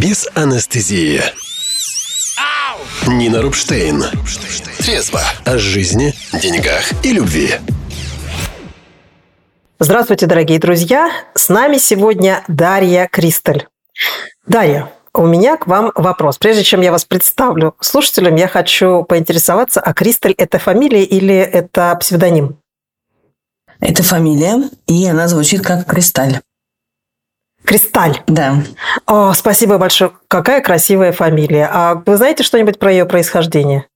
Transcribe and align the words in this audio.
без 0.00 0.28
анестезии. 0.34 1.20
Нина 3.06 3.42
Рубштейн. 3.42 4.04
Трезво 4.78 5.20
о 5.44 5.58
жизни, 5.58 6.14
деньгах 6.40 6.92
и 7.04 7.12
любви. 7.12 7.54
Здравствуйте, 9.80 10.26
дорогие 10.26 10.58
друзья! 10.58 11.10
С 11.34 11.48
нами 11.48 11.78
сегодня 11.78 12.44
Дарья 12.48 13.08
Кристаль. 13.10 13.66
Дарья, 14.46 14.92
у 15.14 15.26
меня 15.26 15.56
к 15.56 15.66
вам 15.66 15.90
вопрос. 15.94 16.38
Прежде 16.38 16.62
чем 16.62 16.80
я 16.80 16.92
вас 16.92 17.04
представлю 17.04 17.74
слушателям, 17.80 18.36
я 18.36 18.46
хочу 18.46 19.02
поинтересоваться, 19.04 19.80
а 19.80 19.92
Кристаль– 19.94 20.32
это 20.38 20.58
фамилия 20.58 21.02
или 21.02 21.34
это 21.34 21.96
псевдоним? 22.00 22.58
Это 23.80 24.02
фамилия, 24.02 24.68
и 24.86 25.06
она 25.06 25.28
звучит 25.28 25.62
как 25.62 25.86
Кристаль. 25.86 26.40
Кристаль. 27.68 28.22
Да. 28.26 28.64
О, 29.04 29.34
спасибо 29.34 29.76
большое. 29.76 30.12
Какая 30.26 30.62
красивая 30.62 31.12
фамилия. 31.12 31.68
А 31.70 32.02
вы 32.06 32.16
знаете 32.16 32.42
что-нибудь 32.42 32.78
про 32.78 32.90
ее 32.90 33.04
происхождение? 33.04 33.86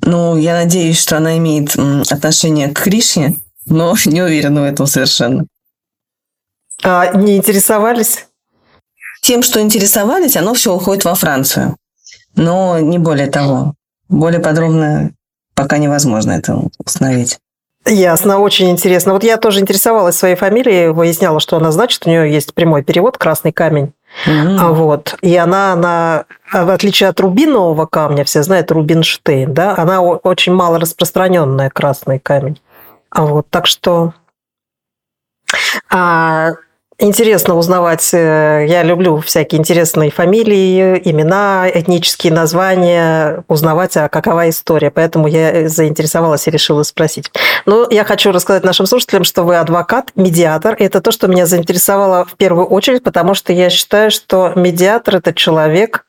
Ну, 0.00 0.36
я 0.36 0.54
надеюсь, 0.54 1.00
что 1.00 1.16
она 1.16 1.36
имеет 1.38 1.74
отношение 2.12 2.68
к 2.68 2.80
Кришне, 2.80 3.40
но 3.66 3.96
не 4.06 4.22
уверена 4.22 4.60
в 4.60 4.64
этом 4.64 4.86
совершенно. 4.86 5.46
А 6.84 7.12
не 7.16 7.38
интересовались? 7.38 8.28
Тем, 9.20 9.42
что 9.42 9.60
интересовались, 9.60 10.36
оно 10.36 10.54
все 10.54 10.72
уходит 10.72 11.04
во 11.04 11.16
Францию. 11.16 11.76
Но 12.36 12.78
не 12.78 13.00
более 13.00 13.26
того. 13.26 13.74
Более 14.08 14.40
подробно 14.40 15.10
пока 15.56 15.78
невозможно 15.78 16.30
это 16.30 16.60
установить. 16.78 17.40
Ясно, 17.86 18.38
очень 18.38 18.70
интересно. 18.70 19.12
Вот 19.12 19.24
я 19.24 19.36
тоже 19.36 19.60
интересовалась 19.60 20.16
своей 20.16 20.36
фамилией, 20.36 20.88
выясняла, 20.88 21.38
что 21.38 21.56
она 21.56 21.70
значит. 21.70 22.06
У 22.06 22.10
нее 22.10 22.32
есть 22.32 22.54
прямой 22.54 22.82
перевод 22.82 23.18
«красный 23.18 23.52
камень». 23.52 23.92
Mm-hmm. 24.26 24.56
А 24.60 24.68
вот. 24.70 25.16
И 25.20 25.36
она, 25.36 25.72
она, 25.72 26.24
в 26.52 26.70
отличие 26.70 27.08
от 27.08 27.20
рубинового 27.20 27.86
камня, 27.86 28.24
все 28.24 28.42
знают 28.42 28.70
Рубинштейн, 28.70 29.52
да, 29.52 29.74
она 29.76 30.00
очень 30.00 30.54
мало 30.54 30.78
распространенная 30.78 31.68
красный 31.68 32.20
камень. 32.20 32.60
А 33.10 33.26
вот, 33.26 33.48
так 33.50 33.66
что 33.66 34.14
а, 35.90 36.52
Интересно 36.98 37.56
узнавать, 37.56 38.08
э, 38.14 38.66
я 38.68 38.84
люблю 38.84 39.18
всякие 39.18 39.58
интересные 39.58 40.10
фамилии, 40.10 41.00
имена, 41.04 41.68
этнические 41.68 42.32
названия, 42.32 43.42
узнавать, 43.48 43.96
а 43.96 44.08
какова 44.08 44.48
история. 44.48 44.92
Поэтому 44.92 45.26
я 45.26 45.68
заинтересовалась 45.68 46.46
и 46.46 46.52
решила 46.52 46.84
спросить. 46.84 47.32
Но 47.66 47.88
я 47.90 48.04
хочу 48.04 48.30
рассказать 48.30 48.62
нашим 48.62 48.86
слушателям, 48.86 49.24
что 49.24 49.42
вы 49.42 49.56
адвокат, 49.56 50.12
медиатор. 50.14 50.76
Это 50.78 51.00
то, 51.00 51.10
что 51.10 51.26
меня 51.26 51.46
заинтересовало 51.46 52.24
в 52.26 52.36
первую 52.36 52.66
очередь, 52.66 53.02
потому 53.02 53.34
что 53.34 53.52
я 53.52 53.70
считаю, 53.70 54.12
что 54.12 54.52
медиатор– 54.54 55.16
это 55.16 55.34
человек 55.34 56.06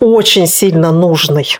очень 0.00 0.46
сильно 0.46 0.90
нужный. 0.90 1.58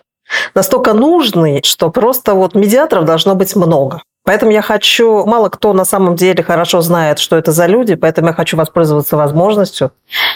Настолько 0.54 0.94
нужный, 0.94 1.62
что 1.64 1.90
просто 1.90 2.34
вот 2.34 2.54
медиаторов 2.54 3.04
должно 3.04 3.34
быть 3.34 3.54
много. 3.56 4.02
Поэтому 4.28 4.52
я 4.52 4.60
хочу, 4.60 5.24
мало 5.24 5.48
кто 5.48 5.72
на 5.72 5.86
самом 5.86 6.14
деле 6.14 6.42
хорошо 6.42 6.82
знает, 6.82 7.18
что 7.18 7.38
это 7.38 7.50
за 7.50 7.64
люди, 7.64 7.94
поэтому 7.94 8.28
я 8.28 8.34
хочу 8.34 8.58
воспользоваться 8.58 9.16
возможностью, 9.16 9.90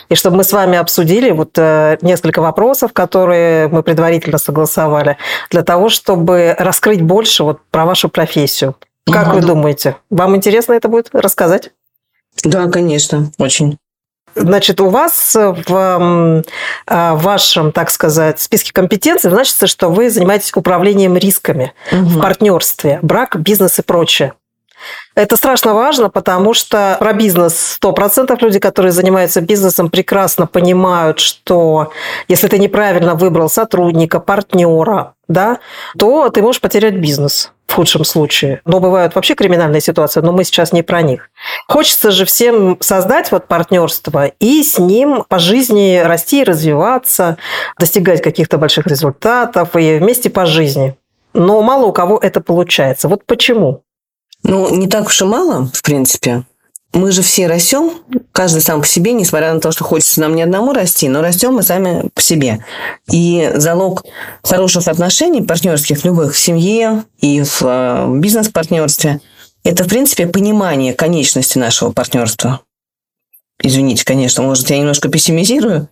и 0.08 0.14
чтобы 0.14 0.38
мы 0.38 0.44
с 0.44 0.52
вами 0.54 0.78
обсудили 0.78 1.30
вот 1.30 1.50
э, 1.58 1.98
несколько 2.00 2.40
вопросов, 2.40 2.94
которые 2.94 3.68
мы 3.68 3.82
предварительно 3.82 4.38
согласовали, 4.38 5.18
для 5.50 5.62
того, 5.62 5.90
чтобы 5.90 6.56
раскрыть 6.58 7.02
больше 7.02 7.44
вот 7.44 7.58
про 7.70 7.84
вашу 7.84 8.08
профессию. 8.08 8.76
Как 9.04 9.26
угу. 9.26 9.34
вы 9.34 9.40
думаете, 9.42 9.96
вам 10.08 10.36
интересно 10.36 10.72
это 10.72 10.88
будет 10.88 11.10
рассказать? 11.12 11.72
Да, 12.44 12.70
конечно, 12.70 13.30
очень. 13.36 13.76
Значит, 14.34 14.80
у 14.80 14.88
вас 14.88 15.34
в 15.34 16.42
а, 16.86 17.14
вашем, 17.14 17.72
так 17.72 17.90
сказать, 17.90 18.40
списке 18.40 18.72
компетенций 18.72 19.30
значится, 19.30 19.66
что 19.66 19.88
вы 19.88 20.10
занимаетесь 20.10 20.52
управлением 20.58 21.16
рисками 21.16 21.72
угу. 21.90 22.02
в 22.02 22.20
партнерстве, 22.20 22.98
брак, 23.02 23.36
бизнес 23.38 23.78
и 23.78 23.82
прочее. 23.82 24.34
Это 25.14 25.36
страшно 25.36 25.74
важно, 25.74 26.08
потому 26.08 26.54
что 26.54 26.96
про 26.98 27.12
бизнес 27.12 27.78
100% 27.82 28.36
люди, 28.40 28.58
которые 28.58 28.92
занимаются 28.92 29.40
бизнесом, 29.40 29.90
прекрасно 29.90 30.46
понимают, 30.46 31.18
что 31.18 31.92
если 32.28 32.48
ты 32.48 32.58
неправильно 32.58 33.14
выбрал 33.14 33.50
сотрудника, 33.50 34.20
партнера, 34.20 35.14
да, 35.28 35.58
то 35.98 36.30
ты 36.30 36.42
можешь 36.42 36.60
потерять 36.60 36.94
бизнес 36.94 37.52
в 37.72 37.74
худшем 37.74 38.04
случае. 38.04 38.60
Но 38.66 38.80
бывают 38.80 39.14
вообще 39.14 39.34
криминальные 39.34 39.80
ситуации, 39.80 40.20
но 40.20 40.32
мы 40.32 40.44
сейчас 40.44 40.72
не 40.72 40.82
про 40.82 41.00
них. 41.00 41.30
Хочется 41.68 42.10
же 42.10 42.26
всем 42.26 42.76
создать 42.80 43.32
вот 43.32 43.48
партнерство 43.48 44.26
и 44.26 44.62
с 44.62 44.78
ним 44.78 45.24
по 45.26 45.38
жизни 45.38 45.98
расти 46.04 46.42
и 46.42 46.44
развиваться, 46.44 47.38
достигать 47.78 48.22
каких-то 48.22 48.58
больших 48.58 48.86
результатов 48.86 49.74
и 49.74 49.98
вместе 49.98 50.28
по 50.28 50.44
жизни. 50.44 50.96
Но 51.32 51.62
мало 51.62 51.86
у 51.86 51.92
кого 51.92 52.18
это 52.18 52.42
получается. 52.42 53.08
Вот 53.08 53.24
почему? 53.24 53.82
Ну, 54.42 54.74
не 54.74 54.88
так 54.88 55.06
уж 55.06 55.20
и 55.20 55.24
мало, 55.24 55.70
в 55.72 55.82
принципе. 55.82 56.44
Мы 56.92 57.10
же 57.10 57.22
все 57.22 57.46
растем, 57.46 57.92
каждый 58.32 58.60
сам 58.60 58.82
по 58.82 58.86
себе, 58.86 59.12
несмотря 59.12 59.54
на 59.54 59.60
то, 59.60 59.72
что 59.72 59.82
хочется 59.82 60.20
нам 60.20 60.36
не 60.36 60.42
одному 60.42 60.74
расти, 60.74 61.08
но 61.08 61.22
растем 61.22 61.54
мы 61.54 61.62
сами 61.62 62.10
по 62.12 62.20
себе. 62.20 62.64
И 63.10 63.50
залог 63.54 64.04
хороших 64.42 64.88
отношений 64.88 65.42
партнерских 65.42 66.04
любых 66.04 66.34
в 66.34 66.38
семье 66.38 67.04
и 67.18 67.42
в 67.42 67.62
э, 67.62 68.18
бизнес-партнерстве– 68.18 69.20
это, 69.64 69.84
в 69.84 69.88
принципе, 69.88 70.26
понимание 70.26 70.92
конечности 70.92 71.56
нашего 71.56 71.92
партнерства. 71.92 72.60
Извините, 73.62 74.04
конечно, 74.04 74.42
может, 74.42 74.68
я 74.70 74.78
немножко 74.78 75.08
пессимизирую, 75.08 75.88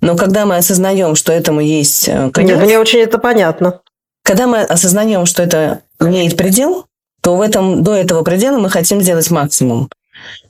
но 0.00 0.16
когда 0.16 0.46
мы 0.46 0.56
осознаем, 0.56 1.14
что 1.14 1.32
этому 1.32 1.60
есть 1.60 2.08
э, 2.08 2.30
конец... 2.30 2.56
Нет, 2.56 2.64
мне 2.64 2.78
очень 2.78 3.00
это 3.00 3.18
понятно. 3.18 3.80
Когда 4.24 4.46
мы 4.46 4.62
осознаем, 4.62 5.26
что 5.26 5.42
это 5.42 5.82
имеет 6.00 6.36
предел, 6.36 6.86
то 7.22 7.36
в 7.36 7.40
этом, 7.40 7.82
до 7.82 7.94
этого 7.94 8.22
предела 8.22 8.58
мы 8.58 8.68
хотим 8.68 9.00
сделать 9.00 9.30
максимум. 9.30 9.88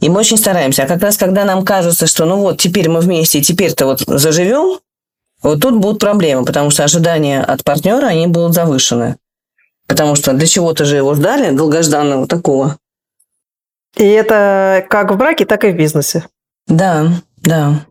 И 0.00 0.08
мы 0.08 0.20
очень 0.20 0.38
стараемся. 0.38 0.84
А 0.84 0.86
как 0.86 1.02
раз 1.02 1.16
когда 1.16 1.44
нам 1.44 1.64
кажется, 1.64 2.06
что 2.06 2.24
ну 2.24 2.38
вот 2.38 2.58
теперь 2.58 2.88
мы 2.88 3.00
вместе, 3.00 3.40
теперь-то 3.40 3.86
вот 3.86 4.00
заживем, 4.06 4.80
вот 5.42 5.60
тут 5.60 5.76
будут 5.76 6.00
проблемы, 6.00 6.44
потому 6.44 6.70
что 6.70 6.84
ожидания 6.84 7.42
от 7.42 7.64
партнера, 7.64 8.06
они 8.06 8.26
будут 8.26 8.54
завышены. 8.54 9.16
Потому 9.86 10.14
что 10.14 10.32
для 10.32 10.46
чего-то 10.46 10.84
же 10.84 10.96
его 10.96 11.14
ждали, 11.14 11.54
долгожданного 11.54 12.26
такого. 12.26 12.78
И 13.96 14.04
это 14.04 14.86
как 14.88 15.10
в 15.10 15.16
браке, 15.16 15.44
так 15.44 15.64
и 15.64 15.72
в 15.72 15.76
бизнесе. 15.76 16.26
Да, 16.66 17.08
да. 17.38 17.84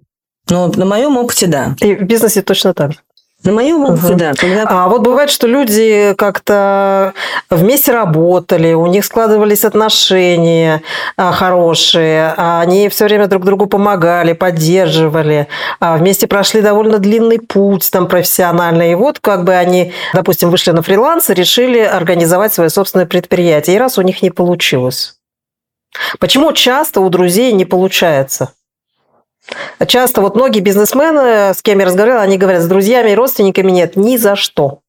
Но 0.50 0.68
на 0.68 0.86
моем 0.86 1.18
опыте, 1.18 1.48
да. 1.48 1.76
И 1.82 1.96
в 1.96 2.04
бизнесе 2.04 2.42
точно 2.42 2.74
так 2.74 2.94
же. 2.94 3.00
На 3.44 3.54
моем 3.54 3.84
опыте, 3.84 4.08
угу. 4.08 4.16
да. 4.16 4.34
Когда... 4.36 4.66
А 4.68 4.88
вот 4.88 5.02
бывает, 5.02 5.32
что 5.32 5.48
люди 5.48 6.14
как-то 6.16 7.14
вместе 7.50 7.92
работали, 7.92 8.74
у 8.74 8.86
них 8.86 9.04
складывались 9.04 9.66
отношения 9.66 10.84
а, 11.18 11.32
хорошие, 11.32 12.36
а 12.38 12.62
они 12.62 12.88
все 12.90 13.06
время 13.06 13.28
друг 13.28 13.44
другу 13.44 13.66
помогали, 13.66 14.34
поддерживали, 14.34 15.48
а 15.80 15.98
вместе 15.98 16.28
прошли 16.28 16.62
довольно 16.62 17.00
длинный 17.00 17.40
путь 17.40 17.90
там 17.92 18.08
профессиональный. 18.08 18.92
И 18.92 18.96
вот 18.96 19.20
как 19.20 19.44
бы 19.44 19.54
они, 19.56 19.92
допустим, 20.14 20.52
вышли 20.52 20.72
на 20.72 20.84
фриланс 20.84 21.32
и 21.32 21.34
решили 21.34 21.80
организовать 21.80 22.54
свое 22.54 22.70
собственное 22.70 23.08
предприятие. 23.08 23.76
И 23.76 23.80
раз 23.80 23.98
у 23.98 24.04
них 24.04 24.22
не 24.22 24.30
получилось. 24.30 25.16
Почему 26.20 26.54
часто 26.54 27.02
у 27.02 27.10
друзей 27.10 27.52
не 27.54 27.66
получается? 27.66 28.54
Часто 29.88 30.22
вот 30.22 30.36
многие 30.36 30.60
бизнесмены, 30.60 31.54
с 31.54 31.62
кем 31.62 31.80
я 31.80 31.86
разговаривала, 31.86 32.22
они 32.22 32.38
говорят, 32.38 32.62
с 32.62 32.68
друзьями 32.68 33.12
и 33.12 33.16
родственниками 33.16 33.72
нет 33.72 33.96
ни 33.96 34.18
за 34.18 34.36
что. 34.36 34.80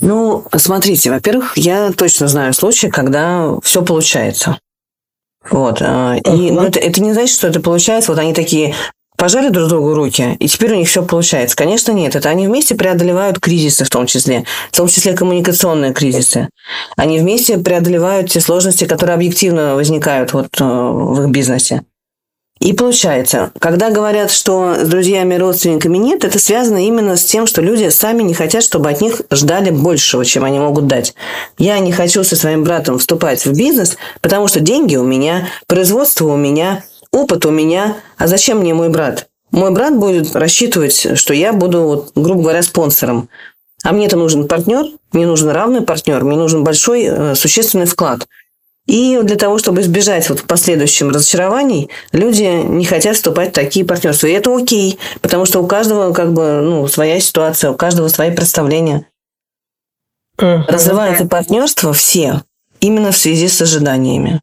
Ну, 0.00 0.44
смотрите, 0.56 1.10
во-первых, 1.10 1.58
я 1.58 1.92
точно 1.92 2.28
знаю 2.28 2.54
случаи, 2.54 2.86
когда 2.86 3.56
все 3.62 3.84
получается. 3.84 4.58
Вот. 5.50 5.80
Uh-huh. 5.80 6.20
И 6.20 6.50
ну, 6.50 6.62
это, 6.62 6.78
это 6.78 7.02
не 7.02 7.12
значит, 7.12 7.34
что 7.34 7.48
это 7.48 7.60
получается. 7.60 8.12
Вот 8.12 8.18
они 8.18 8.32
такие 8.32 8.74
пожали 9.16 9.50
друг 9.50 9.68
другу 9.68 9.92
руки, 9.92 10.36
и 10.38 10.48
теперь 10.48 10.72
у 10.72 10.76
них 10.76 10.88
все 10.88 11.04
получается. 11.04 11.54
Конечно, 11.54 11.92
нет. 11.92 12.16
Это 12.16 12.30
они 12.30 12.46
вместе 12.46 12.74
преодолевают 12.74 13.38
кризисы 13.38 13.84
в 13.84 13.90
том 13.90 14.06
числе, 14.06 14.44
в 14.72 14.76
том 14.76 14.88
числе 14.88 15.12
коммуникационные 15.12 15.92
кризисы. 15.92 16.48
Они 16.96 17.18
вместе 17.18 17.58
преодолевают 17.58 18.30
те 18.30 18.40
сложности, 18.40 18.86
которые 18.86 19.14
объективно 19.14 19.74
возникают 19.74 20.32
вот 20.32 20.58
э, 20.58 20.64
в 20.64 21.22
их 21.22 21.30
бизнесе. 21.30 21.82
И 22.60 22.74
получается, 22.74 23.52
когда 23.58 23.90
говорят, 23.90 24.30
что 24.30 24.74
с 24.74 24.86
друзьями 24.86 25.34
родственниками 25.34 25.96
нет, 25.96 26.24
это 26.24 26.38
связано 26.38 26.86
именно 26.86 27.16
с 27.16 27.24
тем, 27.24 27.46
что 27.46 27.62
люди 27.62 27.88
сами 27.88 28.22
не 28.22 28.34
хотят, 28.34 28.62
чтобы 28.62 28.90
от 28.90 29.00
них 29.00 29.22
ждали 29.30 29.70
большего, 29.70 30.26
чем 30.26 30.44
они 30.44 30.58
могут 30.58 30.86
дать. 30.86 31.14
Я 31.56 31.78
не 31.78 31.90
хочу 31.90 32.22
со 32.22 32.36
своим 32.36 32.62
братом 32.62 32.98
вступать 32.98 33.46
в 33.46 33.56
бизнес, 33.56 33.96
потому 34.20 34.46
что 34.46 34.60
деньги 34.60 34.96
у 34.96 35.04
меня, 35.04 35.48
производство 35.66 36.26
у 36.26 36.36
меня, 36.36 36.84
опыт 37.10 37.46
у 37.46 37.50
меня. 37.50 37.96
А 38.18 38.26
зачем 38.26 38.58
мне 38.58 38.74
мой 38.74 38.90
брат? 38.90 39.28
Мой 39.52 39.70
брат 39.70 39.96
будет 39.96 40.36
рассчитывать, 40.36 41.18
что 41.18 41.32
я 41.32 41.54
буду, 41.54 41.82
вот, 41.82 42.12
грубо 42.14 42.42
говоря, 42.42 42.62
спонсором. 42.62 43.30
А 43.84 43.92
мне-то 43.92 44.18
нужен 44.18 44.46
партнер, 44.46 44.84
мне 45.12 45.26
нужен 45.26 45.48
равный 45.48 45.80
партнер, 45.80 46.22
мне 46.24 46.36
нужен 46.36 46.62
большой, 46.62 47.04
э, 47.04 47.34
существенный 47.34 47.86
вклад– 47.86 48.26
И 48.90 49.20
для 49.22 49.36
того, 49.36 49.56
чтобы 49.58 49.82
избежать 49.82 50.28
вот 50.28 50.42
последующим 50.42 51.10
разочарований, 51.10 51.90
люди 52.10 52.42
не 52.42 52.84
хотят 52.84 53.14
вступать 53.14 53.50
в 53.50 53.52
такие 53.52 53.86
партнерства. 53.86 54.26
И 54.26 54.32
это 54.32 54.52
окей, 54.52 54.98
потому 55.20 55.46
что 55.46 55.60
у 55.60 55.66
каждого 55.68 56.12
как 56.12 56.32
бы 56.32 56.60
ну, 56.60 56.88
своя 56.88 57.20
ситуация, 57.20 57.70
у 57.70 57.76
каждого 57.76 58.08
свои 58.08 58.32
представления. 58.32 59.06
Разрываются 60.38 61.26
партнерства 61.26 61.92
все 61.92 62.42
именно 62.80 63.12
в 63.12 63.16
связи 63.16 63.46
с 63.46 63.62
ожиданиями. 63.62 64.40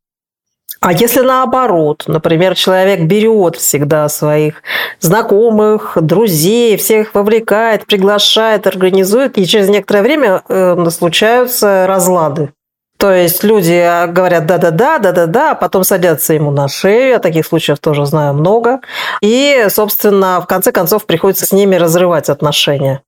А 0.79 0.93
если 0.93 1.19
наоборот, 1.19 2.05
например, 2.07 2.55
человек 2.55 3.01
берет 3.01 3.57
всегда 3.57 4.07
своих 4.07 4.63
знакомых, 5.01 5.97
друзей, 5.99 6.77
всех 6.77 7.13
вовлекает, 7.13 7.85
приглашает, 7.85 8.65
организует, 8.65 9.37
и 9.37 9.45
через 9.45 9.67
некоторое 9.67 10.03
время 10.03 10.41
э, 10.47 10.89
случаются 10.89 11.85
разлады. 11.85 12.53
То 12.97 13.11
есть 13.11 13.43
люди 13.43 13.73
а, 13.73 14.07
говорят 14.07 14.47
да-да-да, 14.47 14.97
да-да-да, 14.97 15.51
а 15.51 15.55
потом 15.55 15.83
садятся 15.83 16.33
ему 16.33 16.51
на 16.51 16.67
шею. 16.67 17.09
Я 17.09 17.19
таких 17.19 17.45
случаев 17.45 17.77
тоже 17.79 18.05
знаю 18.05 18.33
много. 18.33 18.81
И, 19.21 19.67
собственно, 19.69 20.41
в 20.41 20.47
конце 20.47 20.71
концов 20.71 21.05
приходится 21.05 21.45
с 21.45 21.51
ними 21.51 21.75
разрывать 21.75 22.29
отношения. 22.29 23.03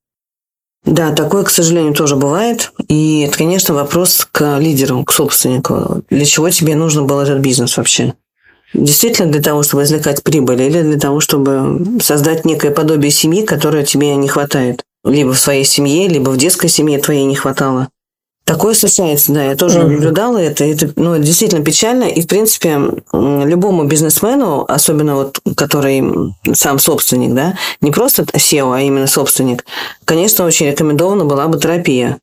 Да, 0.85 1.11
такое, 1.11 1.43
к 1.43 1.49
сожалению, 1.49 1.93
тоже 1.93 2.15
бывает. 2.15 2.71
И 2.87 3.21
это, 3.27 3.37
конечно, 3.37 3.73
вопрос 3.73 4.27
к 4.31 4.57
лидеру, 4.59 5.03
к 5.03 5.11
собственнику. 5.11 6.03
Для 6.09 6.25
чего 6.25 6.49
тебе 6.49 6.75
нужно 6.75 7.03
был 7.03 7.19
этот 7.19 7.39
бизнес 7.39 7.75
вообще? 7.75 8.13
Действительно 8.73 9.31
для 9.31 9.41
того, 9.41 9.63
чтобы 9.63 9.83
извлекать 9.83 10.23
прибыль, 10.23 10.61
или 10.61 10.83
для 10.83 10.99
того, 10.99 11.19
чтобы 11.19 11.99
создать 12.01 12.45
некое 12.45 12.71
подобие 12.71 13.11
семьи, 13.11 13.43
которое 13.43 13.83
тебе 13.83 14.15
не 14.15 14.27
хватает? 14.27 14.83
Либо 15.03 15.33
в 15.33 15.39
своей 15.39 15.63
семье, 15.63 16.07
либо 16.07 16.29
в 16.29 16.37
детской 16.37 16.67
семье 16.67 16.99
твоей 16.99 17.25
не 17.25 17.35
хватало. 17.35 17.89
Такое 18.49 18.73
случается, 18.73 19.31
да, 19.31 19.43
я 19.43 19.55
тоже 19.55 19.77
mm-hmm. 19.77 19.87
наблюдала 19.87 20.37
это. 20.39 20.63
Это 20.63 20.91
ну, 20.95 21.15
действительно 21.19 21.63
печально. 21.63 22.05
И, 22.05 22.23
в 22.23 22.27
принципе, 22.27 22.79
любому 23.13 23.83
бизнесмену, 23.83 24.65
особенно 24.67 25.13
вот, 25.17 25.39
который 25.55 26.33
сам 26.53 26.79
собственник, 26.79 27.35
да, 27.35 27.59
не 27.79 27.91
просто 27.91 28.23
SEO, 28.23 28.75
а 28.75 28.81
именно 28.81 29.05
собственник, 29.05 29.65
конечно, 30.03 30.45
очень 30.45 30.65
рекомендована 30.65 31.25
была 31.25 31.47
бы 31.47 31.59
терапия. 31.59 32.17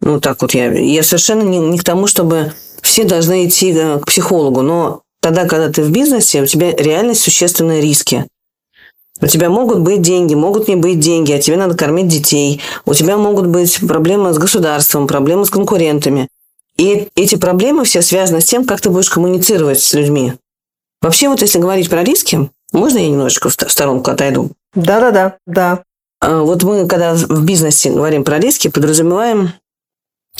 Ну, 0.00 0.20
так 0.20 0.40
вот 0.40 0.54
я. 0.54 0.70
Я 0.70 1.02
совершенно 1.02 1.42
не, 1.42 1.58
не 1.58 1.78
к 1.78 1.82
тому, 1.82 2.06
чтобы 2.06 2.52
все 2.80 3.02
должны 3.02 3.48
идти 3.48 3.72
э, 3.72 3.98
к 3.98 4.06
психологу, 4.06 4.62
но 4.62 5.02
тогда, 5.20 5.46
когда 5.46 5.68
ты 5.68 5.82
в 5.82 5.90
бизнесе, 5.90 6.42
у 6.42 6.46
тебя 6.46 6.70
реально 6.76 7.16
существенные 7.16 7.80
риски. 7.80 8.24
У 9.22 9.26
тебя 9.26 9.50
могут 9.50 9.80
быть 9.80 10.00
деньги, 10.00 10.34
могут 10.34 10.68
не 10.68 10.76
быть 10.76 10.98
деньги, 10.98 11.32
а 11.32 11.38
тебе 11.38 11.56
надо 11.56 11.76
кормить 11.76 12.08
детей. 12.08 12.60
У 12.86 12.94
тебя 12.94 13.16
могут 13.16 13.46
быть 13.46 13.78
проблемы 13.86 14.32
с 14.32 14.38
государством, 14.38 15.06
проблемы 15.06 15.44
с 15.44 15.50
конкурентами. 15.50 16.28
И 16.76 17.08
эти 17.14 17.34
проблемы 17.34 17.84
все 17.84 18.00
связаны 18.00 18.40
с 18.40 18.46
тем, 18.46 18.64
как 18.64 18.80
ты 18.80 18.88
будешь 18.88 19.10
коммуницировать 19.10 19.80
с 19.80 19.92
людьми. 19.92 20.34
Вообще, 21.02 21.28
вот 21.28 21.42
если 21.42 21.58
говорить 21.58 21.90
про 21.90 22.02
риски, 22.02 22.50
можно 22.72 22.98
я 22.98 23.08
немножечко 23.08 23.48
в 23.48 23.52
сторонку 23.52 24.10
отойду? 24.10 24.50
Да-да-да, 24.74 25.36
да. 25.46 25.82
А 26.20 26.40
вот 26.40 26.62
мы, 26.62 26.86
когда 26.86 27.14
в 27.14 27.44
бизнесе 27.44 27.90
говорим 27.90 28.24
про 28.24 28.38
риски, 28.38 28.68
подразумеваем 28.68 29.52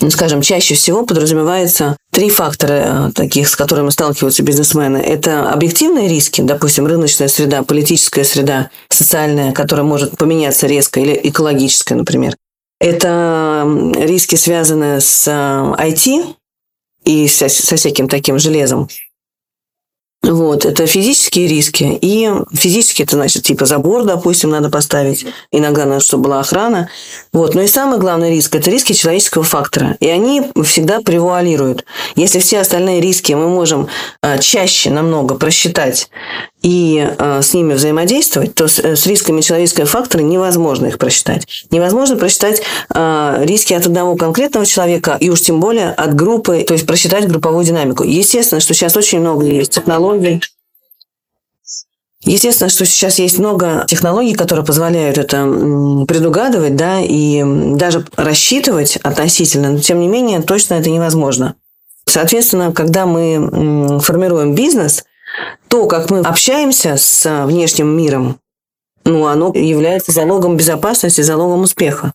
скажем, 0.09 0.41
чаще 0.41 0.75
всего 0.75 1.05
подразумевается 1.05 1.97
три 2.11 2.31
фактора 2.31 3.09
э, 3.09 3.13
таких, 3.15 3.49
с 3.49 3.57
которыми 3.57 3.91
сталкиваются 3.91 4.43
бизнесмены. 4.43 4.97
Это 4.97 5.53
объективные 5.53 6.09
риски, 6.09 6.41
допустим, 6.41 6.87
рыночная 6.87 7.29
среда, 7.29 7.63
политическая 7.63 8.25
среда, 8.25 8.71
социальная, 8.89 9.53
которая 9.53 9.85
может 9.85 10.17
поменяться 10.17 10.67
резко, 10.67 11.01
или 11.01 11.21
экологическая, 11.25 11.97
например. 11.97 12.35
Это 12.81 13.67
риски, 13.97 14.37
связанные 14.37 15.01
с 15.01 15.29
IT 15.29 16.07
э, 16.07 16.25
и 17.05 17.29
со, 17.29 17.49
со 17.49 17.77
всяким 17.77 18.09
таким 18.09 18.39
железом. 18.39 18.89
Вот, 20.23 20.67
это 20.67 20.87
физические 20.87 21.49
риски. 21.49 21.99
И 22.01 22.31
физически 22.53 23.03
это 23.03 23.17
значит, 23.17 23.43
типа 23.43 23.65
забор, 23.65 24.05
допустим, 24.05 24.51
надо 24.51 24.69
поставить. 24.69 25.25
Иногда 25.51 25.87
надо, 25.87 26.05
чтобы 26.05 26.25
была 26.25 26.41
охрана. 26.41 26.91
Вот. 27.33 27.55
Но 27.55 27.63
и 27.63 27.67
самый 27.67 27.99
главный 27.99 28.31
риск– 28.31 28.55
это 28.57 28.71
риски 28.71 28.93
человеческого 28.93 29.45
фактора. 29.45 29.97
И 29.99 30.09
они 30.09 30.43
всегда 30.63 31.01
превуалируют. 31.01 31.87
Если 32.17 32.39
все 32.39 32.61
остальные 32.61 33.01
риски 33.01 33.33
мы 33.33 33.49
можем 33.49 33.89
а, 34.21 34.37
чаще 34.37 34.91
намного 34.91 35.37
просчитать 35.37 36.11
и 36.63 37.09
э, 37.19 37.43
с 37.43 37.55
ними 37.55 37.75
взаимодействовать, 37.75 38.55
то 38.55 38.69
с, 38.69 38.79
э, 38.79 38.97
с 38.97 39.07
рисками 39.07 39.41
человеческого 39.41 39.87
фактора 39.87 40.23
невозможно 40.23 40.87
их 40.87 40.99
просчитать. 40.99 41.47
Невозможно 41.71 42.17
просчитать 42.17 42.63
э, 42.95 43.45
риски 43.45 43.73
от 43.73 43.87
одного 43.87 44.17
конкретного 44.17 44.67
человека, 44.67 45.17
и 45.19 45.31
уж 45.31 45.41
тем 45.41 45.61
более 45.61 45.91
от 45.91 46.15
группы, 46.15 46.63
то 46.67 46.75
есть 46.75 46.87
просчитать 46.87 47.29
групповую 47.29 47.65
динамику. 47.65 48.05
Естественно, 48.05 48.61
что 48.61 48.75
сейчас 48.75 48.97
очень 48.97 49.21
много 49.21 49.47
есть 49.47 49.73
технологий, 49.73 50.41
Естественно, 52.23 52.69
что 52.69 52.85
сейчас 52.85 53.19
есть 53.19 53.39
много 53.39 53.87
технологий, 53.89 54.35
которые 54.35 54.65
позволяют 54.65 55.17
это 55.17 55.45
предугадывать, 56.07 56.77
да, 56.77 57.01
и 57.01 57.43
даже 57.77 58.05
рассчитывать 58.15 58.99
относительно, 58.99 59.71
но 59.71 59.79
тем 59.79 60.01
не 60.01 60.07
менее 60.07 60.43
точно 60.43 60.75
это 60.75 60.91
невозможно. 60.91 61.55
Соответственно, 62.05 62.73
когда 62.73 63.07
мы 63.07 64.01
формируем 64.01 64.55
бизнес, 64.55 65.05
то, 65.69 65.87
как 65.87 66.11
мы 66.11 66.21
общаемся 66.21 66.97
с 66.97 67.45
внешним 67.47 67.89
миром, 67.97 68.39
ну, 69.05 69.27
оно 69.27 69.53
является 69.55 70.13
залогом 70.13 70.57
безопасности, 70.57 71.21
залогом 71.21 71.63
успеха. 71.63 72.13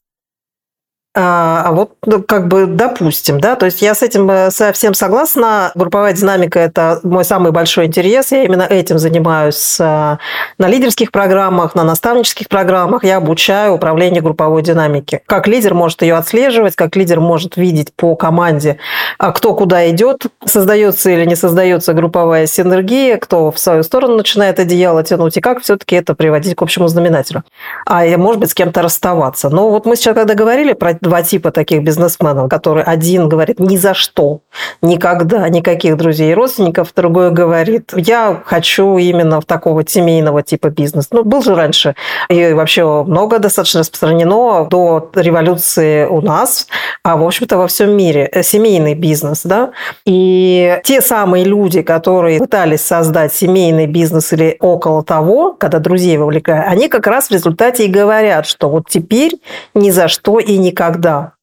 А, 1.18 1.64
а 1.66 1.72
вот 1.72 1.94
ну, 2.06 2.22
как 2.22 2.48
бы 2.48 2.66
допустим, 2.66 3.40
да, 3.40 3.56
то 3.56 3.66
есть 3.66 3.82
я 3.82 3.96
с 3.96 4.02
этим 4.02 4.30
э, 4.30 4.52
совсем 4.52 4.94
согласна. 4.94 5.72
Групповая 5.76 6.14
динамика– 6.14 6.60
это 6.62 7.00
мой 7.04 7.24
самый 7.24 7.52
большой 7.52 7.86
интерес. 7.86 8.32
Я 8.32 8.44
именно 8.44 8.64
этим 8.64 9.00
занимаюсь 9.00 9.78
э, 9.80 10.18
на 10.58 10.68
лидерских 10.68 11.12
программах, 11.12 11.76
на 11.76 11.84
наставнических 11.84 12.50
программах. 12.50 13.06
Я 13.06 13.18
обучаю 13.18 13.76
управлению 13.76 14.24
групповой 14.24 14.62
динамики. 14.62 15.22
Как 15.26 15.48
лидер 15.48 15.74
может 15.74 16.02
ее 16.02 16.16
отслеживать, 16.16 16.76
как 16.76 16.96
лидер 16.98 17.22
может 17.22 17.56
видеть 17.56 17.94
по 17.94 18.16
команде, 18.16 18.78
а 19.18 19.32
кто 19.32 19.54
куда 19.54 19.90
идет, 19.90 20.26
создается 20.44 21.12
или 21.12 21.26
не 21.26 21.36
создается 21.36 21.94
групповая 21.94 22.46
синергия, 22.46 23.18
кто 23.18 23.52
в 23.52 23.60
свою 23.60 23.84
сторону 23.84 24.18
начинает 24.18 24.60
одеяло 24.60 25.02
тянуть, 25.04 25.38
и 25.38 25.42
как 25.42 25.62
все-таки 25.62 25.96
это 25.96 26.14
приводить 26.14 26.56
к 26.56 26.62
общему 26.62 26.90
знаменателю. 26.90 27.44
А 27.86 28.06
может 28.18 28.42
быть, 28.42 28.50
с 28.50 28.54
кем-то 28.54 28.82
расставаться. 28.82 29.50
Но 29.50 29.70
вот 29.70 29.86
мы 29.86 29.96
сейчас 29.96 30.16
когда 30.16 30.34
говорили 30.34 30.74
про 30.74 30.94
два 31.06 31.22
типа 31.22 31.52
таких 31.52 31.84
бизнесменов, 31.84 32.50
который 32.50 32.84
один 32.84 33.30
говорит 33.30 33.60
ни 33.60 33.78
за 33.78 33.94
что, 33.94 34.42
никогда, 34.82 35.48
никаких 35.50 35.98
друзей 35.98 36.32
и 36.32 36.34
родственников, 36.34 36.94
другой 36.96 37.32
говорит, 37.32 37.92
я 37.96 38.42
хочу 38.46 38.98
именно 38.98 39.40
в 39.40 39.46
такого 39.46 39.88
семейного 39.88 40.44
типа 40.44 40.70
бизнеса. 40.70 41.10
Ну, 41.12 41.24
был 41.24 41.42
же 41.44 41.56
раньше, 41.56 41.96
и 42.30 42.54
вообще 42.54 43.04
много 43.04 43.40
достаточно 43.40 43.82
распространено 43.82 44.68
до 44.70 45.12
революции 45.16 46.06
у 46.06 46.22
нас, 46.22 46.68
а, 47.04 47.18
в 47.18 47.24
общем-то, 47.24 47.58
во 47.58 47.68
всем 47.68 47.96
мире. 47.96 48.30
Э, 48.32 48.44
семейный 48.44 48.96
бизнес, 48.96 49.42
да. 49.44 49.72
И 50.06 50.80
те 50.84 51.02
самые 51.02 51.46
люди, 51.46 51.82
которые 51.82 52.40
пытались 52.40 52.82
создать 52.82 53.34
семейный 53.34 53.86
бизнес 53.86 54.34
или 54.34 54.58
около 54.60 55.04
того, 55.04 55.54
когда 55.54 55.80
друзей 55.80 56.18
вовлекают, 56.18 56.68
они 56.68 56.90
как 56.90 57.08
раз 57.08 57.28
в 57.28 57.32
результате 57.32 57.86
и 57.86 57.88
говорят, 57.88 58.46
что 58.48 58.70
вот 58.70 58.86
теперь 58.90 59.34
ни 59.74 59.92
за 59.92 60.08
что 60.08 60.40
и 60.40 60.58
никогда 60.58 60.95
никогда. 60.96 61.34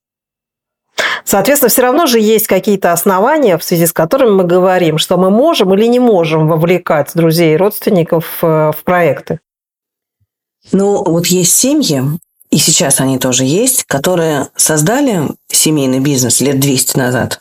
Соответственно, 1.24 1.68
все 1.70 1.82
равно 1.82 2.06
же 2.06 2.18
есть 2.18 2.46
какие-то 2.46 2.92
основания, 2.92 3.56
в 3.56 3.64
связи 3.64 3.86
с 3.86 3.92
которыми 3.92 4.30
мы 4.30 4.44
говорим, 4.44 4.98
что 4.98 5.16
мы 5.16 5.30
можем 5.30 5.72
или 5.74 5.86
не 5.86 6.00
можем 6.00 6.48
вовлекать 6.48 7.12
друзей 7.14 7.54
и 7.54 7.56
родственников 7.56 8.38
э, 8.42 8.72
в 8.76 8.84
проекты. 8.84 9.40
Ну, 10.72 11.02
вот 11.04 11.26
есть 11.26 11.54
семьи, 11.54 12.02
и 12.50 12.58
сейчас 12.58 13.00
они 13.00 13.18
тоже 13.18 13.44
есть, 13.44 13.84
которые 13.84 14.48
создали 14.56 15.28
семейный 15.50 16.00
бизнес 16.00 16.40
лет 16.40 16.58
200 16.58 16.98
назад, 16.98 17.40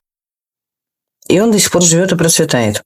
и 1.27 1.39
он 1.39 1.51
до 1.51 1.59
сих 1.59 1.71
пор 1.71 1.81
живет 1.81 2.11
и 2.11 2.17
процветает. 2.17 2.83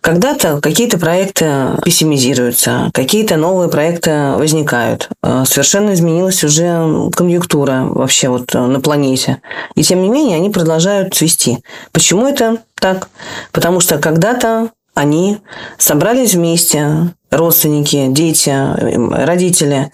Когда-то 0.00 0.60
какие-то 0.60 0.98
проекты 0.98 1.76
пессимизируются, 1.84 2.90
какие-то 2.94 3.36
новые 3.36 3.68
проекты 3.68 4.32
возникают. 4.36 5.10
Э, 5.22 5.44
совершенно 5.46 5.92
изменилась 5.92 6.42
уже 6.42 7.10
конъюнктура 7.14 7.84
вообще 7.84 8.28
вот 8.28 8.52
на 8.54 8.80
планете. 8.80 9.42
И 9.74 9.82
тем 9.82 10.02
не 10.02 10.08
менее 10.08 10.36
они 10.36 10.50
продолжают 10.50 11.14
цвести. 11.14 11.58
Почему 11.92 12.26
это 12.26 12.58
так? 12.74 13.08
Потому 13.52 13.80
что 13.80 13.98
когда-то 13.98 14.70
они 14.94 15.38
собрались 15.78 16.34
вместе, 16.34 17.12
родственники, 17.30 18.06
дети, 18.08 18.50
эм, 18.50 19.12
родители, 19.12 19.90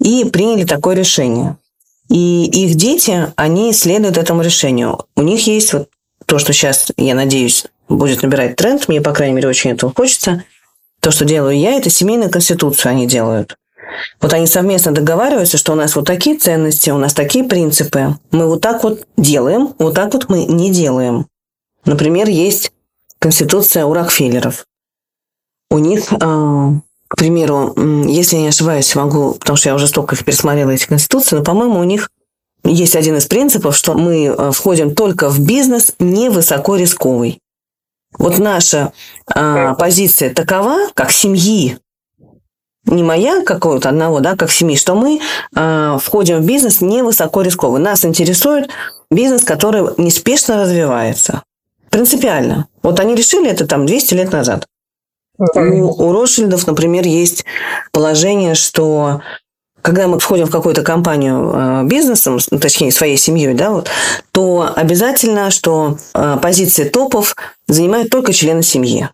и 0.00 0.24
приняли 0.24 0.64
такое 0.64 0.96
решение. 0.96 1.56
И 2.08 2.44
их 2.44 2.74
дети, 2.74 3.32
они 3.36 3.72
следуют 3.72 4.18
этому 4.18 4.42
решению. 4.42 4.98
У 5.16 5.22
них 5.22 5.46
есть 5.46 5.72
вот 5.72 5.88
то, 6.26 6.38
что 6.38 6.52
сейчас, 6.52 6.90
я 6.96 7.14
надеюсь, 7.14 7.66
будет 7.96 8.22
набирать 8.22 8.56
тренд, 8.56 8.88
мне, 8.88 9.00
по 9.00 9.12
крайней 9.12 9.34
мере, 9.34 9.48
очень 9.48 9.70
этого 9.70 9.92
хочется. 9.94 10.44
То, 11.00 11.10
что 11.10 11.24
делаю 11.24 11.58
я, 11.58 11.72
это 11.76 11.90
семейную 11.90 12.30
конституцию 12.30 12.90
они 12.90 13.06
делают. 13.06 13.56
Вот 14.20 14.32
они 14.32 14.46
совместно 14.46 14.92
договариваются, 14.92 15.58
что 15.58 15.72
у 15.72 15.74
нас 15.74 15.96
вот 15.96 16.06
такие 16.06 16.36
ценности, 16.38 16.90
у 16.90 16.98
нас 16.98 17.12
такие 17.12 17.44
принципы. 17.44 18.16
Мы 18.30 18.46
вот 18.46 18.60
так 18.60 18.82
вот 18.84 19.06
делаем, 19.16 19.74
вот 19.78 19.94
так 19.94 20.12
вот 20.12 20.28
мы 20.28 20.44
не 20.44 20.70
делаем. 20.70 21.26
Например, 21.84 22.28
есть 22.28 22.72
конституция 23.18 23.84
у 23.84 23.92
Рокфеллеров. 23.92 24.66
У 25.70 25.78
них, 25.78 26.12
а, 26.20 26.74
к 27.08 27.16
примеру, 27.16 27.74
если 28.06 28.36
я 28.36 28.42
не 28.42 28.48
ошибаюсь, 28.48 28.94
могу, 28.94 29.34
потому 29.34 29.56
что 29.56 29.68
я 29.68 29.74
уже 29.74 29.88
столько 29.88 30.14
их 30.14 30.24
пересмотрела, 30.24 30.70
эти 30.70 30.86
конституции, 30.86 31.36
но, 31.36 31.42
по-моему, 31.42 31.80
у 31.80 31.84
них 31.84 32.10
есть 32.64 32.94
один 32.94 33.16
из 33.16 33.26
принципов, 33.26 33.76
что 33.76 33.94
мы 33.94 34.28
а, 34.28 34.52
входим 34.52 34.94
только 34.94 35.28
в 35.28 35.40
бизнес 35.40 35.94
не 35.98 36.28
высоко 36.28 36.76
рисковый. 36.76 37.41
Вот 38.18 38.38
наша 38.38 38.92
э, 39.34 39.74
позиция 39.78 40.32
такова, 40.32 40.88
как 40.94 41.12
семьи, 41.12 41.78
не 42.84 43.02
моя 43.02 43.42
какого-то 43.42 43.88
одного, 43.88 44.20
да, 44.20 44.36
как 44.36 44.50
семьи, 44.50 44.76
что 44.76 44.94
мы 44.94 45.20
э, 45.54 45.98
входим 46.00 46.40
в 46.40 46.46
бизнес 46.46 46.80
не 46.80 47.02
высоко 47.02 47.42
рисковый. 47.42 47.80
Нас 47.80 48.04
интересует 48.04 48.70
бизнес, 49.10 49.44
который 49.44 49.88
неспешно 49.98 50.60
развивается. 50.60 51.42
Принципиально. 51.90 52.68
Вот 52.82 52.98
они 53.00 53.14
решили 53.14 53.50
это 53.50 53.66
там 53.66 53.86
200 53.86 54.14
лет 54.14 54.32
назад. 54.32 54.66
У, 55.38 55.58
у 55.58 56.12
Ротшильдов, 56.12 56.66
например, 56.66 57.06
есть 57.06 57.44
положение, 57.92 58.54
что 58.54 59.22
когда 59.82 60.06
мы 60.06 60.18
входим 60.18 60.46
в 60.46 60.50
какую-то 60.50 60.82
компанию 60.82 61.52
э, 61.52 61.84
бизнесом, 61.84 62.38
ну, 62.50 62.58
точнее, 62.58 62.92
своей 62.92 63.16
семьей, 63.16 63.54
да, 63.54 63.70
вот, 63.70 63.90
то 64.30 64.72
обязательно, 64.74 65.50
что 65.50 65.98
э, 66.14 66.38
позиции 66.40 66.84
топов 66.84 67.36
занимают 67.66 68.10
только 68.10 68.32
члены 68.32 68.62
семьи. 68.62 69.08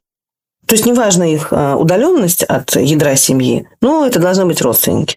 То 0.66 0.75
есть 0.75 0.84
неважно 0.84 1.22
их 1.22 1.48
э, 1.50 1.75
удаленность 1.75 2.42
от 2.42 2.76
ядра 2.76 3.16
семьи, 3.16 3.66
но 3.80 4.06
это 4.06 4.20
должны 4.20 4.44
быть 4.44 4.60
родственники. 4.60 5.16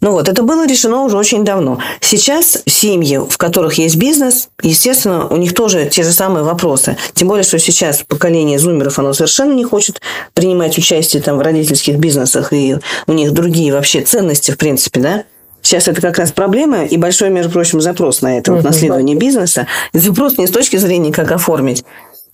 Ну 0.00 0.12
вот, 0.12 0.28
это 0.28 0.42
было 0.42 0.66
решено 0.66 1.02
уже 1.02 1.16
очень 1.16 1.44
давно. 1.44 1.78
Сейчас 2.00 2.62
семьи, 2.66 3.18
в 3.18 3.36
которых 3.38 3.74
есть 3.74 3.96
бизнес, 3.96 4.48
естественно, 4.62 5.26
у 5.26 5.36
них 5.36 5.54
тоже 5.54 5.88
те 5.90 6.02
же 6.02 6.12
самые 6.12 6.44
вопросы. 6.44 6.96
Тем 7.14 7.28
более, 7.28 7.44
что 7.44 7.58
сейчас 7.58 8.04
поколение 8.06 8.58
зумеров, 8.58 8.98
оно 8.98 9.12
совершенно 9.12 9.52
не 9.52 9.64
хочет 9.64 10.00
принимать 10.34 10.76
участие 10.76 11.22
там, 11.22 11.38
в 11.38 11.40
родительских 11.40 11.96
бизнесах, 11.96 12.52
и 12.52 12.76
у 13.06 13.12
них 13.12 13.32
другие 13.32 13.72
вообще 13.72 14.02
ценности, 14.02 14.50
в 14.50 14.58
принципе, 14.58 15.00
да. 15.00 15.24
Сейчас 15.62 15.88
это 15.88 16.00
как 16.00 16.18
раз 16.18 16.30
проблема 16.30 16.84
и 16.84 16.96
большой, 16.96 17.30
между 17.30 17.50
прочим, 17.50 17.80
запрос 17.80 18.22
на 18.22 18.38
это, 18.38 18.52
вот, 18.52 18.62
наследование 18.62 19.16
бизнеса. 19.16 19.66
Запрос 19.92 20.38
не 20.38 20.46
с 20.46 20.50
точки 20.50 20.76
зрения, 20.76 21.12
как 21.12 21.32
оформить 21.32 21.84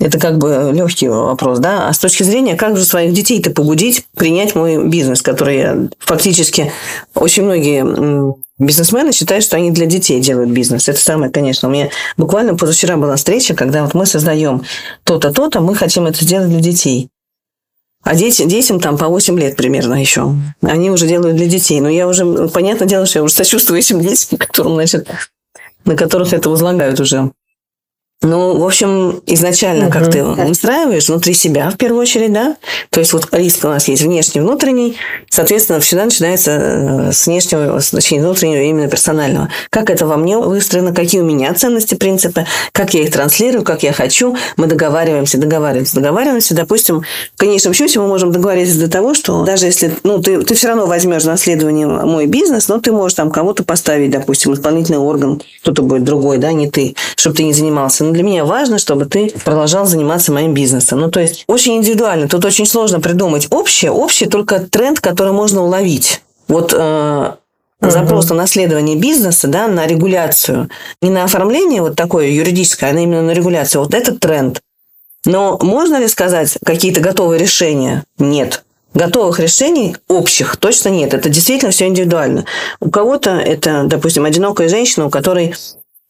это 0.02 0.18
как 0.18 0.38
бы 0.38 0.70
легкий 0.74 1.08
вопрос, 1.08 1.60
да. 1.60 1.88
А 1.88 1.92
с 1.92 1.98
точки 1.98 2.24
зрения, 2.24 2.56
как 2.56 2.76
же 2.76 2.84
своих 2.84 3.12
детей-то 3.12 3.50
побудить 3.50 4.04
принять 4.16 4.56
мой 4.56 4.88
бизнес, 4.88 5.22
который 5.22 5.90
фактически 6.00 6.72
очень 7.14 7.44
многие 7.44 8.34
бизнесмены 8.58 9.12
считают, 9.12 9.44
что 9.44 9.56
они 9.56 9.70
для 9.70 9.86
детей 9.86 10.20
делают 10.20 10.50
бизнес. 10.50 10.88
Это 10.88 10.98
самое, 10.98 11.30
конечно. 11.30 11.68
У 11.68 11.70
меня 11.72 11.88
буквально 12.16 12.56
позавчера 12.56 12.96
была 12.96 13.14
встреча, 13.14 13.54
когда 13.54 13.84
вот 13.84 13.94
мы 13.94 14.06
создаем 14.06 14.64
то-то, 15.04 15.32
то-то, 15.32 15.60
мы 15.60 15.76
хотим 15.76 16.06
это 16.06 16.24
сделать 16.24 16.48
для 16.48 16.60
детей. 16.60 17.08
А 18.02 18.16
дети, 18.16 18.44
детям 18.44 18.80
там 18.80 18.98
по 18.98 19.06
8 19.06 19.38
лет 19.38 19.56
примерно 19.56 19.94
еще. 19.94 20.34
Они 20.62 20.90
уже 20.90 21.06
делают 21.06 21.36
для 21.36 21.46
детей. 21.46 21.80
Но 21.80 21.88
я 21.88 22.08
уже, 22.08 22.48
понятное 22.48 22.88
дело, 22.88 23.06
что 23.06 23.20
я 23.20 23.22
уже 23.22 23.34
сочувствую 23.34 23.78
этим 23.78 24.00
детям, 24.00 24.38
которым, 24.38 24.74
значит, 24.74 25.08
на 25.84 25.96
которых 25.96 26.32
это 26.32 26.50
возлагают 26.50 26.98
уже. 26.98 27.30
Ну, 28.22 28.56
в 28.56 28.64
общем, 28.64 29.20
изначально, 29.26 29.90
как 29.90 30.08
ты 30.10 30.22
устраиваешь 30.24 31.08
внутри 31.08 31.34
себя, 31.34 31.70
в 31.70 31.76
первую 31.76 32.00
очередь, 32.00 32.32
да? 32.32 32.56
То 32.90 33.00
есть 33.00 33.12
вот 33.12 33.26
риск 33.32 33.64
у 33.64 33.68
нас 33.68 33.88
есть 33.88 34.02
внешний, 34.02 34.40
внутренний. 34.40 34.96
Соответственно, 35.28 35.80
всегда 35.80 36.04
начинается 36.04 36.50
э, 36.52 37.12
с 37.12 37.26
внешнего, 37.26 37.80
точнее, 37.80 38.20
внутреннего, 38.20 38.62
именно 38.62 38.88
персонального. 38.88 39.48
Как 39.70 39.90
это 39.90 40.06
во 40.06 40.16
мне 40.16 40.38
выстроено, 40.38 40.94
какие 40.94 41.20
у 41.20 41.24
меня 41.24 41.52
ценности, 41.54 41.96
принципы, 41.96 42.46
как 42.70 42.94
я 42.94 43.02
их 43.02 43.12
транслирую, 43.12 43.64
как 43.64 43.82
я 43.82 43.92
хочу. 43.92 44.36
Мы 44.56 44.68
договариваемся, 44.68 45.38
договариваемся, 45.38 45.96
договариваемся. 45.96 46.54
Допустим, 46.54 47.02
в 47.34 47.38
конечном 47.38 47.74
счете 47.74 47.98
мы 47.98 48.06
можем 48.06 48.30
договориться 48.30 48.78
до 48.78 48.88
того, 48.88 49.14
что 49.14 49.42
даже 49.42 49.66
если, 49.66 49.96
ну, 50.04 50.22
ты, 50.22 50.42
ты 50.42 50.54
все 50.54 50.68
равно 50.68 50.86
возьмешь 50.86 51.24
наследование 51.24 51.88
мой 51.88 52.26
бизнес, 52.26 52.68
но 52.68 52.78
ты 52.78 52.92
можешь 52.92 53.16
там 53.16 53.32
кого-то 53.32 53.64
поставить, 53.64 54.10
допустим, 54.10 54.54
исполнительный 54.54 55.00
орган, 55.00 55.42
кто-то 55.62 55.82
будет 55.82 56.04
другой, 56.04 56.38
да, 56.38 56.52
не 56.52 56.70
ты, 56.70 56.94
чтобы 57.16 57.34
ты 57.34 57.42
не 57.42 57.52
занимался 57.52 58.11
для 58.12 58.22
меня 58.22 58.44
важно, 58.44 58.78
чтобы 58.78 59.06
ты 59.06 59.30
продолжал 59.44 59.86
заниматься 59.86 60.32
моим 60.32 60.54
бизнесом. 60.54 61.00
Ну, 61.00 61.10
то 61.10 61.20
есть 61.20 61.44
очень 61.46 61.76
индивидуально. 61.76 62.28
Тут 62.28 62.44
очень 62.44 62.66
сложно 62.66 63.00
придумать 63.00 63.48
общее. 63.50 63.90
Общее 63.90 64.28
только 64.28 64.60
тренд, 64.60 65.00
который 65.00 65.32
можно 65.32 65.62
уловить. 65.62 66.22
Вот 66.48 66.74
э, 66.76 67.32
запрос 67.80 68.28
на 68.30 68.36
наследование 68.36 68.96
бизнеса, 68.96 69.48
да, 69.48 69.68
на 69.68 69.86
регуляцию, 69.86 70.70
не 71.00 71.10
на 71.10 71.24
оформление 71.24 71.82
вот 71.82 71.96
такое 71.96 72.28
юридическое, 72.28 72.90
а 72.90 72.92
именно 72.92 73.22
на 73.22 73.32
регуляцию. 73.32 73.82
Вот 73.82 73.94
этот 73.94 74.20
тренд. 74.20 74.60
Но 75.24 75.58
можно 75.62 76.00
ли 76.00 76.08
сказать 76.08 76.58
какие-то 76.64 77.00
готовые 77.00 77.38
решения? 77.38 78.04
Нет. 78.18 78.64
Готовых 78.94 79.40
решений 79.40 79.96
общих 80.08 80.56
точно 80.56 80.90
нет. 80.90 81.14
Это 81.14 81.28
действительно 81.30 81.70
все 81.70 81.86
индивидуально. 81.86 82.44
У 82.80 82.90
кого-то 82.90 83.30
это, 83.30 83.84
допустим, 83.84 84.24
одинокая 84.24 84.68
женщина, 84.68 85.06
у 85.06 85.10
которой 85.10 85.54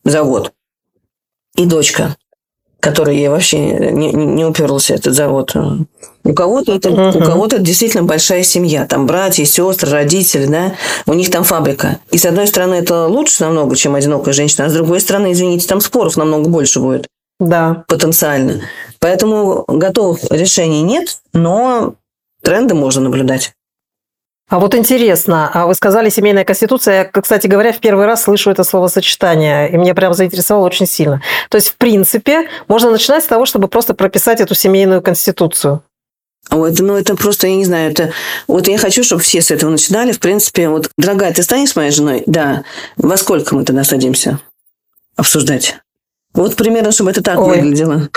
завод 0.05 0.53
и 1.57 1.67
дочка, 1.67 2.17
которой 2.81 3.19
я 3.19 3.31
вообще 3.31 3.59
не, 3.59 4.13
не 4.13 4.45
уперлся 4.45 4.95
этот 4.95 5.15
завод. 5.15 5.55
У 6.25 6.35
кого-то 6.35 6.75
это, 6.75 6.89
uh-huh. 6.89 7.17
у 7.17 7.25
кого-то 7.25 7.59
действительно 7.59 8.05
большая 8.05 8.45
семья, 8.45 8.87
там 8.87 9.07
братья, 9.07 9.45
сестры, 9.45 9.91
родители, 9.91 10.47
да, 10.47 10.75
у 11.07 11.15
них 11.15 11.31
там 11.31 11.43
фабрика. 11.43 11.99
И 12.11 12.19
с 12.19 12.25
одной 12.25 12.47
стороны 12.47 12.75
это 12.75 13.07
лучше 13.07 13.43
намного, 13.43 13.75
чем 13.75 13.95
одинокая 13.95 14.33
женщина, 14.33 14.67
а 14.67 14.69
с 14.69 14.73
другой 14.73 15.01
стороны, 15.01 15.33
извините, 15.33 15.67
там 15.67 15.81
споров 15.81 16.17
намного 16.17 16.49
больше 16.49 16.81
будет. 16.81 17.09
Да. 17.41 17.85
Потенциально. 17.89 18.61
Поэтому 19.01 19.65
готовых 19.67 20.21
решений 20.31 20.83
нет, 20.83 21.19
но 21.33 21.95
тренды 22.43 22.75
можно 22.75 23.03
наблюдать. 23.03 23.53
А 24.53 24.59
вот 24.59 24.75
интересно, 24.75 25.51
а 25.51 25.67
вы 25.67 25.75
сказали 25.75 26.11
семейная 26.11 26.45
конституция. 26.45 27.11
Я, 27.15 27.23
кстати 27.23 27.47
говоря, 27.47 27.73
в 27.73 27.79
первый 27.79 28.05
раз 28.05 28.25
слышу 28.25 28.51
это 28.51 28.65
словосочетание, 28.65 29.73
и 29.73 29.79
мне 29.79 29.95
прям 29.95 30.13
заинтересовало 30.13 30.67
очень 30.67 30.87
сильно. 30.87 31.23
То 31.49 31.57
есть, 31.57 31.71
в 31.71 31.77
принципе, 31.77 32.51
можно 32.69 32.91
начинать 32.91 33.25
с 33.25 33.27
того, 33.27 33.47
чтобы 33.47 33.69
просто 33.69 33.95
прописать 33.95 34.43
эту 34.43 34.55
семейную 34.55 35.01
конституцию. 35.01 35.83
Вот, 36.51 36.79
ну, 36.81 36.99
это 36.99 37.17
просто, 37.17 37.47
я 37.47 37.57
не 37.57 37.65
знаю, 37.65 37.93
это... 37.93 38.13
Вот 38.47 38.69
я 38.69 38.77
хочу, 38.77 39.03
чтобы 39.03 39.23
все 39.23 39.41
с 39.41 39.51
этого 39.51 39.71
начинали. 39.71 40.13
В 40.13 40.21
принципе, 40.21 40.69
вот, 40.69 40.91
дорогая, 40.99 41.33
ты 41.33 41.43
станешь 41.43 41.75
моей 41.75 41.91
женой? 41.91 42.23
Да. 42.27 42.65
Во 42.99 43.17
сколько 43.17 43.55
мы 43.55 43.65
тогда 43.65 43.85
садимся 43.85 44.39
обсуждать? 45.17 45.79
Вот 46.35 46.57
примерно, 46.57 46.93
чтобы 46.93 47.11
это 47.11 47.23
так 47.23 47.39
Ой. 47.39 47.59
выглядело. 47.59 48.11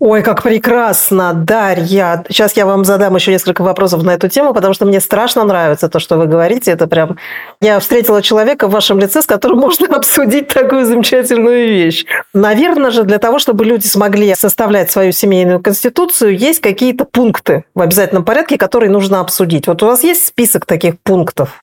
Ой, 0.00 0.22
как 0.22 0.42
прекрасно, 0.42 1.34
Дарья. 1.34 2.24
Сейчас 2.30 2.56
я 2.56 2.64
вам 2.64 2.86
задам 2.86 3.14
еще 3.16 3.32
несколько 3.32 3.60
вопросов 3.60 4.02
на 4.02 4.12
эту 4.12 4.30
тему, 4.30 4.54
потому 4.54 4.72
что 4.72 4.86
мне 4.86 4.98
страшно 4.98 5.44
нравится 5.44 5.90
то, 5.90 5.98
что 5.98 6.16
вы 6.16 6.24
говорите. 6.24 6.70
Это 6.70 6.86
прям... 6.86 7.18
Я 7.60 7.78
встретила 7.80 8.22
человека 8.22 8.66
в 8.66 8.70
вашем 8.70 8.98
лице, 8.98 9.20
с 9.20 9.26
которым 9.26 9.58
можно 9.60 9.94
обсудить 9.94 10.48
такую 10.48 10.86
замечательную 10.86 11.68
вещь. 11.68 12.06
Наверное 12.32 12.90
же, 12.90 13.02
для 13.02 13.18
того, 13.18 13.38
чтобы 13.38 13.66
люди 13.66 13.86
смогли 13.86 14.34
составлять 14.34 14.90
свою 14.90 15.12
семейную 15.12 15.60
конституцию, 15.60 16.34
есть 16.34 16.60
какие-то 16.60 17.04
пункты 17.04 17.66
в 17.74 17.82
обязательном 17.82 18.24
порядке, 18.24 18.56
которые 18.56 18.90
нужно 18.90 19.20
обсудить. 19.20 19.66
Вот 19.66 19.82
у 19.82 19.86
вас 19.86 20.02
есть 20.02 20.26
список 20.26 20.64
таких 20.64 20.98
пунктов? 20.98 21.60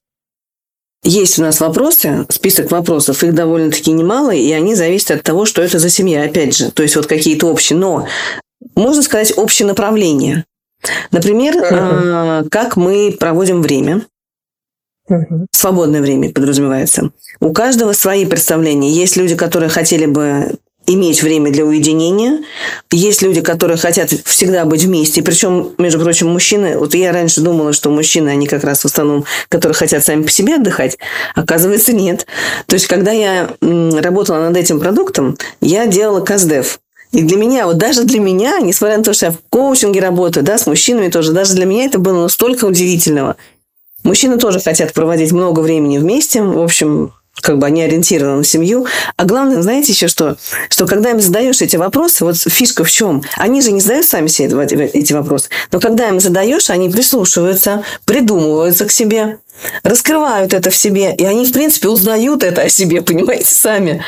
Есть 1.07 1.39
у 1.39 1.41
нас 1.41 1.61
вопросы, 1.61 2.25
список 2.27 2.69
вопросов, 2.69 3.23
их 3.23 3.33
довольно-таки 3.33 3.93
немало, 3.93 4.31
и 4.31 4.51
они 4.51 4.75
зависят 4.75 5.11
от 5.11 5.23
того, 5.23 5.45
что 5.45 5.61
это 5.61 5.79
за 5.79 5.89
семья, 5.89 6.23
опять 6.23 6.53
же. 6.53 6.69
То 6.69 6.83
есть 6.83 6.97
вот 6.97 7.07
какие-то 7.07 7.47
общие, 7.47 7.79
но 7.79 8.09
можно 8.75 9.01
сказать 9.01 9.31
общее 9.37 9.65
направление. 9.69 10.43
Например, 11.11 11.55
uh-huh. 11.55 12.49
как 12.49 12.75
мы 12.75 13.15
проводим 13.17 13.61
время. 13.61 14.01
Uh-huh. 15.09 15.45
Свободное 15.51 16.01
время 16.01 16.33
подразумевается. 16.33 17.11
У 17.39 17.53
каждого 17.53 17.93
свои 17.93 18.25
представления. 18.25 18.91
Есть 18.91 19.15
люди, 19.15 19.37
которые 19.37 19.69
хотели 19.69 20.07
бы 20.07 20.57
иметь 20.87 21.21
время 21.21 21.51
для 21.51 21.65
уединения. 21.65 22.43
Есть 22.91 23.21
люди, 23.21 23.41
которые 23.41 23.77
хотят 23.77 24.11
всегда 24.25 24.65
быть 24.65 24.83
вместе. 24.83 25.21
Причем, 25.21 25.71
между 25.77 25.99
прочим, 25.99 26.29
мужчины... 26.29 26.77
Вот 26.77 26.95
я 26.95 27.11
раньше 27.11 27.41
думала, 27.41 27.73
что 27.73 27.89
мужчины, 27.89 28.29
они 28.29 28.47
как 28.47 28.63
раз 28.63 28.81
в 28.81 28.85
основном, 28.85 29.25
которые 29.49 29.75
хотят 29.75 30.03
сами 30.03 30.23
по 30.23 30.31
себе 30.31 30.55
отдыхать. 30.55 30.97
Оказывается, 31.35 31.93
нет. 31.93 32.25
То 32.65 32.75
есть, 32.75 32.87
когда 32.87 33.11
я 33.11 33.49
работала 33.61 34.39
над 34.39 34.57
этим 34.57 34.79
продуктом, 34.79 35.37
я 35.61 35.85
делала 35.85 36.21
КАЗДЕФ. 36.21 36.79
И 37.11 37.21
для 37.21 37.37
меня, 37.37 37.65
вот 37.65 37.77
даже 37.77 38.03
для 38.03 38.19
меня, 38.19 38.59
несмотря 38.59 38.97
на 38.97 39.03
то, 39.03 39.13
что 39.13 39.27
я 39.27 39.31
в 39.31 39.37
коучинге 39.49 39.99
работаю, 39.99 40.43
да, 40.43 40.57
с 40.57 40.67
мужчинами 40.67 41.09
тоже, 41.09 41.31
даже 41.31 41.53
для 41.53 41.65
меня 41.65 41.85
это 41.85 41.99
было 41.99 42.23
настолько 42.23 42.65
удивительного. 42.65 43.37
Мужчины 44.03 44.37
тоже 44.37 44.59
хотят 44.59 44.93
проводить 44.93 45.31
много 45.31 45.61
времени 45.61 45.97
вместе. 45.97 46.41
В 46.41 46.61
общем, 46.61 47.13
как 47.47 47.59
бы 47.59 47.65
они 47.65 47.81
ориентированы 47.81 48.39
на 48.39 48.43
семью. 48.43 48.87
А 49.15 49.23
главное, 49.23 49.61
знаете 49.61 49.93
еще 49.93 50.09
что? 50.09 50.35
Что 50.67 50.85
когда 50.85 51.11
им 51.11 51.21
задаешь 51.21 51.61
эти 51.61 51.77
вопросы, 51.77 52.25
вот 52.25 52.35
фишка 52.37 52.83
в 52.83 52.91
чем? 52.91 53.23
Они 53.37 53.61
же 53.61 53.71
не 53.71 53.79
задают 53.79 54.05
сами 54.05 54.27
себе 54.27 54.49
эти 54.87 55.13
вопросы. 55.13 55.47
Но 55.71 55.79
когда 55.79 56.09
им 56.09 56.19
задаешь, 56.19 56.69
они 56.69 56.89
прислушиваются, 56.89 57.83
придумываются 58.03 58.83
к 58.83 58.91
себе, 58.91 59.37
раскрывают 59.83 60.53
это 60.53 60.71
в 60.71 60.75
себе. 60.75 61.15
И 61.15 61.23
они, 61.23 61.45
в 61.45 61.53
принципе, 61.53 61.87
узнают 61.87 62.43
это 62.43 62.63
о 62.63 62.69
себе, 62.69 63.01
понимаете, 63.01 63.45
сами. 63.45 64.03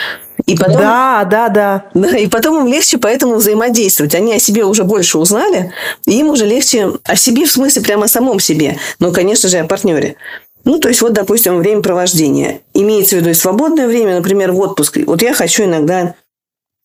И 0.46 0.58
потом, 0.58 0.82
да, 0.82 1.24
да, 1.24 1.48
да. 1.48 1.86
да. 1.94 2.18
И 2.18 2.28
потом 2.28 2.60
им 2.60 2.68
легче 2.68 2.98
поэтому 2.98 3.36
взаимодействовать. 3.36 4.16
Они 4.16 4.34
о 4.34 4.40
себе 4.40 4.66
уже 4.66 4.84
больше 4.84 5.18
узнали, 5.18 5.72
и 6.06 6.20
им 6.20 6.28
уже 6.28 6.46
легче 6.46 6.92
о 7.06 7.16
себе, 7.16 7.46
в 7.46 7.52
смысле 7.52 7.84
прямо 7.84 8.06
о 8.06 8.10
самом 8.10 8.42
себе. 8.42 8.78
Но, 9.00 9.14
конечно 9.14 9.48
же, 9.48 9.60
о 9.60 9.66
партнере. 9.66 10.18
Ну, 10.66 10.80
то 10.80 10.90
есть, 10.90 11.02
вот, 11.02 11.14
допустим, 11.14 11.58
время 11.58 11.82
провождения. 11.82 12.62
Имеется 12.74 13.16
в 13.16 13.20
виду 13.20 13.30
и 13.30 13.34
свободное 13.34 13.88
время, 13.88 14.18
например, 14.18 14.52
в 14.52 14.60
отпуск. 14.60 14.98
Вот 15.06 15.22
я 15.22 15.34
хочу 15.34 15.64
иногда 15.64 16.16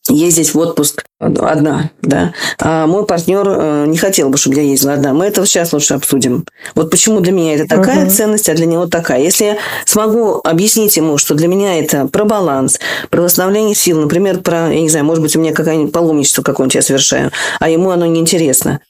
ездить 0.08 0.52
в 0.52 0.58
отпуск 0.58 1.04
одна, 1.18 1.90
да, 2.02 2.34
а 2.60 2.86
мой 2.86 3.06
партнер 3.06 3.46
э, 3.48 3.84
не 3.86 3.96
хотел 3.96 4.28
бы, 4.28 4.36
чтобы 4.36 4.56
я 4.56 4.62
ездила 4.62 4.92
одна. 4.92 5.14
Мы 5.14 5.24
это 5.24 5.44
сейчас 5.46 5.72
лучше 5.72 5.94
обсудим. 5.94 6.44
Вот 6.74 6.90
почему 6.90 7.20
для 7.20 7.32
меня 7.32 7.54
это 7.54 7.66
такая 7.66 8.04
uh-huh. 8.04 8.10
ценность, 8.10 8.48
а 8.50 8.54
для 8.54 8.66
него 8.66 8.86
такая. 8.86 9.22
Если 9.22 9.44
я 9.44 9.56
смогу 9.86 10.40
объяснить 10.44 10.96
ему, 10.98 11.16
что 11.16 11.34
для 11.34 11.48
меня 11.48 11.78
это 11.78 12.06
про 12.06 12.24
баланс, 12.24 12.78
про 13.08 13.22
восстановление 13.22 13.74
сил, 13.74 14.00
например, 14.00 14.40
про, 14.40 14.70
я 14.70 14.80
не 14.80 14.90
знаю, 14.90 15.06
может 15.06 15.22
быть, 15.22 15.34
у 15.36 15.40
меня 15.40 15.54
какое-нибудь 15.54 15.92
паломничество 15.92 16.42
какое-нибудь 16.42 16.74
я 16.74 16.82
совершаю, 16.82 17.30
а 17.58 17.70
ему 17.70 17.90
оно 17.90 18.04
неинтересно, 18.04 18.80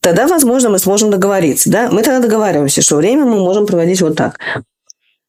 тогда, 0.00 0.26
возможно, 0.26 0.70
мы 0.70 0.78
сможем 0.78 1.10
договориться, 1.10 1.70
да? 1.70 1.88
Мы 1.90 2.02
тогда 2.02 2.20
договариваемся, 2.20 2.82
что 2.82 2.96
время 2.96 3.24
мы 3.24 3.38
можем 3.38 3.66
проводить 3.66 4.00
вот 4.00 4.16
так. 4.16 4.38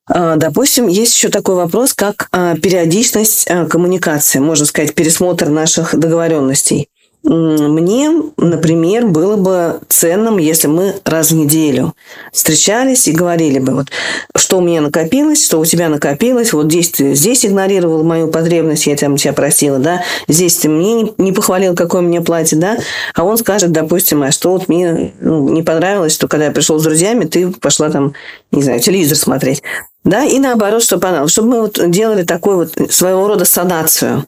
А, 0.07 0.35
допустим, 0.35 0.87
есть 0.87 1.15
еще 1.15 1.29
такой 1.29 1.55
вопрос, 1.55 1.93
как 1.93 2.27
а, 2.31 2.55
периодичность 2.55 3.47
а, 3.49 3.65
коммуникации, 3.65 4.39
можно 4.39 4.65
сказать, 4.65 4.93
пересмотр 4.93 5.49
наших 5.49 5.97
договоренностей. 5.97 6.89
Мне, 7.23 8.11
например, 8.37 9.05
было 9.05 9.35
бы 9.35 9.79
ценным, 9.89 10.39
если 10.39 10.67
мы 10.67 10.95
раз 11.05 11.29
в 11.29 11.35
неделю 11.35 11.93
встречались 12.31 13.07
и 13.07 13.11
говорили 13.11 13.59
бы, 13.59 13.73
вот, 13.75 13.87
что 14.35 14.57
у 14.57 14.61
меня 14.61 14.81
накопилось, 14.81 15.45
что 15.45 15.59
у 15.59 15.65
тебя 15.65 15.87
накопилось, 15.89 16.51
вот 16.51 16.65
здесь 16.65 16.89
ты 16.89 17.13
здесь 17.13 17.45
игнорировал 17.45 18.03
мою 18.03 18.27
потребность, 18.27 18.87
я 18.87 18.95
там 18.95 19.17
тебя 19.17 19.33
просила, 19.33 19.77
да, 19.77 20.03
здесь 20.27 20.57
ты 20.57 20.69
мне 20.69 21.11
не, 21.19 21.31
похвалил, 21.31 21.75
какое 21.75 22.01
мне 22.01 22.21
платье, 22.21 22.57
да, 22.57 22.77
а 23.13 23.23
он 23.23 23.37
скажет, 23.37 23.71
допустим, 23.71 24.23
а 24.23 24.31
что 24.31 24.53
вот 24.53 24.67
мне 24.67 25.13
ну, 25.19 25.47
не 25.49 25.61
понравилось, 25.61 26.13
что 26.13 26.27
когда 26.27 26.45
я 26.45 26.51
пришел 26.51 26.79
с 26.79 26.83
друзьями, 26.83 27.25
ты 27.25 27.49
пошла 27.51 27.91
там, 27.91 28.15
не 28.51 28.63
знаю, 28.63 28.79
телевизор 28.79 29.17
смотреть. 29.17 29.61
Да, 30.03 30.25
и 30.25 30.39
наоборот, 30.39 30.81
что 30.81 30.97
понравилось. 30.97 31.31
Чтобы 31.31 31.49
мы 31.49 31.61
вот 31.61 31.79
делали 31.91 32.23
такую 32.23 32.57
вот 32.57 32.91
своего 32.91 33.27
рода 33.27 33.45
санацию. 33.45 34.25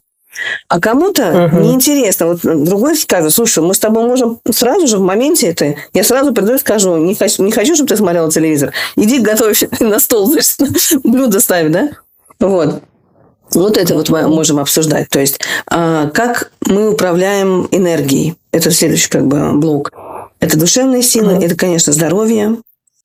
А 0.67 0.79
кому-то 0.79 1.23
uh-huh. 1.23 1.61
неинтересно. 1.61 2.27
Вот 2.27 2.39
другой 2.41 2.95
скажет, 2.97 3.33
слушай, 3.33 3.63
мы 3.63 3.73
с 3.73 3.79
тобой 3.79 4.05
можем 4.05 4.39
сразу 4.51 4.87
же 4.87 4.97
в 4.97 5.01
моменте 5.01 5.47
это... 5.47 5.75
Я 5.93 6.03
сразу 6.03 6.33
приду 6.33 6.55
и 6.55 6.57
скажу, 6.57 6.97
не 6.97 7.15
хочу, 7.15 7.43
не 7.43 7.51
хочу 7.51 7.75
чтобы 7.75 7.89
ты 7.89 7.97
смотрела 7.97 8.31
телевизор. 8.31 8.73
Иди 8.95 9.19
готовь 9.19 9.63
на 9.79 9.99
стол, 9.99 10.31
значит, 10.31 11.01
блюдо 11.03 11.39
ставь, 11.39 11.69
да? 11.69 11.89
Вот. 12.39 12.81
Вот 13.51 13.77
это 13.77 13.93
вот 13.93 14.09
мы 14.09 14.27
можем 14.27 14.59
обсуждать. 14.59 15.09
То 15.09 15.19
есть, 15.19 15.39
а, 15.67 16.09
как 16.09 16.51
мы 16.65 16.91
управляем 16.91 17.67
энергией. 17.71 18.35
Это 18.51 18.71
следующий 18.71 19.09
как 19.09 19.27
бы 19.27 19.53
блок. 19.53 19.91
Это 20.39 20.57
душевные 20.57 21.03
силы, 21.03 21.33
uh-huh. 21.33 21.45
это, 21.45 21.55
конечно, 21.55 21.93
здоровье. 21.93 22.57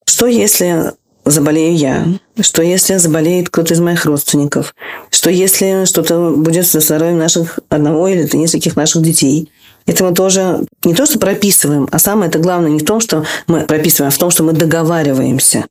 Что 0.06 0.26
если 0.26 0.94
заболею 1.30 1.76
я, 1.76 2.06
что 2.40 2.62
если 2.62 2.96
заболеет 2.96 3.50
кто-то 3.50 3.74
из 3.74 3.80
моих 3.80 4.04
родственников, 4.04 4.74
что 5.10 5.30
если 5.30 5.84
что-то 5.84 6.30
будет 6.36 6.66
со 6.66 6.80
здоровьем 6.80 7.18
наших 7.18 7.58
одного 7.68 8.08
или 8.08 8.28
нескольких 8.36 8.76
наших 8.76 9.02
детей. 9.02 9.50
Это 9.86 10.04
мы 10.04 10.14
тоже 10.14 10.66
не 10.84 10.94
то, 10.94 11.06
что 11.06 11.18
прописываем, 11.18 11.88
а 11.90 11.98
самое 11.98 12.28
это 12.28 12.38
главное 12.38 12.70
не 12.70 12.80
в 12.80 12.84
том, 12.84 13.00
что 13.00 13.24
мы 13.46 13.62
прописываем, 13.62 14.08
а 14.08 14.14
в 14.14 14.18
том, 14.18 14.30
что 14.30 14.42
мы 14.42 14.52
договариваемся. 14.52 15.64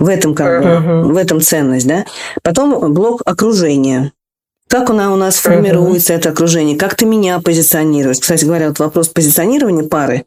В 0.00 0.08
этом, 0.08 0.34
как 0.34 0.62
бы, 0.62 0.68
uh-huh. 0.68 1.02
в 1.12 1.16
этом 1.16 1.40
ценность, 1.40 1.86
да. 1.86 2.06
Потом 2.42 2.92
блок 2.92 3.22
окружения. 3.24 4.12
Как 4.66 4.90
она 4.90 5.12
у 5.12 5.16
нас 5.16 5.36
формируется, 5.36 6.14
uh-huh. 6.14 6.16
это 6.16 6.30
окружение? 6.30 6.76
Как 6.76 6.94
ты 6.94 7.04
меня 7.04 7.38
позиционируешь? 7.38 8.18
Кстати 8.18 8.44
говоря, 8.44 8.68
вот 8.68 8.78
вопрос 8.78 9.08
позиционирования 9.08 9.84
пары 9.84 10.24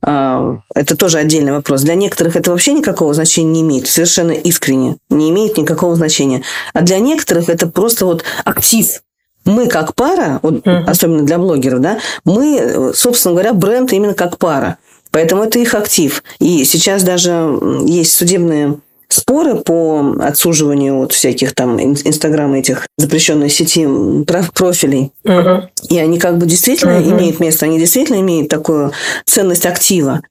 это 0.00 0.96
тоже 0.96 1.18
отдельный 1.18 1.52
вопрос. 1.52 1.82
Для 1.82 1.94
некоторых 1.94 2.36
это 2.36 2.50
вообще 2.50 2.72
никакого 2.72 3.14
значения 3.14 3.50
не 3.50 3.60
имеет, 3.62 3.88
совершенно 3.88 4.30
искренне 4.30 4.96
не 5.10 5.30
имеет 5.30 5.58
никакого 5.58 5.96
значения. 5.96 6.42
А 6.72 6.82
для 6.82 6.98
некоторых 6.98 7.48
это 7.48 7.66
просто 7.66 8.06
вот 8.06 8.24
актив. 8.44 9.02
Мы 9.44 9.66
как 9.66 9.94
пара, 9.94 10.40
вот, 10.42 10.66
uh-huh. 10.66 10.84
особенно 10.84 11.24
для 11.24 11.38
блогеров, 11.38 11.80
да, 11.80 11.98
мы, 12.24 12.92
собственно 12.94 13.32
говоря, 13.32 13.54
бренд 13.54 13.92
именно 13.92 14.14
как 14.14 14.36
пара. 14.38 14.78
Поэтому 15.10 15.44
это 15.44 15.58
их 15.58 15.74
актив. 15.74 16.22
И 16.38 16.64
сейчас 16.64 17.02
даже 17.02 17.58
есть 17.86 18.12
судебные 18.12 18.78
споры 19.08 19.56
по 19.56 20.14
отсуживанию 20.20 20.96
вот 20.96 21.12
всяких 21.12 21.54
там 21.54 21.80
инстаграм 21.80 22.52
этих 22.54 22.86
запрещенной 22.96 23.48
сети 23.48 23.86
профилей. 24.24 25.12
Uh-huh. 25.24 25.68
И 25.88 25.98
они 25.98 26.18
как 26.18 26.38
бы 26.38 26.46
действительно 26.46 26.98
uh-huh. 26.98 27.10
имеют 27.10 27.40
место, 27.40 27.66
они 27.66 27.78
действительно 27.78 28.20
имеют 28.20 28.48
такую 28.48 28.92
ценность 29.24 29.66
актива. 29.66 30.22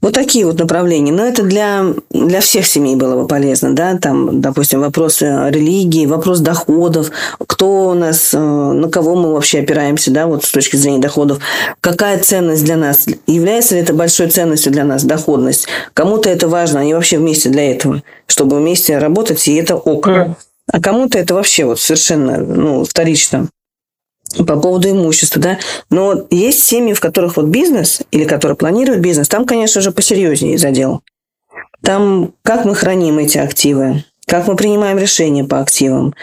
Вот 0.00 0.14
такие 0.14 0.46
вот 0.46 0.58
направления. 0.58 1.10
Но 1.10 1.26
это 1.26 1.42
для, 1.42 1.86
для 2.10 2.40
всех 2.40 2.66
семей 2.66 2.94
было 2.94 3.20
бы 3.20 3.26
полезно, 3.26 3.74
да, 3.74 3.98
там, 3.98 4.40
допустим, 4.40 4.80
вопросы 4.80 5.26
религии, 5.50 6.06
вопрос 6.06 6.38
доходов, 6.38 7.10
кто 7.46 7.90
у 7.90 7.94
нас, 7.94 8.32
э, 8.32 8.38
на 8.38 8.88
кого 8.88 9.16
мы 9.16 9.32
вообще 9.32 9.58
опираемся, 9.60 10.12
да, 10.12 10.28
вот 10.28 10.44
с 10.44 10.52
точки 10.52 10.76
зрения 10.76 11.00
доходов, 11.00 11.40
какая 11.80 12.18
ценность 12.20 12.64
для 12.64 12.76
нас, 12.76 13.06
является 13.26 13.74
ли 13.74 13.80
это 13.80 13.92
большой 13.92 14.28
ценностью 14.28 14.70
для 14.70 14.84
нас, 14.84 15.02
доходность, 15.02 15.66
кому-то 15.94 16.30
это 16.30 16.46
важно, 16.46 16.80
они 16.80 16.94
вообще 16.94 17.18
вместе 17.18 17.48
для 17.48 17.72
этого, 17.72 18.02
чтобы 18.28 18.58
вместе 18.58 18.98
работать, 18.98 19.48
и 19.48 19.54
это 19.56 19.74
ок. 19.74 20.08
А 20.70 20.80
кому-то 20.80 21.18
это 21.18 21.34
вообще 21.34 21.64
вот 21.64 21.80
совершенно 21.80 22.36
ну, 22.38 22.84
вторично 22.84 23.48
по 24.36 24.56
поводу 24.56 24.90
имущества, 24.90 25.40
да. 25.40 25.58
Но 25.90 26.26
есть 26.30 26.62
семьи, 26.62 26.92
в 26.92 27.00
которых 27.00 27.36
вот 27.36 27.46
бизнес, 27.46 28.02
или 28.10 28.24
которые 28.24 28.56
планируют 28.56 29.00
бизнес, 29.00 29.28
там, 29.28 29.46
конечно 29.46 29.80
же, 29.80 29.90
посерьезнее 29.90 30.58
задел. 30.58 31.02
Там 31.82 32.32
как 32.42 32.64
мы 32.64 32.74
храним 32.74 33.18
эти 33.18 33.38
активы, 33.38 34.04
как 34.26 34.46
мы 34.46 34.56
принимаем 34.56 34.98
решения 34.98 35.44
по 35.44 35.60
активам, 35.60 36.14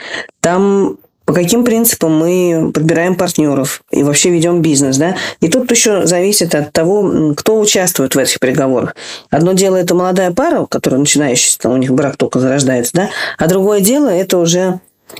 там 0.42 0.98
по 1.26 1.34
каким 1.34 1.64
принципам 1.64 2.16
мы 2.16 2.72
подбираем 2.72 3.16
партнеров 3.16 3.82
и 3.90 4.04
вообще 4.04 4.30
ведем 4.30 4.62
бизнес, 4.62 4.98
да? 4.98 5.16
И 5.42 5.48
тут 5.48 5.72
еще 5.72 6.06
зависит 6.06 6.54
от 6.54 6.72
того, 6.72 7.34
кто 7.36 7.60
участвует 7.60 8.14
в 8.14 8.20
этих 8.20 8.40
переговорах. 8.40 8.96
Одно 9.32 9.54
дело 9.54 9.76
это 9.76 9.96
молодая 9.96 10.32
пара, 10.32 10.68
которая 10.68 11.00
начинающая, 11.00 11.58
у 11.64 11.78
них 11.78 11.92
брак 11.94 12.16
только 12.18 12.40
зарождается, 12.40 12.92
да? 12.94 13.10
А 13.40 13.48
другое 13.48 13.82
дело 13.82 14.08
это 14.08 14.38
уже 14.38 14.80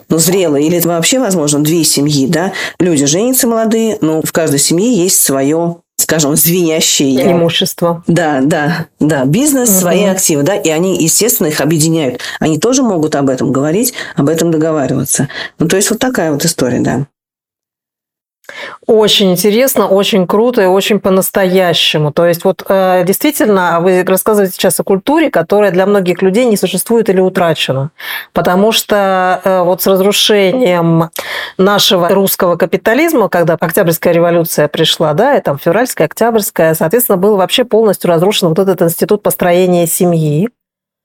ну, 0.10 0.18
зрелые, 0.18 0.68
или 0.68 0.78
это 0.78 0.88
вообще, 0.88 1.20
возможно, 1.20 1.64
две 1.64 1.84
семьи, 1.84 2.28
да, 2.28 2.54
люди 2.80 3.06
женятся 3.06 3.48
молодые, 3.48 3.98
но 4.02 4.22
в 4.22 4.32
каждой 4.32 4.60
семье 4.60 4.92
есть 4.94 5.22
свое 5.22 5.78
скажем, 5.98 6.36
звенящее 6.36 7.32
имущество. 7.32 8.04
Да, 8.06 8.42
да, 8.44 8.88
да. 9.00 9.26
Бизнес, 9.26 9.70
угу. 9.70 9.80
свои 9.80 10.04
активы, 10.04 10.44
да, 10.44 10.56
и 10.56 10.70
они, 10.70 11.02
естественно, 11.02 11.48
их 11.48 11.62
объединяют. 11.62 12.20
Они 12.40 12.60
тоже 12.60 12.84
могут 12.84 13.16
об 13.16 13.30
этом 13.30 13.52
говорить, 13.52 13.94
об 14.16 14.30
этом 14.30 14.52
договариваться. 14.52 15.30
Ну, 15.58 15.68
то 15.68 15.78
есть 15.78 15.90
вот 15.90 16.00
такая 16.00 16.32
вот 16.32 16.44
история, 16.46 16.80
да. 16.80 17.08
Очень 18.86 19.32
интересно, 19.32 19.88
очень 19.88 20.28
круто 20.28 20.62
и 20.62 20.66
очень 20.66 21.00
по-настоящему. 21.00 22.12
То 22.12 22.26
есть 22.26 22.44
вот 22.44 22.64
э, 22.68 23.04
действительно 23.06 23.80
вы 23.82 24.04
рассказываете 24.04 24.54
сейчас 24.54 24.80
о 24.80 24.84
культуре, 24.84 25.32
которая 25.32 25.72
для 25.72 25.86
многих 25.86 26.22
людей 26.22 26.46
не 26.46 26.56
существует 26.56 27.10
или 27.10 27.20
утрачена. 27.20 27.90
Потому 28.34 28.72
что 28.72 29.42
э, 29.44 29.62
вот 29.64 29.82
с 29.82 29.88
разрушением 29.88 31.10
нашего 31.58 32.10
русского 32.10 32.56
капитализма, 32.56 33.30
когда 33.30 33.58
Октябрьская 33.60 34.14
революция 34.14 34.68
пришла, 34.68 35.14
да, 35.14 35.36
и 35.36 35.42
там 35.42 35.58
февральская, 35.58 36.08
октябрьская, 36.08 36.76
соответственно, 36.76 37.18
был 37.18 37.38
вообще 37.38 37.66
полностью 37.66 38.10
разрушен 38.10 38.50
вот 38.50 38.60
этот 38.60 38.82
институт 38.84 39.24
построения 39.24 39.88
семьи. 39.88 40.50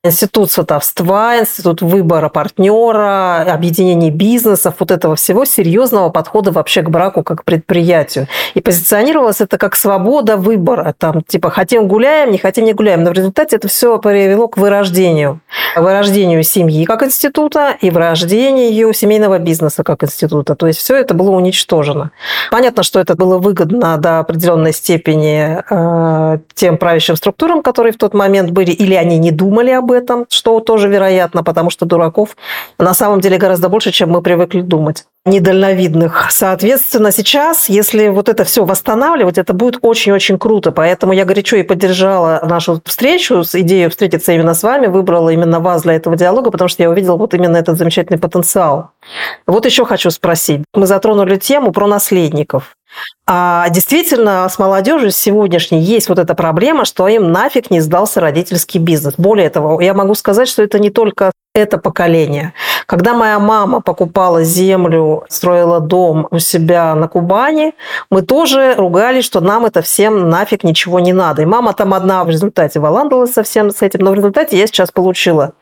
Институт 0.03 0.51
сватовства, 0.51 1.39
институт 1.39 1.83
выбора 1.83 2.31
партнера, 2.31 3.43
объединения 3.43 4.11
бизнесов, 4.11 4.77
вот 4.79 4.91
этого 4.91 5.15
всего 5.15 5.45
серьезного 5.45 6.09
подхода 6.09 6.53
вообще 6.53 6.81
к 6.81 6.89
браку 6.89 7.23
как 7.23 7.43
к 7.43 7.45
предприятию. 7.45 8.27
И 8.55 8.63
позиционировалось 8.63 9.43
это 9.43 9.59
как 9.59 9.77
свобода 9.77 10.39
выбора. 10.39 10.95
Там, 10.97 11.21
типа, 11.21 11.51
хотим 11.51 11.87
гуляем, 11.87 12.31
не 12.31 12.39
хотим 12.39 12.65
не 12.65 12.73
гуляем. 12.73 13.05
Но 13.05 13.11
в 13.11 13.13
результате 13.13 13.57
это 13.57 13.69
все 13.69 13.99
привело 13.99 14.49
к 14.49 14.57
вырождению. 14.57 15.41
Вырождению 15.77 16.45
семьи 16.45 16.87
как 16.87 17.03
института 17.03 17.77
и 17.79 17.91
вырождению 17.91 18.95
семейного 18.95 19.39
бизнеса 19.39 19.85
как 19.85 20.03
института. 20.03 20.55
То 20.55 20.67
есть 20.67 20.79
все 20.79 20.97
это 20.97 21.13
было 21.13 21.33
уничтожено. 21.33 22.11
Понятно, 22.51 22.85
что 22.85 23.01
это 23.01 23.17
было 23.17 23.37
выгодно 23.37 23.99
до 23.99 24.21
определенной 24.21 24.73
степени 24.73 25.59
э, 25.69 26.39
тем 26.55 26.79
правящим 26.79 27.17
структурам, 27.17 27.63
которые 27.63 27.93
в 27.93 27.99
тот 27.99 28.15
момент 28.15 28.51
были, 28.51 28.71
или 28.71 28.95
они 28.95 29.19
не 29.19 29.31
думали 29.31 29.71
об 29.73 29.90
об 29.91 29.93
этом, 29.93 30.27
что 30.29 30.61
тоже 30.61 30.89
вероятно, 30.89 31.43
потому 31.43 31.71
что 31.71 31.87
дураков 31.87 32.37
на 32.79 32.95
самом 32.95 33.21
деле 33.21 33.39
гораздо 33.39 33.69
больше, 33.69 33.91
чем 33.91 34.11
мы 34.11 34.23
привыкли 34.23 34.61
думать 34.61 35.05
недальновидных. 35.27 36.29
Соответственно, 36.31 37.13
сейчас, 37.13 37.69
если 37.69 38.09
вот 38.09 38.29
это 38.29 38.45
все 38.45 38.65
восстанавливать, 38.65 39.37
это 39.37 39.53
будет 39.53 39.79
очень-очень 39.83 40.39
круто. 40.39 40.73
Поэтому 40.73 41.13
я 41.13 41.25
горячо 41.27 41.57
и 41.57 41.63
поддержала 41.63 42.41
нашу 42.49 42.81
встречу 42.87 43.45
с 43.45 43.55
идеей 43.55 43.89
встретиться 43.89 44.33
именно 44.33 44.55
с 44.55 44.63
вами, 44.63 44.87
выбрала 44.87 45.29
именно 45.29 45.61
вас 45.61 45.83
для 45.83 45.95
этого 45.95 46.17
диалога, 46.17 46.51
потому 46.51 46.69
что 46.69 46.83
я 46.83 46.91
увидела 46.91 47.17
вот 47.17 47.35
именно 47.35 47.59
этот 47.59 47.77
замечательный 47.77 48.19
потенциал. 48.19 48.91
Вот 49.47 49.67
еще 49.67 49.85
хочу 49.85 50.11
спросить. 50.11 50.63
Мы 50.75 50.87
затронули 50.87 51.37
тему 51.37 51.73
про 51.73 51.87
наследников. 51.87 52.77
А 53.27 53.69
действительно, 53.71 54.49
с 54.49 54.59
молодежью 54.59 55.11
сегодняшней 55.13 55.81
есть 55.81 56.09
вот 56.09 56.19
эта 56.19 56.35
проблема, 56.35 56.85
что 56.85 57.07
им 57.09 57.31
нафиг 57.31 57.71
не 57.71 57.81
сдался 57.81 58.21
родительский 58.21 58.81
бизнес. 58.81 59.15
Более 59.17 59.51
того, 59.51 59.81
я 59.81 59.95
могу 59.95 60.15
сказать, 60.15 60.49
что 60.49 60.63
это 60.63 60.79
не 60.79 60.91
только 60.91 61.33
это 61.55 61.79
поколение. 61.79 62.55
Когда 62.91 63.15
моя 63.15 63.39
мама 63.39 63.81
покупала 63.81 64.43
землю, 64.43 65.23
строила 65.29 65.79
дом 65.79 66.27
у 66.33 66.41
себя 66.41 66.93
на 66.97 67.07
Кубани, 67.07 67.73
мы 68.11 68.23
тоже 68.23 68.75
ругались, 68.77 69.25
что 69.25 69.39
нам 69.39 69.65
это 69.65 69.81
всем 69.81 70.29
нафиг 70.29 70.65
ничего 70.65 70.99
не 70.99 71.13
надо. 71.13 71.43
И 71.43 71.45
мама 71.45 71.73
там 71.73 71.95
одна 71.95 72.25
в 72.25 72.31
результате 72.31 72.81
валандалась 72.81 73.33
совсем 73.33 73.71
с 73.71 73.81
этим, 73.83 74.01
но 74.01 74.11
в 74.11 74.15
результате 74.15 74.59
я 74.59 74.67
сейчас 74.67 74.91
получила 74.91 75.53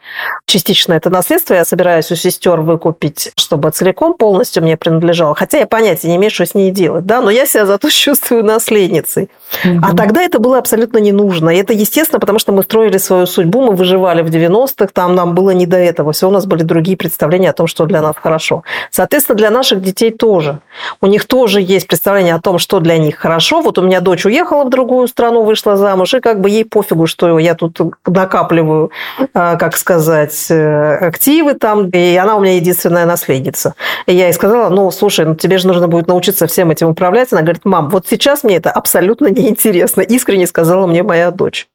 частично 0.46 0.94
это 0.94 1.10
наследство. 1.10 1.52
Я 1.52 1.66
собираюсь 1.66 2.10
у 2.10 2.14
сестер 2.14 2.62
выкупить, 2.62 3.32
чтобы 3.36 3.72
целиком 3.72 4.14
полностью 4.14 4.62
мне 4.62 4.78
принадлежало. 4.78 5.34
Хотя 5.34 5.58
я 5.58 5.66
понятия 5.66 6.08
не 6.08 6.16
имею, 6.16 6.30
что 6.30 6.46
с 6.46 6.54
ней 6.54 6.70
делать, 6.70 7.04
да, 7.04 7.20
но 7.20 7.28
я 7.28 7.44
себя 7.44 7.66
зато 7.66 7.90
чувствую 7.90 8.42
наследницей. 8.42 9.28
Угу. 9.66 9.80
А 9.82 9.94
тогда 9.94 10.22
это 10.22 10.38
было 10.38 10.56
абсолютно 10.56 10.96
не 10.96 11.12
нужно. 11.12 11.50
И 11.50 11.58
это 11.58 11.74
естественно, 11.74 12.20
потому 12.20 12.38
что 12.38 12.52
мы 12.52 12.62
строили 12.62 12.96
свою 12.96 13.26
судьбу, 13.26 13.60
мы 13.60 13.74
выживали 13.74 14.22
в 14.22 14.30
90-х, 14.30 14.88
там 14.94 15.14
нам 15.14 15.34
было 15.34 15.50
не 15.50 15.66
до 15.66 15.76
этого. 15.76 16.12
Все 16.12 16.26
у 16.26 16.30
нас 16.30 16.46
были 16.46 16.62
другие 16.62 16.96
представления 16.96 17.17
о 17.26 17.52
том, 17.52 17.66
что 17.66 17.86
для 17.86 18.02
нас 18.02 18.14
хорошо. 18.20 18.62
Соответственно, 18.90 19.36
для 19.36 19.50
наших 19.50 19.80
детей 19.82 20.10
тоже. 20.10 20.60
У 21.00 21.06
них 21.06 21.26
тоже 21.26 21.60
есть 21.60 21.86
представление 21.86 22.34
о 22.34 22.40
том, 22.40 22.58
что 22.58 22.80
для 22.80 22.98
них 22.98 23.16
хорошо. 23.16 23.60
Вот 23.60 23.78
у 23.78 23.82
меня 23.82 24.00
дочь 24.00 24.26
уехала 24.26 24.64
в 24.64 24.70
другую 24.70 25.08
страну, 25.08 25.42
вышла 25.42 25.76
замуж, 25.76 26.14
и 26.14 26.20
как 26.20 26.40
бы 26.40 26.50
ей 26.50 26.64
пофигу, 26.64 27.06
что 27.06 27.38
я 27.38 27.54
тут 27.54 27.78
накапливаю, 28.06 28.90
а, 29.34 29.56
как 29.56 29.76
сказать, 29.76 30.46
э, 30.50 30.96
активы 30.96 31.54
там, 31.54 31.88
и 31.90 32.16
она 32.16 32.36
у 32.36 32.40
меня 32.40 32.54
единственная 32.56 33.06
наследница. 33.06 33.74
И 34.06 34.14
я 34.14 34.26
ей 34.26 34.32
сказала, 34.32 34.68
ну, 34.68 34.90
слушай, 34.90 35.24
ну, 35.24 35.34
тебе 35.34 35.58
же 35.58 35.66
нужно 35.66 35.88
будет 35.88 36.06
научиться 36.06 36.46
всем 36.46 36.70
этим 36.70 36.88
управлять. 36.88 37.32
Она 37.32 37.42
говорит, 37.42 37.64
мам, 37.64 37.88
вот 37.88 38.06
сейчас 38.08 38.44
мне 38.44 38.56
это 38.56 38.70
абсолютно 38.70 39.28
неинтересно, 39.28 40.02
искренне 40.02 40.46
сказала 40.46 40.86
мне 40.86 41.02
моя 41.02 41.30
дочь. 41.30 41.68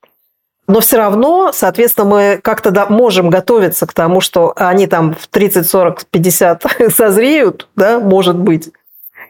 Но 0.67 0.79
все 0.79 0.97
равно, 0.97 1.51
соответственно, 1.53 2.07
мы 2.07 2.39
как-то 2.41 2.85
можем 2.89 3.29
готовиться 3.29 3.85
к 3.85 3.93
тому, 3.93 4.21
что 4.21 4.53
они 4.55 4.87
там 4.87 5.13
в 5.13 5.27
30, 5.27 5.69
40, 5.69 6.05
50 6.05 6.65
созреют, 6.95 7.67
да, 7.75 7.99
может 7.99 8.37
быть, 8.37 8.71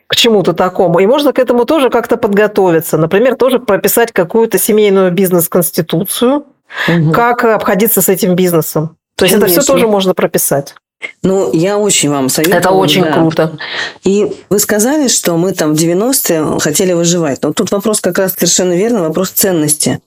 к 0.07 0.15
чему-то 0.15 0.53
такому. 0.53 0.99
И 0.99 1.07
можно 1.07 1.33
к 1.33 1.39
этому 1.39 1.65
тоже 1.65 1.89
как-то 1.89 2.17
подготовиться. 2.17 2.97
Например, 2.97 3.35
тоже 3.35 3.59
прописать 3.59 4.11
какую-то 4.11 4.59
семейную 4.59 5.11
бизнес-конституцию, 5.11 6.45
угу. 6.87 7.11
как 7.11 7.43
обходиться 7.45 8.01
с 8.01 8.09
этим 8.09 8.35
бизнесом. 8.35 8.95
То 9.15 9.25
есть 9.25 9.33
Конечно. 9.35 9.53
это 9.53 9.61
все 9.61 9.71
тоже 9.71 9.87
можно 9.87 10.13
прописать. 10.13 10.75
Ну, 11.21 11.51
я 11.53 11.77
очень 11.77 12.09
вам 12.09 12.29
советую. 12.29 12.59
Это 12.59 12.71
очень 12.71 13.03
да. 13.03 13.13
круто. 13.13 13.57
И 14.03 14.31
вы 14.49 14.59
сказали, 14.59 15.07
что 15.07 15.35
мы 15.37 15.53
там 15.53 15.73
в 15.73 15.77
90-е 15.77 16.59
хотели 16.59 16.93
выживать. 16.93 17.41
Но 17.43 17.53
тут 17.53 17.71
вопрос 17.71 18.01
как 18.01 18.19
раз 18.19 18.33
совершенно 18.33 18.73
верно, 18.73 19.01
вопрос 19.01 19.29
ценности. 19.31 19.99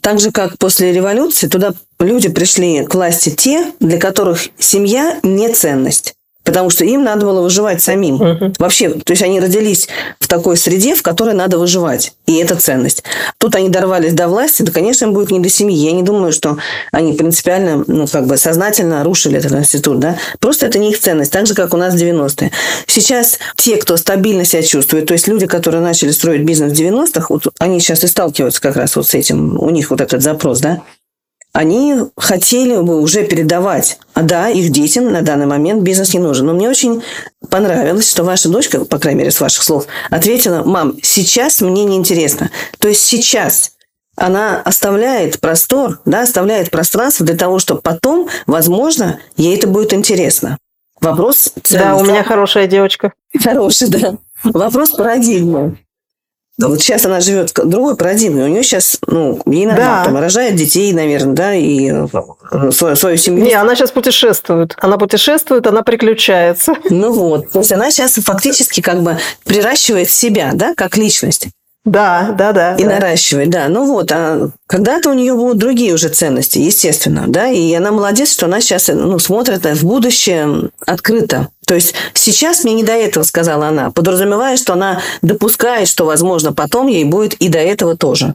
Так 0.00 0.20
же, 0.20 0.30
как 0.32 0.58
после 0.58 0.92
революции, 0.92 1.46
туда 1.46 1.72
люди 1.98 2.28
пришли 2.28 2.84
к 2.84 2.94
власти 2.94 3.30
те, 3.30 3.72
для 3.80 3.98
которых 3.98 4.48
семья 4.58 5.18
не 5.22 5.48
ценность 5.52 6.14
потому 6.44 6.70
что 6.70 6.84
им 6.84 7.02
надо 7.02 7.26
было 7.26 7.40
выживать 7.40 7.82
самим. 7.82 8.16
Угу. 8.16 8.54
Вообще, 8.58 8.90
то 8.90 9.12
есть 9.12 9.22
они 9.22 9.40
родились 9.40 9.88
в 10.20 10.28
такой 10.28 10.56
среде, 10.56 10.94
в 10.94 11.02
которой 11.02 11.34
надо 11.34 11.58
выживать, 11.58 12.12
и 12.26 12.36
это 12.36 12.56
ценность. 12.56 13.02
Тут 13.38 13.56
они 13.56 13.70
дорвались 13.70 14.12
до 14.12 14.28
власти, 14.28 14.62
да, 14.62 14.70
конечно, 14.70 15.06
им 15.06 15.14
будет 15.14 15.30
не 15.30 15.40
до 15.40 15.48
семьи. 15.48 15.76
Я 15.76 15.92
не 15.92 16.02
думаю, 16.02 16.32
что 16.32 16.58
они 16.92 17.14
принципиально, 17.14 17.84
ну, 17.86 18.06
как 18.06 18.26
бы 18.26 18.36
сознательно 18.36 19.02
рушили 19.02 19.38
этот 19.38 19.52
институт, 19.52 19.98
да. 19.98 20.16
Просто 20.38 20.66
это 20.66 20.78
не 20.78 20.90
их 20.90 21.00
ценность, 21.00 21.32
так 21.32 21.46
же, 21.46 21.54
как 21.54 21.74
у 21.74 21.76
нас 21.76 21.94
в 21.94 21.96
90-е. 21.96 22.52
Сейчас 22.86 23.38
те, 23.56 23.76
кто 23.76 23.96
стабильно 23.96 24.44
себя 24.44 24.62
чувствует, 24.62 25.06
то 25.06 25.14
есть 25.14 25.26
люди, 25.26 25.46
которые 25.46 25.82
начали 25.82 26.10
строить 26.10 26.42
бизнес 26.42 26.72
в 26.72 26.80
90-х, 26.80 27.26
вот 27.30 27.46
они 27.58 27.80
сейчас 27.80 28.04
и 28.04 28.06
сталкиваются 28.06 28.60
как 28.60 28.76
раз 28.76 28.96
вот 28.96 29.08
с 29.08 29.14
этим, 29.14 29.58
у 29.58 29.70
них 29.70 29.90
вот 29.90 30.00
этот 30.00 30.22
запрос, 30.22 30.60
да, 30.60 30.82
они 31.54 31.94
хотели 32.16 32.76
бы 32.76 33.00
уже 33.00 33.24
передавать. 33.24 33.98
А 34.12 34.22
да, 34.22 34.48
их 34.48 34.70
детям 34.70 35.12
на 35.12 35.22
данный 35.22 35.46
момент 35.46 35.82
бизнес 35.82 36.12
не 36.12 36.18
нужен. 36.18 36.46
Но 36.46 36.52
мне 36.52 36.68
очень 36.68 37.02
понравилось, 37.48 38.10
что 38.10 38.24
ваша 38.24 38.48
дочка, 38.48 38.84
по 38.84 38.98
крайней 38.98 39.20
мере, 39.20 39.30
с 39.30 39.40
ваших 39.40 39.62
слов, 39.62 39.86
ответила, 40.10 40.64
мам, 40.64 40.96
сейчас 41.00 41.60
мне 41.60 41.84
не 41.84 41.96
интересно. 41.96 42.50
То 42.80 42.88
есть 42.88 43.02
сейчас 43.02 43.70
она 44.16 44.60
оставляет 44.62 45.40
простор, 45.40 46.00
да, 46.04 46.22
оставляет 46.22 46.72
пространство 46.72 47.24
для 47.24 47.36
того, 47.36 47.60
чтобы 47.60 47.82
потом, 47.82 48.28
возможно, 48.46 49.20
ей 49.36 49.56
это 49.56 49.68
будет 49.68 49.94
интересно. 49.94 50.58
Вопрос... 51.00 51.52
Да, 51.70 51.94
у 51.94 52.04
меня 52.04 52.24
хорошая 52.24 52.66
девочка. 52.66 53.12
Хорошая, 53.40 53.88
да. 53.90 54.14
Вопрос 54.42 54.90
парадигмы. 54.90 55.78
Вот 56.60 56.80
сейчас 56.80 57.04
она 57.04 57.20
живет 57.20 57.50
в 57.50 57.68
другой 57.68 57.96
парадигме. 57.96 58.44
У 58.44 58.46
нее 58.46 58.62
сейчас, 58.62 58.98
ну, 59.08 59.40
ей 59.46 59.66
надо, 59.66 59.80
да. 59.80 60.04
там, 60.04 60.16
рожает 60.16 60.54
детей, 60.54 60.92
наверное, 60.92 61.34
да, 61.34 61.54
и 61.54 61.90
э, 61.90 62.70
свою, 62.70 62.94
свою 62.94 63.16
семью. 63.16 63.44
Не, 63.44 63.54
она 63.54 63.74
сейчас 63.74 63.90
путешествует. 63.90 64.76
Она 64.78 64.96
путешествует, 64.96 65.66
она 65.66 65.82
приключается. 65.82 66.74
Ну 66.90 67.12
вот. 67.12 67.50
То 67.50 67.58
есть 67.58 67.72
она 67.72 67.90
сейчас 67.90 68.12
фактически 68.12 68.80
как 68.80 69.02
бы 69.02 69.18
приращивает 69.44 70.10
себя, 70.10 70.52
да, 70.54 70.74
как 70.76 70.96
личность. 70.96 71.48
Да, 71.84 72.34
да, 72.38 72.52
да. 72.52 72.76
И 72.76 72.84
да. 72.84 72.90
наращивать, 72.90 73.50
да. 73.50 73.68
Ну 73.68 73.86
вот, 73.86 74.10
а 74.10 74.50
когда-то 74.66 75.10
у 75.10 75.12
нее 75.12 75.34
будут 75.34 75.58
другие 75.58 75.92
уже 75.92 76.08
ценности, 76.08 76.58
естественно, 76.58 77.24
да, 77.26 77.48
и 77.48 77.74
она 77.74 77.90
молодец, 77.90 78.32
что 78.32 78.46
она 78.46 78.60
сейчас 78.60 78.88
ну, 78.88 79.18
смотрит 79.18 79.66
в 79.66 79.84
будущее 79.84 80.70
открыто. 80.86 81.48
То 81.66 81.74
есть 81.74 81.94
сейчас 82.14 82.64
мне 82.64 82.74
не 82.74 82.82
до 82.82 82.92
этого, 82.92 83.24
сказала 83.24 83.68
она, 83.68 83.90
подразумевая, 83.90 84.56
что 84.56 84.74
она 84.74 85.00
допускает, 85.22 85.88
что, 85.88 86.04
возможно, 86.04 86.52
потом 86.52 86.86
ей 86.86 87.04
будет 87.04 87.34
и 87.34 87.48
до 87.48 87.58
этого 87.58 87.96
тоже. 87.96 88.34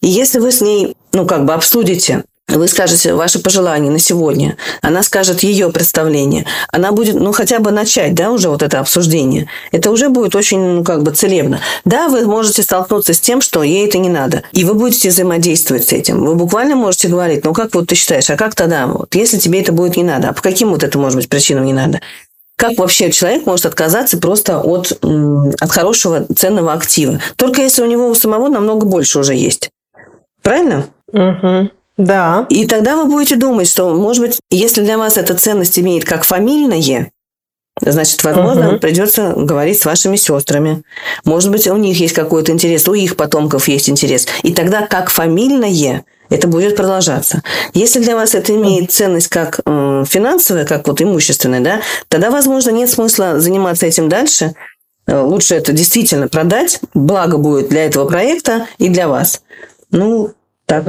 И 0.00 0.08
если 0.08 0.38
вы 0.38 0.52
с 0.52 0.60
ней, 0.60 0.96
ну, 1.12 1.26
как 1.26 1.44
бы 1.44 1.54
обсудите 1.54 2.24
вы 2.48 2.68
скажете 2.68 3.12
ваши 3.14 3.40
пожелания 3.40 3.90
на 3.90 3.98
сегодня, 3.98 4.56
она 4.80 5.02
скажет 5.02 5.42
ее 5.42 5.70
представление, 5.70 6.46
она 6.70 6.92
будет, 6.92 7.16
ну, 7.16 7.32
хотя 7.32 7.58
бы 7.58 7.72
начать, 7.72 8.14
да, 8.14 8.30
уже 8.30 8.48
вот 8.48 8.62
это 8.62 8.78
обсуждение. 8.78 9.48
Это 9.72 9.90
уже 9.90 10.10
будет 10.10 10.36
очень, 10.36 10.60
ну, 10.60 10.84
как 10.84 11.02
бы 11.02 11.10
целебно. 11.10 11.60
Да, 11.84 12.08
вы 12.08 12.24
можете 12.24 12.62
столкнуться 12.62 13.14
с 13.14 13.20
тем, 13.20 13.40
что 13.40 13.64
ей 13.64 13.86
это 13.86 13.98
не 13.98 14.08
надо, 14.08 14.44
и 14.52 14.64
вы 14.64 14.74
будете 14.74 15.08
взаимодействовать 15.08 15.88
с 15.88 15.92
этим. 15.92 16.24
Вы 16.24 16.36
буквально 16.36 16.76
можете 16.76 17.08
говорить, 17.08 17.44
ну, 17.44 17.52
как 17.52 17.74
вот 17.74 17.88
ты 17.88 17.96
считаешь, 17.96 18.30
а 18.30 18.36
как 18.36 18.54
тогда, 18.54 18.86
вот, 18.86 19.14
если 19.16 19.38
тебе 19.38 19.60
это 19.60 19.72
будет 19.72 19.96
не 19.96 20.04
надо, 20.04 20.28
а 20.28 20.32
по 20.32 20.40
каким 20.40 20.70
вот 20.70 20.84
это 20.84 20.98
может 20.98 21.16
быть 21.16 21.28
причинам 21.28 21.64
не 21.64 21.72
надо? 21.72 22.00
Как 22.56 22.78
вообще 22.78 23.10
человек 23.10 23.44
может 23.44 23.66
отказаться 23.66 24.18
просто 24.18 24.60
от, 24.60 24.92
от 24.92 25.70
хорошего 25.70 26.26
ценного 26.34 26.72
актива? 26.72 27.20
Только 27.36 27.62
если 27.62 27.82
у 27.82 27.86
него 27.86 28.08
у 28.08 28.14
самого 28.14 28.48
намного 28.48 28.86
больше 28.86 29.18
уже 29.18 29.34
есть. 29.34 29.70
Правильно? 30.42 30.86
Угу. 31.12 31.70
Да. 31.98 32.46
И 32.48 32.66
тогда 32.66 32.96
вы 32.96 33.06
будете 33.06 33.36
думать, 33.36 33.68
что, 33.68 33.94
может 33.94 34.22
быть, 34.22 34.40
если 34.50 34.82
для 34.82 34.96
вас 34.96 35.16
эта 35.16 35.34
ценность 35.34 35.78
имеет 35.78 36.04
как 36.04 36.24
фамильное, 36.24 37.10
Значит, 37.78 38.24
возможно, 38.24 38.70
угу. 38.70 38.78
придется 38.78 39.34
говорить 39.36 39.78
с 39.78 39.84
вашими 39.84 40.16
сестрами. 40.16 40.82
Может 41.24 41.50
быть, 41.50 41.66
у 41.66 41.76
них 41.76 42.00
есть 42.00 42.14
какой-то 42.14 42.50
интерес, 42.50 42.88
у 42.88 42.94
их 42.94 43.16
потомков 43.16 43.68
есть 43.68 43.90
интерес. 43.90 44.26
И 44.42 44.54
тогда, 44.54 44.86
как 44.86 45.10
фамильное, 45.10 46.04
это 46.30 46.48
будет 46.48 46.76
продолжаться. 46.76 47.42
Если 47.74 48.00
для 48.00 48.16
вас 48.16 48.34
это 48.34 48.54
имеет 48.54 48.90
ценность 48.90 49.28
как 49.28 49.60
э, 49.64 50.04
финансовая, 50.06 50.64
как 50.64 50.86
вот 50.86 51.00
имущественная, 51.00 51.60
да, 51.60 51.80
тогда, 52.08 52.30
возможно, 52.30 52.70
нет 52.70 52.90
смысла 52.90 53.40
заниматься 53.40 53.86
этим 53.86 54.08
дальше. 54.08 54.54
Э, 55.06 55.20
лучше 55.20 55.54
это 55.54 55.72
действительно 55.72 56.28
продать, 56.28 56.80
благо 56.94 57.38
будет 57.38 57.68
для 57.68 57.86
этого 57.86 58.06
проекта 58.06 58.66
и 58.78 58.88
для 58.88 59.08
вас. 59.08 59.42
Ну, 59.90 60.32
так. 60.66 60.84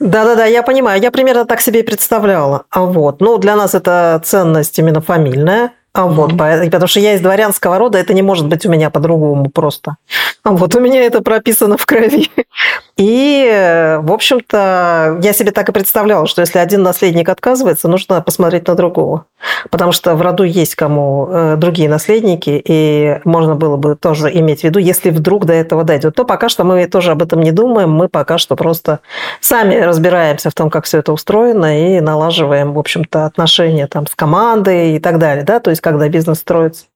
Да-да-да, 0.00 0.44
я 0.44 0.62
понимаю. 0.62 1.00
Я 1.00 1.10
примерно 1.10 1.44
так 1.44 1.60
себе 1.60 1.80
и 1.80 1.84
представляла. 1.84 2.64
А 2.68 2.82
вот. 2.82 3.20
Ну, 3.20 3.38
для 3.38 3.56
нас 3.56 3.74
это 3.74 4.20
ценность 4.24 4.78
именно 4.78 5.00
фамильная. 5.00 5.72
А 5.94 6.06
вот, 6.06 6.32
mm-hmm. 6.32 6.70
потому 6.70 6.88
что 6.88 6.98
я 6.98 7.14
из 7.14 7.20
дворянского 7.20 7.78
рода, 7.78 7.98
это 7.98 8.14
не 8.14 8.22
может 8.22 8.48
быть 8.48 8.66
у 8.66 8.70
меня 8.70 8.90
по-другому 8.90 9.48
просто. 9.48 9.96
А 10.42 10.50
вот 10.50 10.74
у 10.74 10.80
меня 10.80 11.02
это 11.04 11.22
прописано 11.22 11.76
в 11.76 11.86
крови. 11.86 12.30
И, 12.96 13.98
в 14.02 14.12
общем-то, 14.12 15.18
я 15.20 15.32
себе 15.32 15.50
так 15.50 15.68
и 15.68 15.72
представляла, 15.72 16.28
что 16.28 16.42
если 16.42 16.60
один 16.60 16.82
наследник 16.82 17.28
отказывается, 17.28 17.88
нужно 17.88 18.20
посмотреть 18.20 18.68
на 18.68 18.76
другого. 18.76 19.24
Потому 19.70 19.90
что 19.90 20.14
в 20.14 20.22
роду 20.22 20.44
есть 20.44 20.76
кому 20.76 21.28
э, 21.28 21.56
другие 21.56 21.88
наследники, 21.88 22.62
и 22.64 23.20
можно 23.24 23.56
было 23.56 23.76
бы 23.76 23.96
тоже 23.96 24.32
иметь 24.34 24.60
в 24.60 24.64
виду, 24.64 24.78
если 24.78 25.10
вдруг 25.10 25.44
до 25.44 25.52
этого 25.52 25.82
дойдет. 25.82 26.14
То 26.14 26.24
пока 26.24 26.48
что 26.48 26.62
мы 26.62 26.86
тоже 26.86 27.10
об 27.10 27.22
этом 27.22 27.40
не 27.40 27.50
думаем, 27.50 27.90
мы 27.90 28.08
пока 28.08 28.38
что 28.38 28.54
просто 28.54 29.00
сами 29.40 29.74
разбираемся 29.76 30.50
в 30.50 30.54
том, 30.54 30.70
как 30.70 30.84
все 30.84 30.98
это 30.98 31.12
устроено, 31.12 31.96
и 31.96 32.00
налаживаем, 32.00 32.74
в 32.74 32.78
общем-то, 32.78 33.26
отношения 33.26 33.88
там 33.88 34.06
с 34.06 34.14
командой 34.14 34.96
и 34.96 34.98
так 35.00 35.18
далее. 35.18 35.44
Да? 35.44 35.58
То 35.58 35.70
есть 35.70 35.82
когда 35.84 36.08
бизнес 36.08 36.38
строится. 36.38 36.86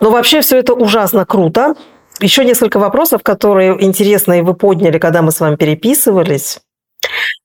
Но 0.00 0.10
вообще 0.10 0.40
все 0.40 0.58
это 0.58 0.72
ужасно 0.72 1.26
круто. 1.26 1.74
Еще 2.20 2.44
несколько 2.44 2.78
вопросов, 2.78 3.22
которые 3.22 3.82
интересные 3.84 4.42
вы 4.42 4.54
подняли, 4.54 4.98
когда 4.98 5.20
мы 5.20 5.32
с 5.32 5.40
вами 5.40 5.56
переписывались, 5.56 6.60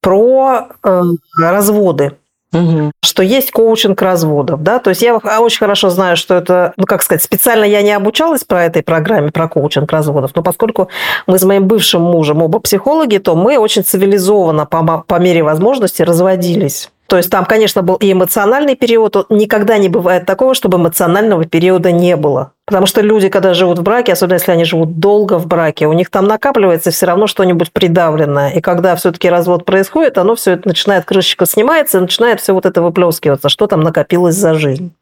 про 0.01 0.69
э, 0.83 1.01
разводы. 1.39 2.17
Угу. 2.53 2.91
Что 3.03 3.23
есть 3.23 3.51
коучинг 3.51 4.01
разводов, 4.01 4.61
да, 4.61 4.79
то 4.79 4.89
есть 4.89 5.01
я 5.01 5.15
очень 5.15 5.59
хорошо 5.59 5.89
знаю, 5.89 6.17
что 6.17 6.35
это, 6.35 6.73
ну 6.75 6.85
как 6.85 7.01
сказать, 7.01 7.23
специально 7.23 7.63
я 7.63 7.81
не 7.81 7.93
обучалась 7.93 8.43
по 8.43 8.55
этой 8.55 8.83
программе 8.83 9.31
про 9.31 9.47
коучинг 9.47 9.89
разводов, 9.89 10.31
но 10.35 10.43
поскольку 10.43 10.89
мы 11.27 11.39
с 11.39 11.43
моим 11.43 11.67
бывшим 11.67 12.01
мужем 12.01 12.41
оба 12.41 12.59
психологи, 12.59 13.19
то 13.19 13.35
мы 13.35 13.57
очень 13.57 13.85
цивилизованно 13.85 14.65
по, 14.65 15.05
по 15.07 15.19
мере 15.19 15.43
возможности 15.43 16.01
разводились. 16.01 16.91
То 17.11 17.17
есть 17.17 17.29
там, 17.29 17.43
конечно, 17.43 17.81
был 17.81 17.95
и 17.95 18.13
эмоциональный 18.13 18.77
период. 18.77 19.25
Никогда 19.27 19.77
не 19.77 19.89
бывает 19.89 20.25
такого, 20.25 20.53
чтобы 20.53 20.77
эмоционального 20.77 21.43
периода 21.43 21.91
не 21.91 22.15
было. 22.15 22.53
Потому 22.65 22.85
что 22.85 23.01
люди, 23.01 23.27
когда 23.27 23.53
живут 23.53 23.79
в 23.79 23.83
браке, 23.83 24.13
особенно 24.13 24.35
если 24.35 24.53
они 24.53 24.63
живут 24.63 24.97
долго 24.97 25.37
в 25.37 25.45
браке, 25.45 25.87
у 25.87 25.91
них 25.91 26.09
там 26.09 26.23
накапливается 26.23 26.89
все 26.89 27.07
равно 27.07 27.27
что-нибудь 27.27 27.73
придавленное. 27.73 28.51
И 28.51 28.61
когда 28.61 28.95
все-таки 28.95 29.29
развод 29.29 29.65
происходит, 29.65 30.17
оно 30.17 30.35
все 30.35 30.51
это 30.51 30.69
начинает, 30.69 31.03
крышечка 31.03 31.45
снимается, 31.45 31.97
и 31.97 32.01
начинает 32.01 32.39
все 32.39 32.53
вот 32.53 32.65
это 32.65 32.81
выплескиваться, 32.81 33.49
что 33.49 33.67
там 33.67 33.81
накопилось 33.81 34.35
за 34.35 34.53
жизнь. 34.53 34.93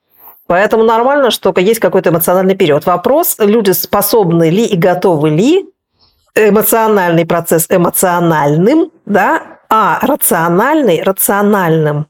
Поэтому 0.47 0.83
нормально, 0.83 1.29
что 1.29 1.53
есть 1.57 1.79
какой-то 1.79 2.09
эмоциональный 2.09 2.55
период. 2.55 2.87
Вопрос, 2.87 3.35
люди 3.37 3.69
способны 3.69 4.49
ли 4.49 4.65
и 4.65 4.75
готовы 4.75 5.29
ли 5.29 5.69
эмоциональный 6.33 7.27
процесс 7.27 7.67
эмоциональным, 7.69 8.89
да, 9.05 9.58
а 9.69 9.99
рациональный 10.01 11.03
рациональным 11.03 12.07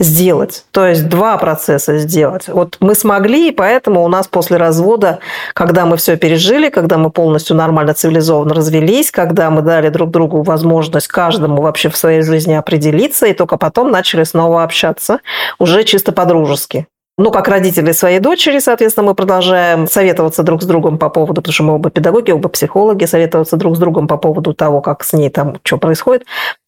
сделать. 0.00 0.64
То 0.70 0.86
есть 0.86 1.08
два 1.08 1.36
процесса 1.36 1.98
сделать. 1.98 2.48
Вот 2.48 2.78
мы 2.80 2.94
смогли, 2.94 3.48
и 3.48 3.52
поэтому 3.52 4.02
у 4.02 4.08
нас 4.08 4.26
после 4.26 4.56
развода, 4.56 5.20
когда 5.52 5.84
мы 5.84 5.96
все 5.98 6.16
пережили, 6.16 6.70
когда 6.70 6.96
мы 6.96 7.10
полностью 7.10 7.54
нормально, 7.54 7.94
цивилизованно 7.94 8.54
развелись, 8.54 9.10
когда 9.10 9.50
мы 9.50 9.62
дали 9.62 9.90
друг 9.90 10.10
другу 10.10 10.42
возможность 10.42 11.08
каждому 11.08 11.60
вообще 11.60 11.90
в 11.90 11.96
своей 11.96 12.22
жизни 12.22 12.54
определиться, 12.54 13.26
и 13.26 13.34
только 13.34 13.58
потом 13.58 13.90
начали 13.90 14.24
снова 14.24 14.64
общаться, 14.64 15.20
уже 15.58 15.84
чисто 15.84 16.12
по-дружески. 16.12 16.86
Ну, 17.18 17.30
как 17.30 17.48
родители 17.48 17.92
своей 17.92 18.18
дочери, 18.18 18.60
соответственно, 18.60 19.08
мы 19.08 19.14
продолжаем 19.14 19.86
советоваться 19.86 20.42
друг 20.42 20.62
с 20.62 20.64
другом 20.64 20.96
по 20.96 21.10
поводу, 21.10 21.42
потому 21.42 21.52
что 21.52 21.64
мы 21.64 21.74
оба 21.74 21.90
педагоги, 21.90 22.30
оба 22.30 22.48
психологи, 22.48 23.04
советоваться 23.04 23.58
друг 23.58 23.76
с 23.76 23.78
другом 23.78 24.08
по 24.08 24.16
поводу 24.16 24.54
того, 24.54 24.80
как 24.80 25.04
с 25.04 25.12
ней 25.12 25.28
там 25.28 25.58
что 25.62 25.76
происходит. 25.76 26.24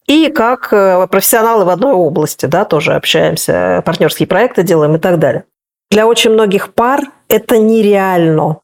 И 0.07 0.29
как 0.29 0.73
э, 0.73 1.07
профессионалы 1.07 1.65
в 1.65 1.69
одной 1.69 1.93
области, 1.93 2.45
да, 2.45 2.65
тоже 2.65 2.93
общаемся, 2.93 3.81
партнерские 3.85 4.27
проекты 4.27 4.63
делаем 4.63 4.95
и 4.95 4.99
так 4.99 5.19
далее. 5.19 5.45
Для 5.89 6.07
очень 6.07 6.31
многих 6.31 6.73
пар 6.73 7.01
это 7.29 7.57
нереально. 7.57 8.57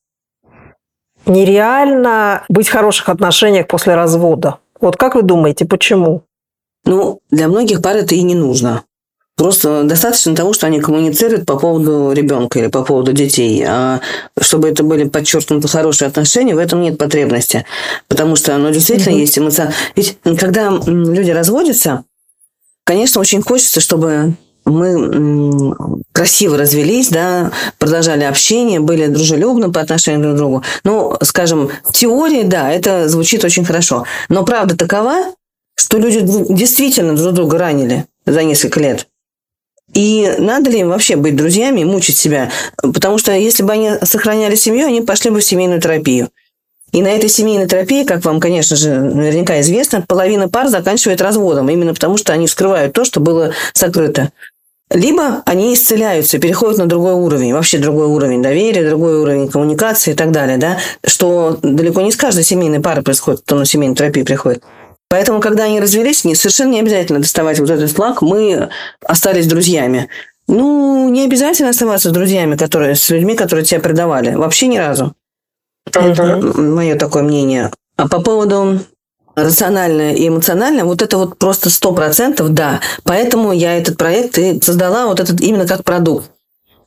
Нереально 1.26 2.44
быть 2.50 2.68
в 2.68 2.72
хороших 2.72 3.10
отношениях 3.10 3.68
после 3.68 3.96
развода. 3.96 4.58
Вот 4.82 4.98
как 4.98 5.16
вы 5.16 5.22
думаете, 5.22 5.66
почему? 5.66 6.24
Ну, 6.86 7.20
для 7.30 7.48
многих 7.48 7.82
пар 7.82 7.98
это 7.98 8.16
и 8.16 8.22
не 8.22 8.36
нужно. 8.36 8.84
Просто 9.40 9.84
достаточно 9.84 10.36
того, 10.36 10.52
что 10.52 10.68
они 10.68 10.82
коммуницируют 10.82 11.46
по 11.46 11.58
поводу 11.58 12.12
ребенка 12.12 12.60
или 12.60 12.68
по 12.68 12.84
поводу 12.84 13.14
детей. 13.14 13.64
А 13.66 14.02
чтобы 14.38 14.68
это 14.68 14.84
были 14.84 15.06
подчеркнуты 15.06 15.70
хорошие 15.70 16.10
отношения, 16.10 16.54
в 16.54 16.58
этом 16.58 16.82
нет 16.82 16.98
потребности. 16.98 17.64
Потому 18.10 18.36
что, 18.36 18.58
ну, 18.58 18.70
действительно 18.70 19.16
mm-hmm. 19.16 19.22
есть 19.22 19.40
эмоция. 19.40 19.74
Ведь 19.96 20.18
когда 20.38 20.78
люди 20.86 21.32
разводятся, 21.32 22.04
конечно, 22.84 23.22
очень 23.22 23.42
хочется, 23.42 23.80
чтобы 23.80 24.34
мы 24.66 25.74
красиво 26.12 26.58
развелись, 26.58 27.08
да, 27.08 27.54
продолжали 27.78 28.26
общение, 28.26 28.82
были 28.82 29.08
дружелюбны 29.08 29.72
по 29.72 29.80
отношению 29.80 30.22
друг 30.22 30.34
к 30.34 30.38
другу. 30.38 30.64
Ну, 30.84 31.16
скажем, 31.22 31.70
в 31.86 31.94
теории, 31.94 32.44
да, 32.44 32.70
это 32.70 33.08
звучит 33.08 33.46
очень 33.46 33.64
хорошо. 33.64 34.04
Но 34.28 34.44
правда 34.44 34.76
такова, 34.76 35.34
что 35.76 35.98
люди 35.98 36.20
действительно 36.50 37.16
друг 37.16 37.34
друга 37.34 37.58
ранили 37.58 38.06
за 38.26 38.44
несколько 38.44 38.82
лет. 38.82 39.08
И 39.94 40.36
надо 40.38 40.70
ли 40.70 40.80
им 40.80 40.90
вообще 40.90 41.16
быть 41.16 41.36
друзьями 41.36 41.84
мучить 41.84 42.18
себя? 42.18 42.52
Потому 42.78 43.18
что 43.18 43.32
если 43.32 43.64
бы 43.64 43.74
они 43.74 43.92
сохраняли 44.04 44.56
семью, 44.56 44.88
они 44.88 45.02
пошли 45.02 45.32
бы 45.32 45.40
в 45.40 45.46
семейную 45.46 45.82
терапию. 45.82 46.30
И 46.92 47.02
на 47.02 47.08
этой 47.08 47.30
семейной 47.30 47.68
терапии, 47.68 48.04
как 48.04 48.26
вам, 48.26 48.40
конечно 48.40 48.76
же, 48.76 49.00
наверняка 49.00 49.60
известно, 49.62 50.04
половина 50.08 50.50
пар 50.50 50.70
заканчивает 50.70 51.22
разводом, 51.22 51.70
именно 51.70 51.94
потому 51.94 52.18
что 52.18 52.34
они 52.34 52.48
скрывают 52.48 52.94
то, 52.94 53.06
что 53.06 53.20
было 53.20 53.54
сокрыто. 53.74 54.32
Либо 54.92 55.44
они 55.46 55.76
исцеляются, 55.76 56.40
переходят 56.40 56.80
на 56.80 56.88
другой 56.88 57.14
уровень, 57.14 57.54
вообще 57.54 57.78
другой 57.78 58.08
уровень 58.08 58.42
доверия, 58.42 58.88
другой 58.88 59.20
уровень 59.20 59.48
коммуникации 59.48 60.12
и 60.12 60.16
так 60.16 60.32
далее, 60.32 60.58
да, 60.58 60.80
что 61.06 61.60
далеко 61.62 62.02
не 62.02 62.12
с 62.12 62.16
каждой 62.16 62.44
семейной 62.44 62.80
парой 62.80 63.04
происходит, 63.04 63.42
кто 63.42 63.56
на 63.56 63.66
семейную 63.66 63.96
терапию 63.96 64.26
приходит. 64.26 64.64
Поэтому, 65.10 65.40
когда 65.40 65.64
они 65.64 65.80
развелись, 65.80 66.24
не, 66.24 66.36
совершенно 66.36 66.72
не 66.72 66.80
обязательно 66.80 67.20
доставать 67.20 67.60
вот 67.60 67.70
этот 67.70 67.92
флаг. 67.92 68.22
Мы 68.22 68.70
остались 69.04 69.48
друзьями. 69.48 70.08
Ну, 70.48 71.10
не 71.10 71.26
обязательно 71.26 71.70
оставаться 71.70 72.10
с 72.10 72.14
друзьями, 72.14 72.56
которые, 72.56 72.96
с 72.96 73.10
людьми, 73.10 73.36
которые 73.36 73.66
тебя 73.66 73.80
предавали. 73.80 74.36
Вообще 74.36 74.68
ни 74.68 74.78
разу. 74.78 75.14
Это 75.86 76.02
мое 76.58 76.96
такое 76.96 77.24
мнение. 77.24 77.72
А 77.98 78.08
по 78.08 78.22
поводу 78.22 78.80
рациональное 79.36 80.14
и 80.14 80.28
эмоциональное, 80.28 80.84
вот 80.84 81.02
это 81.02 81.18
вот 81.18 81.38
просто 81.38 81.70
сто 81.70 81.92
процентов, 81.94 82.54
да. 82.54 82.82
Поэтому 83.04 83.52
я 83.52 83.78
этот 83.78 83.98
проект 83.98 84.38
и 84.38 84.62
создала 84.62 85.08
вот 85.08 85.20
этот 85.20 85.42
именно 85.42 85.68
как 85.68 85.84
продукт. 85.84 86.30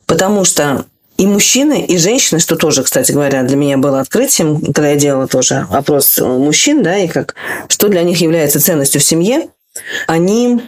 Потому 0.07 0.45
что 0.45 0.85
и 1.23 1.27
мужчины, 1.29 1.83
и 1.83 1.99
женщины, 1.99 2.41
что 2.41 2.57
тоже, 2.57 2.83
кстати 2.83 3.13
говоря, 3.13 3.45
для 3.45 3.57
меня 3.57 3.79
было 3.79 4.01
открытием, 4.01 4.61
когда 4.61 4.89
я 4.89 4.97
делала 4.97 5.29
тоже 5.29 5.69
опрос 5.71 6.19
мужчин, 6.19 6.83
да, 6.83 6.99
и 6.99 7.07
как, 7.07 7.37
что 7.69 7.87
для 7.87 8.03
них 8.03 8.21
является 8.21 8.61
ценностью 8.61 9.01
в 9.01 9.05
семье, 9.05 9.49
они 10.09 10.63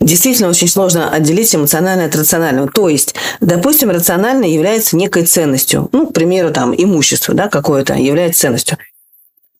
действительно 0.00 0.48
очень 0.48 0.68
сложно 0.68 1.12
отделить 1.12 1.54
эмоциональное 1.54 2.06
от 2.06 2.16
рационального. 2.16 2.70
То 2.70 2.88
есть, 2.88 3.16
допустим, 3.42 3.90
рациональное 3.90 4.48
является 4.48 4.96
некой 4.96 5.26
ценностью. 5.26 5.90
Ну, 5.92 6.06
к 6.06 6.14
примеру, 6.14 6.54
там, 6.54 6.74
имущество, 6.74 7.34
да, 7.34 7.48
какое-то 7.48 7.92
является 7.92 8.40
ценностью. 8.40 8.78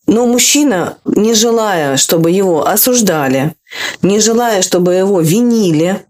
Но 0.07 0.25
мужчина, 0.25 0.97
не 1.05 1.35
желая, 1.35 1.99
чтобы 1.99 2.31
его 2.31 2.67
осуждали, 2.67 3.55
не 4.01 4.19
желая, 4.21 4.63
чтобы 4.63 4.95
его 4.95 5.21
винили, 5.21 6.07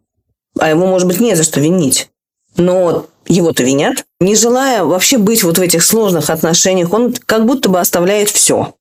а 0.60 0.70
его, 0.70 0.86
может 0.86 1.08
быть, 1.08 1.18
не 1.18 1.34
за 1.34 1.42
что 1.42 1.58
винить, 1.58 2.08
но 2.56 3.08
его-то 3.28 3.62
винят, 3.62 4.04
не 4.20 4.34
желая 4.34 4.84
вообще 4.84 5.18
быть 5.18 5.42
вот 5.42 5.58
в 5.58 5.60
этих 5.60 5.82
сложных 5.82 6.30
отношениях, 6.30 6.92
он 6.92 7.14
как 7.26 7.46
будто 7.46 7.68
бы 7.68 7.80
оставляет 7.80 8.28
все. 8.28 8.74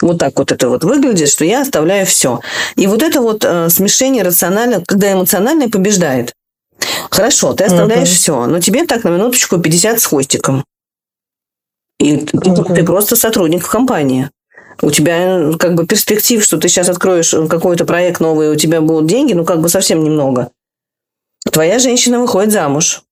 Вот 0.00 0.18
так 0.18 0.36
вот 0.38 0.50
это 0.50 0.68
вот 0.68 0.82
выглядит, 0.82 1.28
что 1.28 1.44
я 1.44 1.62
оставляю 1.62 2.06
все. 2.06 2.40
И 2.76 2.86
вот 2.86 3.02
это 3.02 3.20
вот 3.20 3.44
э, 3.44 3.68
смешение 3.70 4.24
рационально, 4.24 4.82
когда 4.84 5.12
эмоциональное 5.12 5.68
побеждает. 5.68 6.34
Хорошо, 7.10 7.52
ты 7.52 7.64
оставляешь 7.64 8.08
uh-huh. 8.08 8.16
все, 8.16 8.46
но 8.46 8.58
тебе 8.58 8.84
так 8.84 9.04
на 9.04 9.10
минуточку 9.10 9.58
50 9.58 10.00
с 10.00 10.06
хвостиком. 10.06 10.64
И 12.00 12.16
uh-huh. 12.16 12.74
ты 12.74 12.84
просто 12.84 13.14
сотрудник 13.14 13.64
в 13.64 13.70
компании. 13.70 14.30
У 14.80 14.90
тебя 14.90 15.52
как 15.58 15.74
бы 15.74 15.86
перспектив, 15.86 16.42
что 16.42 16.58
ты 16.58 16.68
сейчас 16.68 16.88
откроешь 16.88 17.30
какой-то 17.48 17.84
проект 17.84 18.18
новый, 18.18 18.50
у 18.50 18.56
тебя 18.56 18.80
будут 18.80 19.06
деньги, 19.06 19.34
ну 19.34 19.44
как 19.44 19.60
бы 19.60 19.68
совсем 19.68 20.02
немного. 20.02 20.50
Твоя 21.48 21.78
женщина 21.78 22.18
выходит 22.20 22.52
замуж 22.52 23.04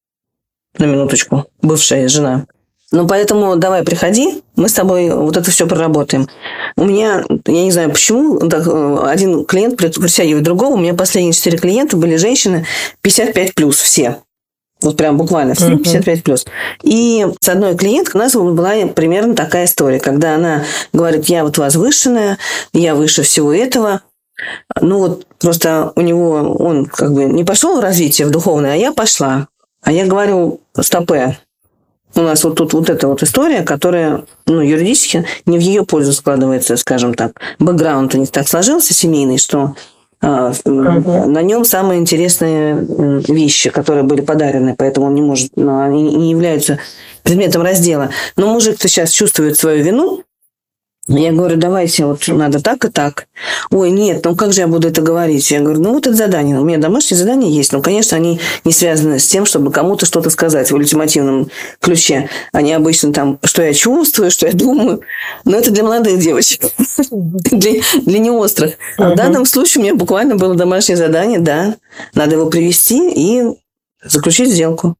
на 0.78 0.84
минуточку, 0.84 1.46
бывшая 1.62 2.08
жена. 2.08 2.46
Ну, 2.92 3.06
поэтому 3.06 3.54
давай 3.56 3.84
приходи, 3.84 4.42
мы 4.56 4.68
с 4.68 4.72
тобой 4.72 5.10
вот 5.10 5.36
это 5.36 5.48
все 5.50 5.66
проработаем. 5.66 6.28
У 6.76 6.84
меня, 6.84 7.24
я 7.46 7.62
не 7.62 7.70
знаю 7.70 7.90
почему, 7.90 8.38
так, 8.48 8.66
один 9.04 9.44
клиент 9.44 9.76
притягивает 9.76 10.42
другого. 10.42 10.74
У 10.74 10.78
меня 10.78 10.94
последние 10.94 11.32
четыре 11.32 11.58
клиента 11.58 11.96
были 11.96 12.16
женщины 12.16 12.66
55 13.02 13.54
плюс 13.54 13.76
все. 13.76 14.18
Вот 14.82 14.96
прям 14.96 15.18
буквально 15.18 15.54
все 15.54 15.76
55 15.76 16.24
плюс. 16.24 16.46
И 16.82 17.26
с 17.40 17.48
одной 17.48 17.76
клиенткой 17.76 18.20
у 18.20 18.24
нас 18.24 18.34
была 18.34 18.72
примерно 18.88 19.36
такая 19.36 19.66
история, 19.66 20.00
когда 20.00 20.34
она 20.34 20.64
говорит, 20.92 21.26
я 21.26 21.44
вот 21.44 21.58
возвышенная, 21.58 22.38
я 22.72 22.94
выше 22.94 23.22
всего 23.22 23.52
этого. 23.52 24.00
Ну 24.80 24.98
вот 24.98 25.26
просто 25.38 25.92
у 25.96 26.00
него 26.00 26.56
он 26.58 26.86
как 26.86 27.12
бы 27.12 27.24
не 27.24 27.44
пошел 27.44 27.76
в 27.76 27.80
развитие 27.80 28.26
в 28.26 28.30
духовное, 28.30 28.72
а 28.72 28.76
я 28.76 28.92
пошла. 28.92 29.48
А 29.90 29.92
я 29.92 30.06
говорю, 30.06 30.60
стопе, 30.80 31.36
у 32.14 32.20
нас 32.20 32.44
вот 32.44 32.54
тут 32.54 32.74
вот 32.74 32.88
эта 32.88 33.08
вот 33.08 33.24
история, 33.24 33.62
которая, 33.62 34.22
ну, 34.46 34.60
юридически 34.60 35.24
не 35.46 35.58
в 35.58 35.60
ее 35.60 35.84
пользу 35.84 36.12
складывается, 36.12 36.76
скажем 36.76 37.12
так. 37.12 37.32
Бэкграунд 37.58 38.14
не 38.14 38.26
так 38.26 38.46
сложился 38.46 38.94
семейный, 38.94 39.38
что 39.38 39.74
-huh. 40.22 41.26
На 41.26 41.42
нем 41.42 41.64
самые 41.64 41.98
интересные 41.98 42.86
вещи, 43.26 43.70
которые 43.70 44.04
были 44.04 44.20
подарены, 44.20 44.76
поэтому 44.78 45.06
он 45.06 45.16
не 45.16 45.22
может, 45.22 45.50
ну, 45.56 45.80
они 45.80 46.14
не 46.14 46.30
являются 46.30 46.78
предметом 47.24 47.62
раздела. 47.62 48.10
Но 48.36 48.46
мужик-то 48.46 48.86
сейчас 48.86 49.10
чувствует 49.10 49.58
свою 49.58 49.82
вину, 49.82 50.22
я 51.08 51.32
говорю, 51.32 51.56
давайте, 51.56 52.04
вот 52.04 52.26
надо 52.28 52.60
так 52.60 52.84
и 52.84 52.88
так. 52.88 53.26
Ой, 53.70 53.90
нет, 53.90 54.24
ну 54.24 54.36
как 54.36 54.52
же 54.52 54.60
я 54.60 54.68
буду 54.68 54.88
это 54.88 55.02
говорить? 55.02 55.50
Я 55.50 55.60
говорю, 55.60 55.80
ну 55.80 55.94
вот 55.94 56.06
это 56.06 56.14
задание. 56.14 56.58
У 56.58 56.64
меня 56.64 56.78
домашние 56.78 57.18
задания 57.18 57.48
есть, 57.50 57.72
но, 57.72 57.80
конечно, 57.80 58.16
они 58.16 58.38
не 58.64 58.72
связаны 58.72 59.18
с 59.18 59.26
тем, 59.26 59.46
чтобы 59.46 59.72
кому-то 59.72 60.06
что-то 60.06 60.30
сказать 60.30 60.70
в 60.70 60.74
ультимативном 60.74 61.50
ключе. 61.80 62.28
Они 62.52 62.72
обычно 62.72 63.12
там, 63.12 63.38
что 63.42 63.62
я 63.62 63.74
чувствую, 63.74 64.30
что 64.30 64.46
я 64.46 64.52
думаю. 64.52 65.00
Но 65.44 65.56
это 65.56 65.70
для 65.70 65.82
молодых 65.82 66.18
девочек, 66.18 66.62
для, 67.10 67.80
для 68.02 68.18
неострых. 68.18 68.74
А 68.98 69.10
в 69.10 69.16
данном 69.16 69.46
случае 69.46 69.80
у 69.80 69.84
меня 69.84 69.94
буквально 69.94 70.36
было 70.36 70.54
домашнее 70.54 70.96
задание, 70.96 71.40
да, 71.40 71.76
надо 72.14 72.36
его 72.36 72.46
привести 72.46 73.10
и 73.10 73.56
заключить 74.04 74.50
сделку. 74.50 74.96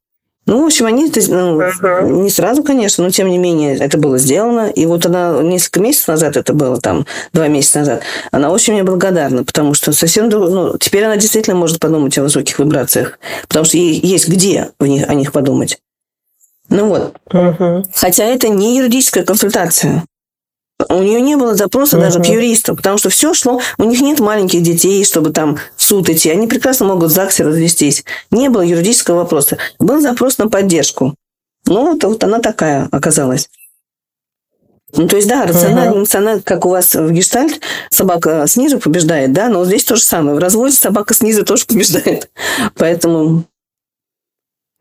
Ну, 0.50 0.62
в 0.62 0.66
общем, 0.66 0.86
они 0.86 1.04
ну, 1.04 1.60
uh-huh. 1.60 2.10
не 2.10 2.28
сразу, 2.28 2.64
конечно, 2.64 3.04
но 3.04 3.10
тем 3.10 3.30
не 3.30 3.38
менее 3.38 3.76
это 3.76 3.96
было 3.98 4.18
сделано. 4.18 4.68
И 4.68 4.84
вот 4.84 5.06
она 5.06 5.40
несколько 5.42 5.78
месяцев 5.78 6.08
назад, 6.08 6.36
это 6.36 6.52
было 6.52 6.80
там 6.80 7.06
два 7.32 7.46
месяца 7.46 7.78
назад, 7.78 8.02
она 8.32 8.50
очень 8.50 8.72
мне 8.72 8.82
благодарна, 8.82 9.44
потому 9.44 9.74
что 9.74 9.92
совсем 9.92 10.28
ну, 10.28 10.76
теперь 10.76 11.04
она 11.04 11.16
действительно 11.16 11.54
может 11.54 11.78
подумать 11.78 12.18
о 12.18 12.22
высоких 12.22 12.58
вибрациях, 12.58 13.20
потому 13.46 13.64
что 13.64 13.76
ей 13.76 14.00
есть 14.00 14.26
где 14.26 14.70
в 14.80 14.86
них, 14.86 15.08
о 15.08 15.14
них 15.14 15.30
подумать. 15.30 15.78
Ну 16.68 16.88
вот. 16.88 17.14
Uh-huh. 17.30 17.84
Хотя 17.94 18.24
это 18.24 18.48
не 18.48 18.76
юридическая 18.76 19.24
консультация. 19.24 20.04
У 20.88 21.02
нее 21.02 21.20
не 21.20 21.36
было 21.36 21.54
запроса 21.54 21.96
mm-hmm. 21.96 22.00
даже 22.00 22.20
к 22.20 22.26
юристу, 22.26 22.74
потому 22.74 22.96
что 22.98 23.10
все 23.10 23.34
шло, 23.34 23.60
у 23.78 23.84
них 23.84 24.00
нет 24.00 24.18
маленьких 24.18 24.62
детей, 24.62 25.04
чтобы 25.04 25.30
там 25.30 25.58
суд 25.90 26.08
идти. 26.08 26.30
Они 26.30 26.46
прекрасно 26.46 26.86
могут 26.86 27.10
в 27.10 27.14
ЗАГСе 27.14 27.42
развестись. 27.42 28.04
Не 28.30 28.48
было 28.48 28.62
юридического 28.62 29.16
вопроса. 29.16 29.58
Был 29.80 30.00
запрос 30.00 30.38
на 30.38 30.48
поддержку. 30.48 31.16
Ну, 31.66 31.92
вот, 31.92 32.04
вот 32.04 32.22
она 32.22 32.38
такая 32.38 32.88
оказалась. 32.92 33.48
Ну, 34.94 35.08
то 35.08 35.16
есть, 35.16 35.28
да, 35.28 35.46
рационально, 35.46 35.96
эмоционально, 35.96 36.42
как 36.42 36.64
у 36.64 36.68
вас 36.68 36.94
в 36.94 37.10
гештальт, 37.10 37.60
собака 37.90 38.44
снизу 38.46 38.78
побеждает, 38.78 39.32
да, 39.32 39.48
но 39.48 39.64
здесь 39.64 39.82
то 39.82 39.96
же 39.96 40.02
самое. 40.02 40.36
В 40.36 40.38
разводе 40.38 40.74
собака 40.74 41.12
снизу 41.12 41.44
тоже 41.44 41.66
побеждает. 41.66 42.30
Поэтому 42.76 43.44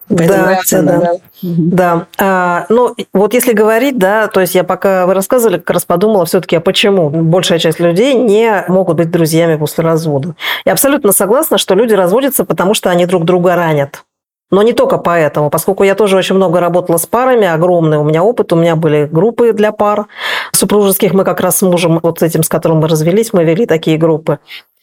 да, 0.10 0.60
да, 0.72 0.82
да. 0.82 1.12
Да. 1.42 2.08
А, 2.18 2.66
ну, 2.70 2.96
вот 3.14 3.34
если 3.34 3.54
говорить, 3.54 3.98
да, 3.98 4.28
то 4.28 4.42
есть 4.42 4.56
я 4.56 4.64
пока 4.64 5.06
вы 5.06 5.14
рассказывали, 5.14 5.58
как 5.58 5.70
раз 5.70 5.86
подумала 5.86 6.26
все-таки, 6.26 6.56
а 6.56 6.62
почему 6.62 7.10
большая 7.10 7.60
часть 7.60 7.80
людей 7.80 8.16
не 8.16 8.66
могут 8.68 8.98
быть 8.98 9.12
друзьями 9.12 9.56
после 9.56 9.84
развода. 9.84 10.36
Я 10.66 10.74
абсолютно 10.74 11.12
согласна, 11.12 11.58
что 11.58 11.76
люди 11.76 11.94
разводятся, 11.94 12.44
потому 12.44 12.74
что 12.74 12.90
они 12.90 13.06
друг 13.06 13.24
друга 13.24 13.56
ранят. 13.56 14.04
Но 14.52 14.64
не 14.64 14.74
только 14.74 14.98
поэтому, 14.98 15.52
поскольку 15.52 15.84
я 15.84 15.94
тоже 15.94 16.18
очень 16.18 16.36
много 16.36 16.60
работала 16.60 16.98
с 16.98 17.06
парами, 17.06 17.46
огромный 17.46 17.98
у 17.98 18.04
меня 18.04 18.24
опыт, 18.24 18.52
у 18.52 18.56
меня 18.56 18.76
были 18.76 19.06
группы 19.06 19.54
для 19.54 19.72
пар 19.72 20.08
супружеских, 20.54 21.14
мы 21.14 21.24
как 21.24 21.40
раз 21.40 21.58
с 21.58 21.62
мужем, 21.62 22.00
вот 22.02 22.20
с 22.20 22.24
этим, 22.24 22.42
с 22.42 22.50
которым 22.50 22.80
мы 22.80 22.88
развелись, 22.88 23.32
мы 23.32 23.44
вели 23.44 23.68
такие 23.68 23.98
группы. 23.98 24.40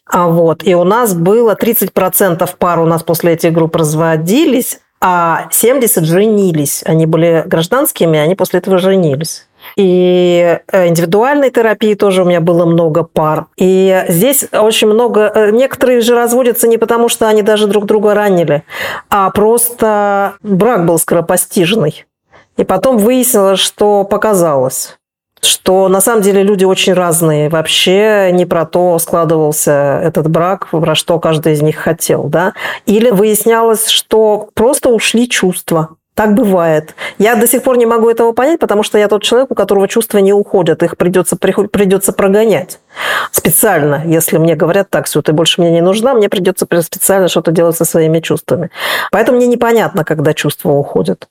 А 0.08 0.28
вот, 0.28 0.62
и 0.62 0.74
у 0.76 0.84
нас 0.84 1.14
было 1.14 1.56
30% 1.60 2.48
пар 2.58 2.78
у 2.78 2.86
нас 2.86 3.02
после 3.02 3.32
этих 3.32 3.52
групп 3.52 3.74
разводились, 3.74 4.80
а 5.00 5.48
70 5.50 6.04
женились. 6.04 6.82
Они 6.84 7.06
были 7.06 7.44
гражданскими, 7.46 8.18
они 8.18 8.34
после 8.34 8.60
этого 8.60 8.78
женились. 8.78 9.46
И 9.74 10.58
э, 10.70 10.88
индивидуальной 10.88 11.50
терапии 11.50 11.94
тоже 11.94 12.22
у 12.22 12.24
меня 12.24 12.40
было 12.40 12.64
много 12.64 13.02
пар. 13.02 13.46
И 13.56 14.04
здесь 14.08 14.46
очень 14.52 14.88
много... 14.88 15.30
Э, 15.34 15.50
некоторые 15.50 16.00
же 16.00 16.14
разводятся 16.14 16.68
не 16.68 16.78
потому, 16.78 17.08
что 17.08 17.28
они 17.28 17.42
даже 17.42 17.66
друг 17.66 17.86
друга 17.86 18.14
ранили, 18.14 18.62
а 19.10 19.30
просто 19.30 20.34
брак 20.42 20.86
был 20.86 20.98
скоропостижный. 20.98 22.06
И 22.56 22.64
потом 22.64 22.98
выяснилось, 22.98 23.60
что 23.60 24.04
показалось 24.04 24.96
что 25.46 25.88
на 25.88 26.00
самом 26.00 26.22
деле 26.22 26.42
люди 26.42 26.64
очень 26.64 26.92
разные. 26.92 27.48
Вообще 27.48 28.30
не 28.32 28.46
про 28.46 28.66
то 28.66 28.98
складывался 28.98 30.00
этот 30.02 30.28
брак, 30.28 30.68
про 30.70 30.94
что 30.94 31.18
каждый 31.18 31.54
из 31.54 31.62
них 31.62 31.76
хотел. 31.76 32.24
Да? 32.24 32.54
Или 32.86 33.10
выяснялось, 33.10 33.88
что 33.88 34.48
просто 34.54 34.90
ушли 34.90 35.28
чувства. 35.28 35.96
Так 36.16 36.32
бывает. 36.32 36.94
Я 37.18 37.36
до 37.36 37.46
сих 37.46 37.62
пор 37.62 37.76
не 37.76 37.84
могу 37.84 38.08
этого 38.08 38.32
понять, 38.32 38.58
потому 38.58 38.82
что 38.82 38.96
я 38.96 39.06
тот 39.06 39.22
человек, 39.22 39.50
у 39.50 39.54
которого 39.54 39.86
чувства 39.86 40.16
не 40.16 40.32
уходят, 40.32 40.82
их 40.82 40.96
придется, 40.96 41.36
придется 41.36 42.14
прогонять 42.14 42.80
специально. 43.32 44.02
Если 44.06 44.38
мне 44.38 44.54
говорят, 44.54 44.88
так, 44.88 45.04
все, 45.04 45.20
ты 45.20 45.34
больше 45.34 45.60
мне 45.60 45.70
не 45.70 45.82
нужна, 45.82 46.14
мне 46.14 46.30
придется 46.30 46.66
специально 46.80 47.28
что-то 47.28 47.52
делать 47.52 47.76
со 47.76 47.84
своими 47.84 48.20
чувствами. 48.20 48.70
Поэтому 49.12 49.36
мне 49.36 49.46
непонятно, 49.46 50.04
когда 50.04 50.32
чувства 50.32 50.70
уходят. 50.70 51.28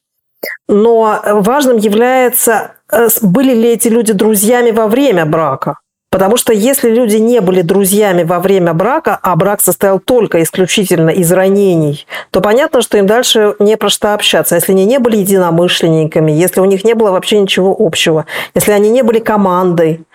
Но 0.67 1.21
важным 1.25 1.77
является, 1.77 2.71
э, 2.91 3.07
были 3.21 3.53
ли 3.53 3.69
эти 3.69 3.87
люди 3.87 4.13
друзьями 4.13 4.71
во 4.71 4.87
время 4.87 5.25
брака. 5.25 5.77
Потому 6.15 6.37
что 6.37 6.53
если 6.53 6.89
люди 6.89 7.17
не 7.17 7.41
были 7.41 7.61
друзьями 7.61 8.23
во 8.23 8.39
время 8.39 8.73
брака, 8.73 9.19
а 9.21 9.35
брак 9.35 9.59
состоял 9.59 9.99
только 9.99 10.41
исключительно 10.41 11.09
из 11.09 11.29
ранений, 11.29 12.07
то 12.31 12.39
понятно, 12.39 12.81
что 12.81 12.97
им 12.97 13.05
дальше 13.05 13.55
не 13.59 13.75
про 13.75 13.89
что 13.89 14.13
общаться. 14.13 14.55
Если 14.55 14.71
они 14.71 14.85
не 14.85 14.97
были 14.97 15.17
единомышленниками, 15.17 16.31
если 16.31 16.61
у 16.61 16.65
них 16.65 16.85
не 16.85 16.93
было 16.93 17.11
вообще 17.11 17.39
ничего 17.39 17.75
общего, 17.77 18.25
если 18.53 18.71
они 18.71 18.89
не 18.91 19.01
были 19.01 19.19
командой, 19.19 20.05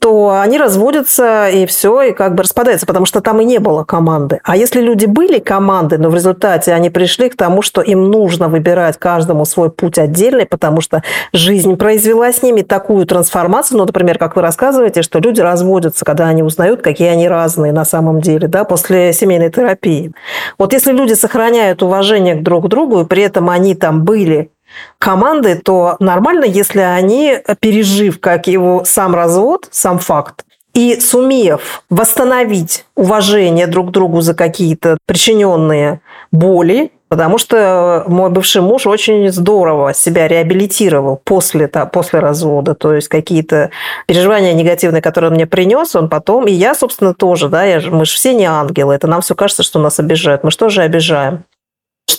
то 0.00 0.40
они 0.40 0.58
разводятся 0.58 1.48
и 1.48 1.66
все, 1.66 2.02
и 2.02 2.12
как 2.12 2.34
бы 2.34 2.42
распадаются, 2.42 2.86
потому 2.86 3.04
что 3.04 3.20
там 3.20 3.40
и 3.40 3.44
не 3.44 3.58
было 3.58 3.84
команды. 3.84 4.40
А 4.44 4.56
если 4.56 4.80
люди 4.80 5.04
были 5.06 5.38
командой, 5.38 5.98
но 5.98 6.08
в 6.08 6.14
результате 6.14 6.72
они 6.72 6.88
пришли 6.88 7.28
к 7.28 7.36
тому, 7.36 7.60
что 7.60 7.82
им 7.82 8.10
нужно 8.10 8.48
выбирать 8.48 8.98
каждому 8.98 9.44
свой 9.44 9.70
путь 9.70 9.98
отдельный, 9.98 10.46
потому 10.46 10.80
что 10.80 11.02
жизнь 11.32 11.76
произвела 11.76 12.32
с 12.32 12.42
ними 12.42 12.62
такую 12.62 13.06
трансформацию, 13.06 13.78
ну, 13.78 13.84
например, 13.84 14.18
как 14.18 14.36
вы 14.36 14.42
рассказываете, 14.42 15.02
что 15.02 15.18
люди 15.18 15.40
разводятся, 15.40 16.04
когда 16.04 16.28
они 16.28 16.42
узнают, 16.42 16.80
какие 16.80 17.08
они 17.08 17.28
разные 17.28 17.72
на 17.72 17.84
самом 17.84 18.22
деле, 18.22 18.48
да, 18.48 18.64
после 18.64 19.12
семейной 19.12 19.50
терапии. 19.50 20.12
Вот 20.58 20.72
если 20.72 20.92
люди 20.92 21.12
сохраняют 21.12 21.82
уважение 21.82 22.36
к 22.36 22.42
друг 22.42 22.68
другу, 22.68 23.00
и 23.00 23.04
при 23.04 23.22
этом 23.22 23.50
они 23.50 23.74
там 23.74 24.04
были 24.04 24.50
команды, 24.98 25.56
то 25.56 25.96
нормально, 26.00 26.44
если 26.44 26.80
они, 26.80 27.38
пережив 27.60 28.20
как 28.20 28.46
его 28.46 28.84
сам 28.84 29.14
развод, 29.14 29.68
сам 29.70 29.98
факт, 29.98 30.44
и 30.74 31.00
сумев 31.00 31.82
восстановить 31.90 32.84
уважение 32.94 33.66
друг 33.66 33.88
к 33.88 33.90
другу 33.90 34.20
за 34.20 34.34
какие-то 34.34 34.98
причиненные 35.06 36.00
боли, 36.30 36.92
потому 37.08 37.38
что 37.38 38.04
мой 38.06 38.30
бывший 38.30 38.62
муж 38.62 38.86
очень 38.86 39.30
здорово 39.32 39.92
себя 39.92 40.28
реабилитировал 40.28 41.20
после, 41.22 41.66
после 41.66 42.20
развода, 42.20 42.74
то 42.74 42.94
есть 42.94 43.08
какие-то 43.08 43.70
переживания 44.06 44.52
негативные, 44.52 45.02
которые 45.02 45.30
он 45.30 45.34
мне 45.34 45.46
принес, 45.46 45.96
он 45.96 46.08
потом, 46.08 46.46
и 46.46 46.52
я, 46.52 46.74
собственно, 46.74 47.14
тоже, 47.14 47.48
да, 47.48 47.64
я, 47.64 47.80
мы 47.90 48.04
же 48.04 48.14
все 48.14 48.32
не 48.32 48.44
ангелы, 48.44 48.94
это 48.94 49.08
нам 49.08 49.22
все 49.22 49.34
кажется, 49.34 49.64
что 49.64 49.80
нас 49.80 49.98
обижают, 49.98 50.44
мы 50.44 50.50
же 50.50 50.82
обижаем? 50.82 51.44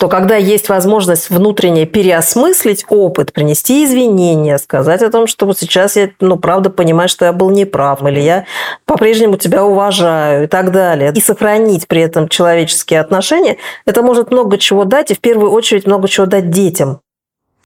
Что 0.01 0.07
когда 0.07 0.35
есть 0.35 0.67
возможность 0.67 1.29
внутренне 1.29 1.85
переосмыслить 1.85 2.85
опыт, 2.89 3.33
принести 3.33 3.85
извинения, 3.85 4.57
сказать 4.57 5.03
о 5.03 5.11
том, 5.11 5.27
что 5.27 5.45
вот 5.45 5.59
сейчас 5.59 5.95
я, 5.95 6.09
ну, 6.19 6.37
правда 6.37 6.71
понимаю, 6.71 7.07
что 7.07 7.25
я 7.25 7.33
был 7.33 7.51
неправ, 7.51 8.01
или 8.01 8.19
я 8.19 8.45
по-прежнему 8.85 9.37
тебя 9.37 9.63
уважаю 9.63 10.45
и 10.45 10.47
так 10.47 10.71
далее, 10.71 11.13
и 11.13 11.21
сохранить 11.21 11.87
при 11.87 12.01
этом 12.01 12.29
человеческие 12.29 12.99
отношения, 12.99 13.57
это 13.85 14.01
может 14.01 14.31
много 14.31 14.57
чего 14.57 14.85
дать, 14.85 15.11
и 15.11 15.13
в 15.13 15.19
первую 15.19 15.51
очередь 15.51 15.85
много 15.85 16.07
чего 16.07 16.25
дать 16.25 16.49
детям. 16.49 17.01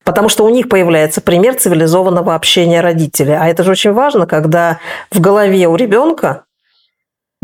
Потому 0.04 0.30
что 0.30 0.46
у 0.46 0.50
них 0.50 0.70
появляется 0.70 1.22
пример 1.22 1.56
цивилизованного 1.56 2.36
общения 2.36 2.82
родителей. 2.82 3.38
А 3.40 3.48
это 3.48 3.64
же 3.64 3.72
очень 3.72 3.92
важно, 3.92 4.28
когда 4.28 4.80
в 5.10 5.20
голове 5.20 5.68
у 5.68 5.76
ребенка 5.76 6.45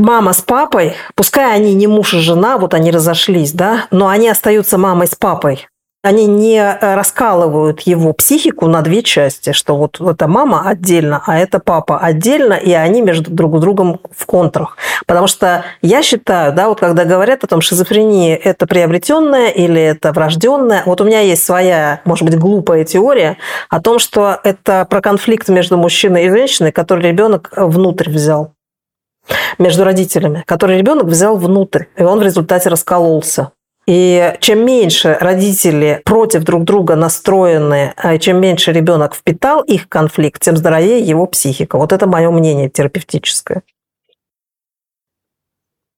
мама 0.02 0.34
с 0.34 0.42
папой, 0.42 0.94
пускай 1.16 1.54
они 1.56 1.74
не 1.74 1.88
муж 1.88 2.14
и 2.14 2.20
жена, 2.20 2.58
вот 2.58 2.74
они 2.74 2.92
разошлись, 2.92 3.54
да, 3.54 3.86
но 3.92 4.08
они 4.08 4.28
остаются 4.28 4.78
мамой 4.78 5.08
с 5.08 5.16
папой. 5.16 5.68
Они 6.04 6.26
не 6.26 6.58
э, 6.58 6.96
раскалывают 6.96 7.82
его 7.82 8.12
психику 8.14 8.66
на 8.66 8.82
две 8.82 9.04
части, 9.04 9.52
что 9.52 9.78
вот 9.78 10.02
это 10.02 10.28
мама 10.28 10.68
отдельно, 10.68 11.22
а 11.28 11.38
это 11.38 11.60
папа 11.60 12.00
отдельно, 12.00 12.54
и 12.54 12.72
они 12.72 13.04
между 13.04 13.30
друг 13.30 13.60
другом 13.60 14.00
в 14.10 14.26
контрах. 14.26 14.78
Потому 15.06 15.28
что 15.28 15.64
я 15.84 16.02
считаю, 16.02 16.54
да, 16.54 16.70
вот 16.70 16.80
когда 16.80 17.06
говорят 17.06 17.44
о 17.44 17.48
том, 17.48 17.62
шизофрения 17.62 18.36
это 18.36 18.66
приобретенная 18.66 19.50
или 19.50 19.80
это 19.80 20.12
врожденная, 20.12 20.82
вот 20.88 21.02
у 21.02 21.04
меня 21.04 21.20
есть 21.20 21.46
своя, 21.46 22.02
может 22.04 22.26
быть, 22.26 22.36
глупая 22.36 22.84
теория 22.84 23.38
о 23.70 23.80
том, 23.80 24.00
что 24.00 24.40
это 24.44 24.88
про 24.90 25.02
конфликт 25.02 25.50
между 25.50 25.78
мужчиной 25.78 26.26
и 26.26 26.30
женщиной, 26.30 26.72
который 26.72 27.08
ребенок 27.08 27.54
внутрь 27.56 28.10
взял 28.10 28.54
между 29.58 29.84
родителями, 29.84 30.44
который 30.46 30.78
ребенок 30.78 31.06
взял 31.06 31.38
внутрь, 31.38 31.86
и 31.98 32.04
он 32.04 32.20
в 32.20 32.24
результате 32.24 32.70
раскололся. 32.70 33.52
И 33.88 34.36
чем 34.42 34.66
меньше 34.66 35.18
родители 35.20 36.02
против 36.06 36.44
друг 36.44 36.64
друга 36.64 36.96
настроены, 36.96 37.94
а 37.98 38.18
чем 38.20 38.40
меньше 38.40 38.72
ребенок 38.72 39.16
впитал 39.16 39.62
их 39.62 39.90
конфликт, 39.90 40.42
тем 40.42 40.56
здоровее 40.56 41.00
его 41.00 41.26
психика. 41.26 41.78
Вот 41.78 41.92
это 41.92 42.08
мое 42.08 42.30
мнение 42.30 42.70
терапевтическое. 42.70 43.64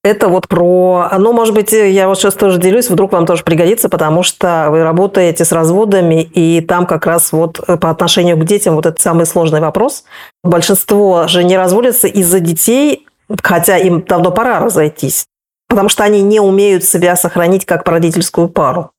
Это 0.05 0.28
вот 0.28 0.49
про... 0.49 1.09
Ну, 1.17 1.32
может 1.32 1.55
быть, 1.55 1.71
я 1.71 2.09
вот 2.09 2.19
сейчас 2.19 2.34
тоже 2.34 2.59
делюсь, 2.59 2.89
вдруг 2.89 3.13
вам 3.13 3.26
тоже 3.26 3.43
пригодится, 3.43 3.88
потому 3.88 4.21
что 4.21 4.67
вы 4.69 4.84
работаете 4.84 5.45
с 5.45 5.51
разводами, 5.53 6.24
и 6.24 6.59
там 6.59 6.86
как 6.86 7.05
раз 7.05 7.32
вот 7.32 7.61
по 7.65 7.89
отношению 7.89 8.38
к 8.38 8.43
детям 8.43 8.76
вот 8.76 8.86
это 8.86 9.01
самый 9.01 9.26
сложный 9.26 9.61
вопрос. 9.61 10.03
Большинство 10.43 11.28
же 11.28 11.45
не 11.45 11.55
разводятся 11.55 12.09
из-за 12.09 12.41
детей, 12.41 13.07
хотя 13.41 13.77
им 13.77 14.01
давно 14.01 14.31
пора 14.31 14.59
разойтись, 14.59 15.25
потому 15.67 15.89
что 15.89 16.03
они 16.03 16.21
не 16.21 16.39
умеют 16.39 16.84
себя 16.84 17.15
сохранить 17.15 17.65
как 17.65 17.88
родительскую 17.88 18.49
пару. 18.49 18.91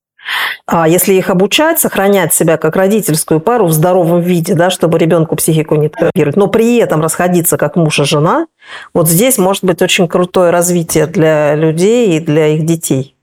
А 0.66 0.88
если 0.88 1.12
их 1.14 1.28
обучать, 1.28 1.78
сохранять 1.78 2.32
себя 2.32 2.56
как 2.56 2.76
родительскую 2.76 3.40
пару 3.40 3.66
в 3.66 3.72
здоровом 3.72 4.22
виде, 4.22 4.54
да, 4.54 4.70
чтобы 4.70 4.98
ребенку 4.98 5.36
психику 5.36 5.74
не 5.74 5.90
травмировать, 5.90 6.36
но 6.36 6.48
при 6.48 6.76
этом 6.78 7.02
расходиться 7.02 7.58
как 7.58 7.76
муж 7.76 8.00
и 8.00 8.04
жена, 8.04 8.46
вот 8.94 9.08
здесь 9.08 9.36
может 9.36 9.64
быть 9.64 9.82
очень 9.82 10.08
крутое 10.08 10.50
развитие 10.50 11.06
для 11.06 11.54
людей 11.54 12.16
и 12.16 12.20
для 12.20 12.48
их 12.48 12.64
детей. 12.64 13.16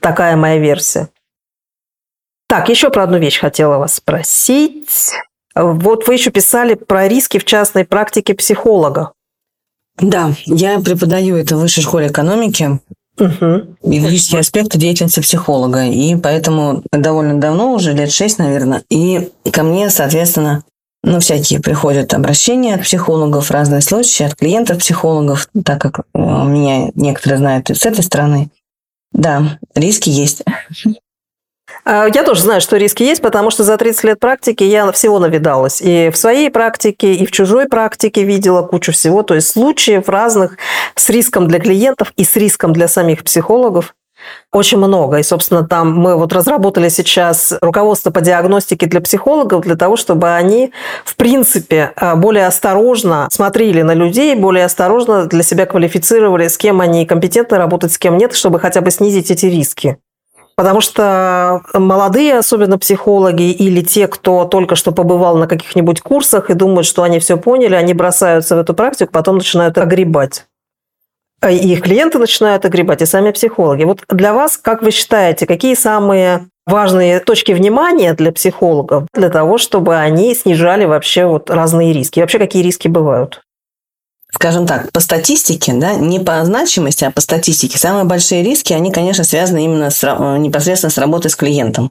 Такая 0.00 0.36
моя 0.36 0.58
версия. 0.58 1.10
Так, 2.48 2.68
еще 2.70 2.90
про 2.90 3.02
одну 3.02 3.18
вещь 3.18 3.38
хотела 3.38 3.76
вас 3.76 3.96
спросить. 3.96 5.12
Вот 5.54 6.06
вы 6.06 6.14
еще 6.14 6.30
писали 6.30 6.74
про 6.74 7.08
риски 7.08 7.38
в 7.38 7.44
частной 7.44 7.84
практике 7.84 8.34
психолога. 8.34 9.12
Да, 9.98 10.34
я 10.44 10.80
преподаю 10.80 11.36
это 11.36 11.56
в 11.56 11.60
высшей 11.60 11.82
школе 11.82 12.08
экономики. 12.08 12.80
Угу. 13.18 13.76
Юридические 13.82 14.40
аспекты 14.40 14.78
деятельности 14.78 15.20
психолога. 15.20 15.86
И 15.86 16.16
поэтому 16.16 16.82
довольно 16.92 17.40
давно, 17.40 17.72
уже 17.72 17.92
лет 17.94 18.12
шесть, 18.12 18.38
наверное, 18.38 18.82
и 18.90 19.30
ко 19.52 19.62
мне, 19.62 19.88
соответственно, 19.88 20.64
ну, 21.02 21.20
всякие 21.20 21.60
приходят 21.60 22.12
обращения 22.14 22.74
от 22.74 22.82
психологов, 22.82 23.50
разные 23.50 23.80
случаи, 23.80 24.24
от 24.24 24.34
клиентов 24.34 24.78
психологов, 24.78 25.48
так 25.64 25.80
как 25.80 26.00
э, 26.00 26.18
меня 26.18 26.90
некоторые 26.94 27.38
знают 27.38 27.70
и 27.70 27.74
с 27.74 27.86
этой 27.86 28.02
стороны. 28.02 28.50
Да, 29.12 29.58
риски 29.74 30.10
есть. 30.10 30.42
А, 31.84 32.06
я 32.12 32.22
тоже 32.24 32.42
знаю, 32.42 32.60
что 32.60 32.76
риски 32.76 33.02
есть, 33.02 33.22
потому 33.22 33.50
что 33.50 33.64
за 33.64 33.76
30 33.76 34.04
лет 34.04 34.20
практики 34.20 34.64
я 34.64 34.90
всего 34.92 35.18
навидалась. 35.18 35.80
И 35.80 36.10
в 36.10 36.16
своей 36.16 36.50
практике, 36.50 37.14
и 37.14 37.26
в 37.26 37.32
чужой 37.32 37.66
практике 37.66 38.22
видела 38.24 38.62
кучу 38.62 38.92
всего. 38.92 39.22
То 39.22 39.34
есть 39.34 39.48
случаев 39.48 40.08
разных 40.08 40.56
с 40.94 41.08
риском 41.10 41.48
для 41.48 41.58
клиентов 41.58 42.12
и 42.16 42.24
с 42.24 42.36
риском 42.36 42.72
для 42.72 42.88
самих 42.88 43.24
психологов 43.24 43.94
очень 44.52 44.78
много. 44.78 45.18
И, 45.18 45.22
собственно, 45.22 45.66
там 45.66 45.92
мы 45.92 46.16
вот 46.16 46.32
разработали 46.32 46.88
сейчас 46.88 47.54
руководство 47.60 48.10
по 48.10 48.20
диагностике 48.20 48.86
для 48.86 49.00
психологов 49.00 49.62
для 49.62 49.76
того, 49.76 49.96
чтобы 49.96 50.34
они, 50.34 50.72
в 51.04 51.16
принципе, 51.16 51.92
а, 51.96 52.16
более 52.16 52.46
осторожно 52.46 53.28
смотрели 53.30 53.82
на 53.82 53.92
людей, 53.92 54.34
более 54.34 54.64
осторожно 54.64 55.26
для 55.26 55.42
себя 55.42 55.66
квалифицировали, 55.66 56.48
с 56.48 56.56
кем 56.56 56.80
они 56.80 57.06
компетентны 57.06 57.58
работать, 57.58 57.92
с 57.92 57.98
кем 57.98 58.16
нет, 58.16 58.34
чтобы 58.34 58.58
хотя 58.58 58.80
бы 58.80 58.90
снизить 58.90 59.30
эти 59.30 59.46
риски. 59.46 59.98
Потому 60.56 60.80
что 60.80 61.60
молодые, 61.74 62.38
особенно 62.38 62.78
психологи, 62.78 63.50
или 63.52 63.82
те, 63.82 64.08
кто 64.08 64.46
только 64.46 64.74
что 64.74 64.90
побывал 64.90 65.36
на 65.36 65.46
каких-нибудь 65.46 66.00
курсах 66.00 66.48
и 66.48 66.54
думают, 66.54 66.86
что 66.86 67.02
они 67.02 67.18
все 67.18 67.36
поняли, 67.36 67.74
они 67.74 67.92
бросаются 67.92 68.56
в 68.56 68.58
эту 68.58 68.72
практику, 68.72 69.12
потом 69.12 69.36
начинают 69.36 69.76
огребать. 69.76 70.46
И 71.46 71.72
их 71.72 71.82
клиенты 71.82 72.18
начинают 72.18 72.64
огребать, 72.64 73.02
и 73.02 73.06
сами 73.06 73.32
психологи. 73.32 73.84
Вот 73.84 74.04
для 74.08 74.32
вас, 74.32 74.56
как 74.56 74.80
вы 74.80 74.90
считаете, 74.90 75.46
какие 75.46 75.74
самые 75.74 76.48
важные 76.66 77.20
точки 77.20 77.52
внимания 77.52 78.14
для 78.14 78.32
психологов 78.32 79.04
для 79.12 79.28
того, 79.28 79.58
чтобы 79.58 79.96
они 79.96 80.34
снижали 80.34 80.86
вообще 80.86 81.26
вот 81.26 81.50
разные 81.50 81.92
риски? 81.92 82.18
И 82.18 82.22
вообще, 82.22 82.38
какие 82.38 82.62
риски 82.62 82.88
бывают? 82.88 83.42
Скажем 84.32 84.66
так, 84.66 84.92
по 84.92 85.00
статистике, 85.00 85.72
да, 85.74 85.94
не 85.94 86.20
по 86.20 86.44
значимости, 86.44 87.04
а 87.04 87.10
по 87.10 87.20
статистике, 87.20 87.78
самые 87.78 88.04
большие 88.04 88.42
риски, 88.42 88.72
они, 88.72 88.92
конечно, 88.92 89.24
связаны 89.24 89.64
именно 89.64 89.90
с, 89.90 90.02
э, 90.04 90.38
непосредственно 90.38 90.90
с 90.90 90.98
работой 90.98 91.30
с 91.30 91.36
клиентом. 91.36 91.90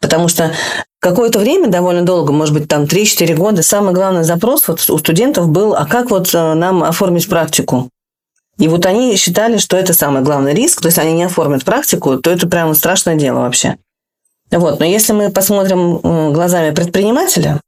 Потому 0.00 0.28
что 0.28 0.52
какое-то 1.00 1.38
время, 1.38 1.68
довольно 1.68 2.02
долго, 2.02 2.32
может 2.32 2.54
быть, 2.54 2.68
там 2.68 2.84
3-4 2.84 3.34
года, 3.34 3.62
самый 3.62 3.94
главный 3.94 4.24
запрос 4.24 4.68
вот 4.68 4.84
у 4.90 4.98
студентов 4.98 5.48
был, 5.48 5.74
а 5.74 5.86
как 5.86 6.10
вот 6.10 6.34
э, 6.34 6.54
нам 6.54 6.84
оформить 6.84 7.28
практику? 7.28 7.88
И 8.58 8.68
вот 8.68 8.86
они 8.86 9.16
считали, 9.16 9.58
что 9.58 9.76
это 9.76 9.94
самый 9.94 10.22
главный 10.22 10.54
риск, 10.54 10.80
то 10.80 10.88
есть 10.88 10.98
они 10.98 11.12
не 11.14 11.24
оформят 11.24 11.64
практику, 11.64 12.18
то 12.18 12.30
это 12.30 12.46
прямо 12.46 12.74
страшное 12.74 13.16
дело 13.16 13.40
вообще. 13.40 13.76
Вот. 14.50 14.78
Но 14.78 14.84
если 14.84 15.12
мы 15.12 15.30
посмотрим 15.30 15.96
э, 15.96 16.30
глазами 16.32 16.72
предпринимателя 16.72 17.60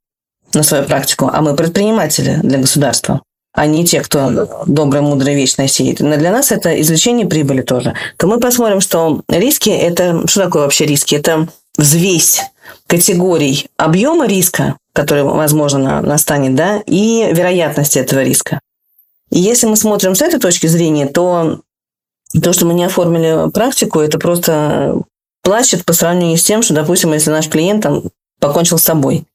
на 0.53 0.63
свою 0.63 0.85
практику, 0.85 1.29
а 1.31 1.41
мы 1.41 1.55
предприниматели 1.55 2.39
для 2.41 2.59
государства, 2.59 3.21
а 3.57 3.65
не 3.65 3.83
те, 3.85 4.01
кто 4.01 4.63
добрая, 4.67 5.01
мудрая, 5.01 5.35
вечная 5.35 5.67
сеет. 5.67 5.99
Но 5.99 6.15
для 6.15 6.31
нас 6.31 6.51
это 6.51 6.79
извлечение 6.79 7.25
прибыли 7.25 7.63
тоже. 7.63 7.95
То 8.17 8.27
мы 8.27 8.39
посмотрим, 8.39 8.81
что 8.81 9.23
риски– 9.27 9.69
это... 9.71 10.27
Что 10.27 10.43
такое 10.43 10.61
вообще 10.61 10.85
риски? 10.85 11.15
Это 11.15 11.47
взвесь 11.75 12.43
категорий 12.85 13.65
объема 13.75 14.27
риска, 14.27 14.77
который, 14.93 15.23
возможно, 15.23 16.03
настанет, 16.03 16.53
да, 16.53 16.83
и 16.85 17.31
вероятности 17.33 17.97
этого 17.97 18.21
риска. 18.21 18.59
И 19.31 19.39
если 19.39 19.65
мы 19.65 19.75
смотрим 19.75 20.13
с 20.13 20.21
этой 20.21 20.39
точки 20.39 20.67
зрения, 20.67 21.07
то 21.07 21.61
то, 22.43 22.53
что 22.53 22.67
мы 22.67 22.75
не 22.75 22.85
оформили 22.85 23.49
практику, 23.49 24.01
это 24.01 24.19
просто 24.19 25.01
плачет 25.41 25.83
по 25.83 25.93
сравнению 25.93 26.37
с 26.37 26.43
тем, 26.43 26.61
что, 26.61 26.75
допустим, 26.75 27.11
если 27.11 27.31
наш 27.31 27.49
клиент 27.49 27.81
там 27.81 28.03
покончил 28.39 28.77
с 28.77 28.83
собой. 28.83 29.25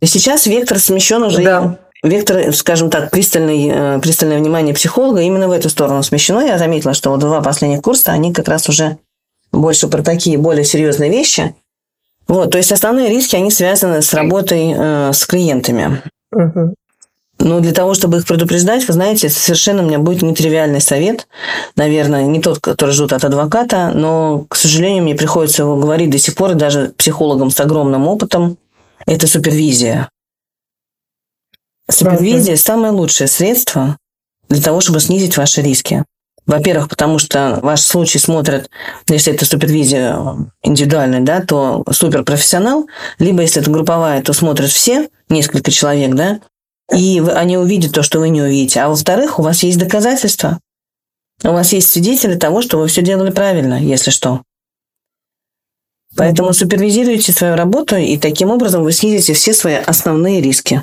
И 0.00 0.06
сейчас 0.06 0.46
вектор 0.46 0.80
смещен 0.80 1.22
уже 1.22 1.40
да 1.44 1.78
вектор, 2.02 2.52
скажем 2.54 2.90
так, 2.90 3.10
пристальный, 3.10 3.68
э, 3.68 4.00
пристальное 4.00 4.38
внимание 4.38 4.74
психолога 4.74 5.20
именно 5.20 5.48
в 5.48 5.52
эту 5.52 5.68
сторону 5.68 6.02
смещено. 6.02 6.40
Я 6.40 6.58
заметила, 6.58 6.94
что 6.94 7.10
вот 7.10 7.20
два 7.20 7.40
последних 7.40 7.82
курса, 7.82 8.12
они 8.12 8.32
как 8.32 8.48
раз 8.48 8.68
уже 8.68 8.98
больше 9.52 9.88
про 9.88 10.02
такие 10.02 10.38
более 10.38 10.64
серьезные 10.64 11.10
вещи. 11.10 11.54
Вот, 12.28 12.50
то 12.52 12.58
есть 12.58 12.70
основные 12.70 13.08
риски, 13.08 13.34
они 13.36 13.50
связаны 13.50 14.02
с 14.02 14.14
работой 14.14 14.74
э, 14.76 15.12
с 15.12 15.26
клиентами. 15.26 16.02
Угу. 16.32 16.74
Но 17.40 17.60
для 17.60 17.72
того, 17.72 17.94
чтобы 17.94 18.18
их 18.18 18.26
предупреждать, 18.26 18.86
вы 18.86 18.92
знаете, 18.92 19.30
совершенно 19.30 19.82
у 19.82 19.86
меня 19.86 19.98
будет 19.98 20.22
нетривиальный 20.22 20.80
совет. 20.80 21.26
Наверное, 21.74 22.26
не 22.26 22.40
тот, 22.40 22.58
который 22.60 22.90
ждут 22.90 23.14
от 23.14 23.24
адвоката, 23.24 23.92
но, 23.94 24.44
к 24.48 24.56
сожалению, 24.56 25.02
мне 25.02 25.14
приходится 25.14 25.62
его 25.62 25.76
говорить 25.76 26.10
до 26.10 26.18
сих 26.18 26.34
пор, 26.34 26.54
даже 26.54 26.92
психологам 26.98 27.50
с 27.50 27.58
огромным 27.58 28.06
опытом. 28.06 28.58
Это 29.06 29.26
супервизия. 29.26 30.10
Супервизия– 31.90 32.56
самое 32.56 32.92
лучшее 32.92 33.28
средство 33.28 33.96
для 34.48 34.62
того, 34.62 34.80
чтобы 34.80 35.00
снизить 35.00 35.36
ваши 35.36 35.62
риски. 35.62 36.04
Во-первых, 36.46 36.88
потому 36.88 37.18
что 37.18 37.60
ваш 37.62 37.80
случай 37.80 38.18
смотрят, 38.18 38.70
если 39.08 39.32
это 39.32 39.44
супервизия 39.44 40.18
индивидуальная, 40.62 41.20
да, 41.20 41.42
то 41.42 41.84
суперпрофессионал, 41.90 42.88
либо 43.18 43.42
если 43.42 43.62
это 43.62 43.70
групповая, 43.70 44.22
то 44.22 44.32
смотрят 44.32 44.70
все, 44.70 45.08
несколько 45.28 45.70
человек, 45.70 46.14
да, 46.14 46.40
и 46.92 47.22
они 47.34 47.56
увидят 47.56 47.92
то, 47.92 48.02
что 48.02 48.18
вы 48.18 48.30
не 48.30 48.42
увидите. 48.42 48.80
А 48.80 48.88
во-вторых, 48.88 49.38
у 49.38 49.42
вас 49.42 49.62
есть 49.62 49.78
доказательства. 49.78 50.58
У 51.44 51.48
вас 51.48 51.72
есть 51.72 51.90
свидетели 51.90 52.34
того, 52.34 52.62
что 52.62 52.78
вы 52.78 52.88
все 52.88 53.02
делали 53.02 53.30
правильно, 53.30 53.80
если 53.80 54.10
что. 54.10 54.42
Поэтому 56.16 56.52
супервизируйте 56.52 57.32
свою 57.32 57.54
работу, 57.54 57.96
и 57.96 58.18
таким 58.18 58.50
образом 58.50 58.82
вы 58.82 58.92
снизите 58.92 59.34
все 59.34 59.54
свои 59.54 59.74
основные 59.74 60.40
риски. 60.40 60.82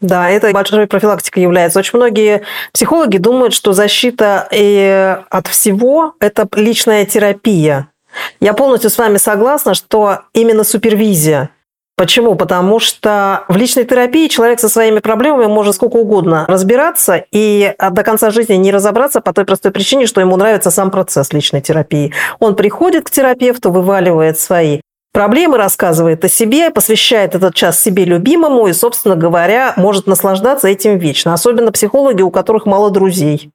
Да, 0.00 0.30
это 0.30 0.50
большой 0.52 0.86
профилактикой 0.86 1.42
является. 1.42 1.78
Очень 1.78 1.98
многие 1.98 2.42
психологи 2.72 3.18
думают, 3.18 3.52
что 3.52 3.72
защита 3.72 4.48
и 4.50 5.18
от 5.28 5.46
всего– 5.46 6.14
это 6.20 6.48
личная 6.56 7.04
терапия. 7.04 7.88
Я 8.40 8.54
полностью 8.54 8.90
с 8.90 8.98
вами 8.98 9.18
согласна, 9.18 9.74
что 9.74 10.20
именно 10.32 10.64
супервизия. 10.64 11.50
Почему? 11.96 12.34
Потому 12.34 12.80
что 12.80 13.44
в 13.48 13.56
личной 13.58 13.84
терапии 13.84 14.28
человек 14.28 14.58
со 14.58 14.70
своими 14.70 15.00
проблемами 15.00 15.48
может 15.48 15.74
сколько 15.74 15.96
угодно 15.96 16.46
разбираться 16.48 17.22
и 17.30 17.74
до 17.78 18.02
конца 18.02 18.30
жизни 18.30 18.54
не 18.54 18.72
разобраться 18.72 19.20
по 19.20 19.34
той 19.34 19.44
простой 19.44 19.70
причине, 19.70 20.06
что 20.06 20.22
ему 20.22 20.38
нравится 20.38 20.70
сам 20.70 20.90
процесс 20.90 21.30
личной 21.34 21.60
терапии. 21.60 22.14
Он 22.38 22.56
приходит 22.56 23.04
к 23.04 23.10
терапевту, 23.10 23.70
вываливает 23.70 24.38
свои 24.40 24.80
проблемы, 25.12 25.58
рассказывает 25.58 26.24
о 26.24 26.28
себе, 26.28 26.70
посвящает 26.70 27.34
этот 27.34 27.54
час 27.54 27.80
себе 27.80 28.04
любимому 28.04 28.66
и, 28.66 28.72
собственно 28.72 29.16
говоря, 29.16 29.74
может 29.76 30.06
наслаждаться 30.06 30.68
этим 30.68 30.98
вечно. 30.98 31.34
Особенно 31.34 31.72
психологи, 31.72 32.22
у 32.22 32.30
которых 32.30 32.66
мало 32.66 32.90
друзей 32.90 33.50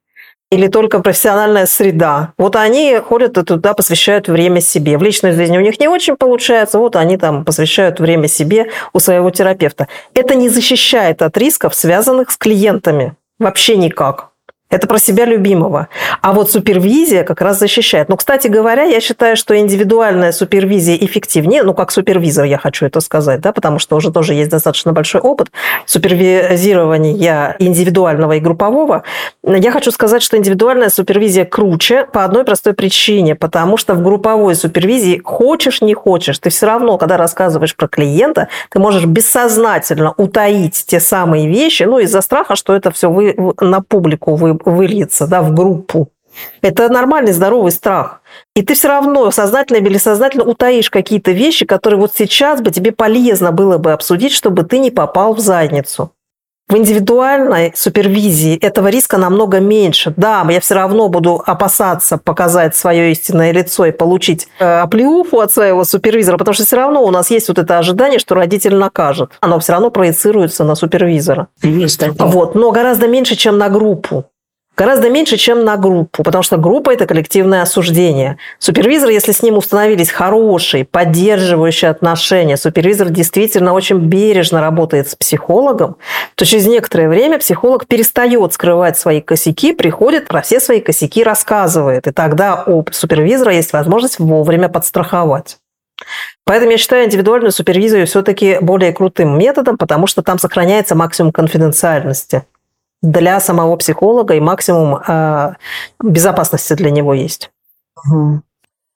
или 0.50 0.68
только 0.68 1.00
профессиональная 1.00 1.66
среда. 1.66 2.32
Вот 2.38 2.54
они 2.56 2.96
ходят 2.98 3.36
и 3.36 3.42
туда 3.42 3.74
посвящают 3.74 4.28
время 4.28 4.60
себе. 4.60 4.96
В 4.96 5.02
личной 5.02 5.32
жизни 5.32 5.58
у 5.58 5.60
них 5.60 5.80
не 5.80 5.88
очень 5.88 6.16
получается, 6.16 6.78
вот 6.78 6.94
они 6.94 7.16
там 7.16 7.44
посвящают 7.44 7.98
время 7.98 8.28
себе 8.28 8.70
у 8.92 9.00
своего 9.00 9.30
терапевта. 9.30 9.88
Это 10.14 10.34
не 10.34 10.48
защищает 10.48 11.22
от 11.22 11.36
рисков, 11.36 11.74
связанных 11.74 12.30
с 12.30 12.36
клиентами. 12.36 13.14
Вообще 13.38 13.76
никак. 13.76 14.30
Это 14.68 14.88
про 14.88 14.98
себя 14.98 15.26
любимого. 15.26 15.88
А 16.22 16.32
вот 16.32 16.50
супервизия 16.50 17.22
как 17.22 17.40
раз 17.40 17.60
защищает. 17.60 18.08
Но, 18.08 18.16
кстати 18.16 18.48
говоря, 18.48 18.82
я 18.82 19.00
считаю, 19.00 19.36
что 19.36 19.56
индивидуальная 19.56 20.32
супервизия 20.32 20.96
эффективнее, 20.96 21.62
ну, 21.62 21.72
как 21.72 21.92
супервизор 21.92 22.46
я 22.46 22.58
хочу 22.58 22.84
это 22.84 23.00
сказать, 23.00 23.40
да, 23.40 23.52
потому 23.52 23.78
что 23.78 23.94
уже 23.94 24.10
тоже 24.10 24.34
есть 24.34 24.50
достаточно 24.50 24.92
большой 24.92 25.20
опыт 25.20 25.52
супервизирования 25.86 27.54
индивидуального 27.60 28.32
и 28.32 28.40
группового. 28.40 29.04
Я 29.44 29.70
хочу 29.70 29.92
сказать, 29.92 30.22
что 30.22 30.36
индивидуальная 30.36 30.88
супервизия 30.88 31.44
круче 31.44 32.04
по 32.12 32.24
одной 32.24 32.42
простой 32.42 32.72
причине, 32.74 33.36
потому 33.36 33.76
что 33.76 33.94
в 33.94 34.02
групповой 34.02 34.56
супервизии 34.56 35.20
хочешь, 35.24 35.80
не 35.80 35.94
хочешь, 35.94 36.40
ты 36.40 36.50
все 36.50 36.66
равно, 36.66 36.98
когда 36.98 37.16
рассказываешь 37.16 37.76
про 37.76 37.86
клиента, 37.86 38.48
ты 38.70 38.80
можешь 38.80 39.04
бессознательно 39.04 40.12
утаить 40.16 40.84
те 40.88 40.98
самые 40.98 41.46
вещи, 41.48 41.84
ну, 41.84 42.00
из-за 42.00 42.20
страха, 42.20 42.56
что 42.56 42.74
это 42.74 42.90
все 42.90 43.08
вы, 43.08 43.36
на 43.60 43.80
публику 43.80 44.34
вы 44.34 44.55
выльется 44.64 45.26
да, 45.26 45.42
в 45.42 45.54
группу. 45.54 46.10
Это 46.62 46.88
нормальный 46.88 47.32
здоровый 47.32 47.72
страх. 47.72 48.20
И 48.54 48.62
ты 48.62 48.74
все 48.74 48.88
равно 48.88 49.30
сознательно 49.30 49.78
или 49.78 49.94
бессознательно 49.94 50.44
утаишь 50.44 50.90
какие-то 50.90 51.32
вещи, 51.32 51.64
которые 51.64 51.98
вот 51.98 52.12
сейчас 52.14 52.60
бы 52.60 52.70
тебе 52.70 52.92
полезно 52.92 53.52
было 53.52 53.78
бы 53.78 53.92
обсудить, 53.92 54.32
чтобы 54.32 54.64
ты 54.64 54.78
не 54.78 54.90
попал 54.90 55.34
в 55.34 55.40
задницу. 55.40 56.12
В 56.68 56.76
индивидуальной 56.76 57.72
супервизии 57.76 58.58
этого 58.58 58.88
риска 58.88 59.18
намного 59.18 59.60
меньше. 59.60 60.12
Да, 60.16 60.44
я 60.50 60.58
все 60.58 60.74
равно 60.74 61.08
буду 61.08 61.40
опасаться 61.46 62.18
показать 62.18 62.74
свое 62.74 63.12
истинное 63.12 63.52
лицо 63.52 63.86
и 63.86 63.92
получить 63.92 64.48
э, 64.58 64.80
оплеуху 64.80 65.38
от 65.38 65.52
своего 65.52 65.84
супервизора, 65.84 66.38
потому 66.38 66.54
что 66.54 66.64
все 66.64 66.74
равно 66.74 67.04
у 67.04 67.12
нас 67.12 67.30
есть 67.30 67.46
вот 67.46 67.58
это 67.60 67.78
ожидание, 67.78 68.18
что 68.18 68.34
родитель 68.34 68.74
накажет. 68.74 69.30
Оно 69.40 69.60
все 69.60 69.74
равно 69.74 69.90
проецируется 69.90 70.64
на 70.64 70.74
супервизора. 70.74 71.46
Есть 71.62 72.00
такое. 72.00 72.26
Вот, 72.26 72.56
но 72.56 72.72
гораздо 72.72 73.06
меньше, 73.06 73.36
чем 73.36 73.58
на 73.58 73.68
группу. 73.68 74.24
Гораздо 74.76 75.08
меньше, 75.08 75.38
чем 75.38 75.64
на 75.64 75.78
группу, 75.78 76.22
потому 76.22 76.42
что 76.42 76.58
группа– 76.58 76.90
это 76.92 77.06
коллективное 77.06 77.62
осуждение. 77.62 78.36
Супервизор, 78.58 79.08
если 79.08 79.32
с 79.32 79.42
ним 79.42 79.56
установились 79.56 80.10
хорошие, 80.10 80.84
поддерживающие 80.84 81.90
отношения, 81.90 82.58
супервизор 82.58 83.08
действительно 83.08 83.72
очень 83.72 83.98
бережно 83.98 84.60
работает 84.60 85.08
с 85.08 85.14
психологом, 85.14 85.96
то 86.34 86.44
через 86.44 86.66
некоторое 86.66 87.08
время 87.08 87.38
психолог 87.38 87.86
перестает 87.86 88.52
скрывать 88.52 88.98
свои 88.98 89.22
косяки, 89.22 89.72
приходит, 89.72 90.28
про 90.28 90.42
все 90.42 90.60
свои 90.60 90.82
косяки 90.82 91.24
рассказывает. 91.24 92.06
И 92.06 92.10
тогда 92.10 92.62
у 92.66 92.84
супервизора 92.92 93.54
есть 93.54 93.72
возможность 93.72 94.18
вовремя 94.18 94.68
подстраховать. 94.68 95.56
Поэтому 96.44 96.72
я 96.72 96.76
считаю 96.76 97.06
индивидуальную 97.06 97.50
супервизию 97.50 98.06
все-таки 98.06 98.58
более 98.60 98.92
крутым 98.92 99.38
методом, 99.38 99.78
потому 99.78 100.06
что 100.06 100.20
там 100.22 100.38
сохраняется 100.38 100.94
максимум 100.94 101.32
конфиденциальности 101.32 102.44
для 103.06 103.40
самого 103.40 103.76
психолога 103.76 104.34
и 104.34 104.40
максимум 104.40 105.00
э, 105.06 105.54
безопасности 106.02 106.74
для 106.74 106.90
него 106.90 107.14
есть. 107.14 107.50
Угу. 108.04 108.42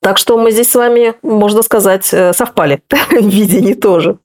Так 0.02 0.16
что 0.16 0.38
мы 0.38 0.50
здесь 0.50 0.70
с 0.70 0.74
вами, 0.74 1.14
можно 1.22 1.62
сказать, 1.62 2.08
э, 2.12 2.32
совпали 2.32 2.82
в 3.10 3.28
видении 3.28 3.74
тоже. 3.74 4.18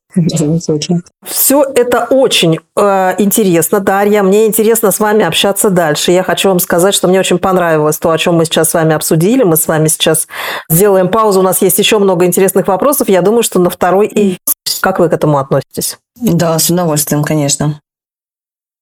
Все 1.25 1.63
это 1.63 2.07
очень 2.09 2.59
э, 2.77 3.15
интересно, 3.17 3.81
Дарья. 3.81 4.23
Мне 4.23 4.45
интересно 4.45 4.91
с 4.91 4.99
вами 5.01 5.25
общаться 5.25 5.69
дальше. 5.69 6.13
Я 6.13 6.23
хочу 6.23 6.47
вам 6.47 6.59
сказать, 6.59 6.95
что 6.95 7.09
мне 7.09 7.19
очень 7.19 7.37
понравилось 7.37 7.97
то, 7.97 8.11
о 8.11 8.17
чем 8.17 8.35
мы 8.35 8.45
сейчас 8.45 8.69
с 8.69 8.73
вами 8.73 8.95
обсудили. 8.95 9.43
Мы 9.43 9.57
с 9.57 9.67
вами 9.67 9.89
сейчас 9.89 10.29
сделаем 10.69 11.09
паузу. 11.09 11.41
У 11.41 11.43
нас 11.43 11.61
есть 11.61 11.77
еще 11.77 11.99
много 11.99 12.25
интересных 12.25 12.67
вопросов. 12.67 13.09
Я 13.09 13.21
думаю, 13.21 13.43
что 13.43 13.59
на 13.59 13.69
второй 13.69 14.07
и 14.07 14.37
как 14.79 14.99
вы 14.99 15.09
к 15.09 15.13
этому 15.13 15.39
относитесь? 15.39 15.97
Да, 16.15 16.57
с 16.57 16.69
удовольствием, 16.69 17.23
конечно. 17.23 17.81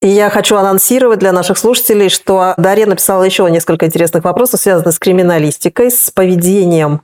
И 0.04 0.08
я 0.10 0.30
хочу 0.30 0.58
анонсировать 0.58 1.20
для 1.20 1.32
наших 1.32 1.58
слушателей, 1.58 2.10
что 2.10 2.56
Дарья 2.58 2.86
написала 2.86 3.24
еще 3.24 3.50
несколько 3.50 3.86
интересных 3.86 4.26
вопросов, 4.26 4.60
связанных 4.60 4.94
с 4.94 5.00
криминалистикой, 5.00 5.92
с 5.92 6.12
поведением 6.12 7.02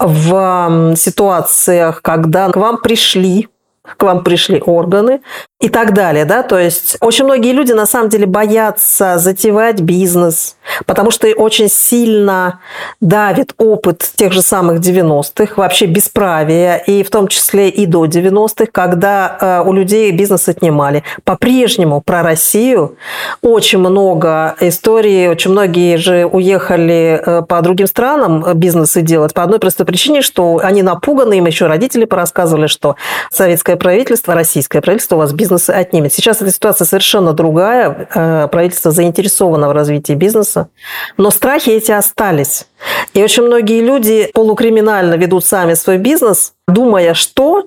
в 0.00 0.96
ситуациях, 0.96 2.02
когда 2.02 2.48
к 2.48 2.56
вам 2.56 2.78
пришли 2.78 3.48
к 3.84 4.02
вам 4.04 4.22
пришли 4.22 4.62
органы 4.64 5.20
и 5.60 5.68
так 5.68 5.92
далее. 5.92 6.24
Да? 6.24 6.42
То 6.42 6.58
есть 6.58 6.96
очень 7.00 7.24
многие 7.24 7.52
люди 7.52 7.72
на 7.72 7.86
самом 7.86 8.08
деле 8.08 8.26
боятся 8.26 9.18
затевать 9.18 9.80
бизнес, 9.80 10.56
потому 10.86 11.10
что 11.10 11.28
очень 11.28 11.68
сильно 11.68 12.60
давит 13.00 13.54
опыт 13.58 14.08
тех 14.16 14.32
же 14.32 14.42
самых 14.42 14.80
90-х, 14.80 15.54
вообще 15.56 15.86
бесправия, 15.86 16.76
и 16.76 17.02
в 17.02 17.10
том 17.10 17.28
числе 17.28 17.68
и 17.68 17.86
до 17.86 18.06
90-х, 18.06 18.66
когда 18.72 19.36
э, 19.40 19.68
у 19.68 19.72
людей 19.72 20.10
бизнес 20.12 20.48
отнимали. 20.48 21.04
По-прежнему 21.24 22.00
про 22.00 22.22
Россию 22.22 22.96
очень 23.40 23.78
много 23.78 24.56
историй, 24.60 25.28
очень 25.28 25.52
многие 25.52 25.96
же 25.96 26.24
уехали 26.24 27.22
э, 27.24 27.42
по 27.42 27.60
другим 27.62 27.86
странам 27.86 28.44
бизнесы 28.54 29.02
делать 29.02 29.34
по 29.34 29.42
одной 29.42 29.60
простой 29.60 29.86
причине, 29.86 30.22
что 30.22 30.60
они 30.62 30.82
напуганы, 30.82 31.38
им 31.38 31.46
еще 31.46 31.66
родители 31.66 32.04
порассказывали, 32.04 32.66
что 32.66 32.96
советская 33.30 33.71
российское 33.72 33.76
правительство, 33.76 34.34
российское 34.34 34.80
правительство 34.80 35.16
у 35.16 35.18
вас 35.18 35.32
бизнес 35.32 35.70
отнимет. 35.70 36.12
Сейчас 36.12 36.42
эта 36.42 36.50
ситуация 36.50 36.84
совершенно 36.84 37.32
другая. 37.32 38.08
Э, 38.14 38.48
правительство 38.50 38.90
заинтересовано 38.90 39.68
в 39.68 39.72
развитии 39.72 40.14
бизнеса. 40.14 40.68
Но 41.16 41.30
страхи 41.30 41.70
эти 41.70 41.92
остались. 41.92 42.66
И 43.14 43.22
очень 43.22 43.44
многие 43.44 43.80
люди 43.80 44.30
полукриминально 44.34 45.14
ведут 45.14 45.44
сами 45.44 45.74
свой 45.74 45.98
бизнес, 45.98 46.52
думая, 46.68 47.14
что 47.14 47.66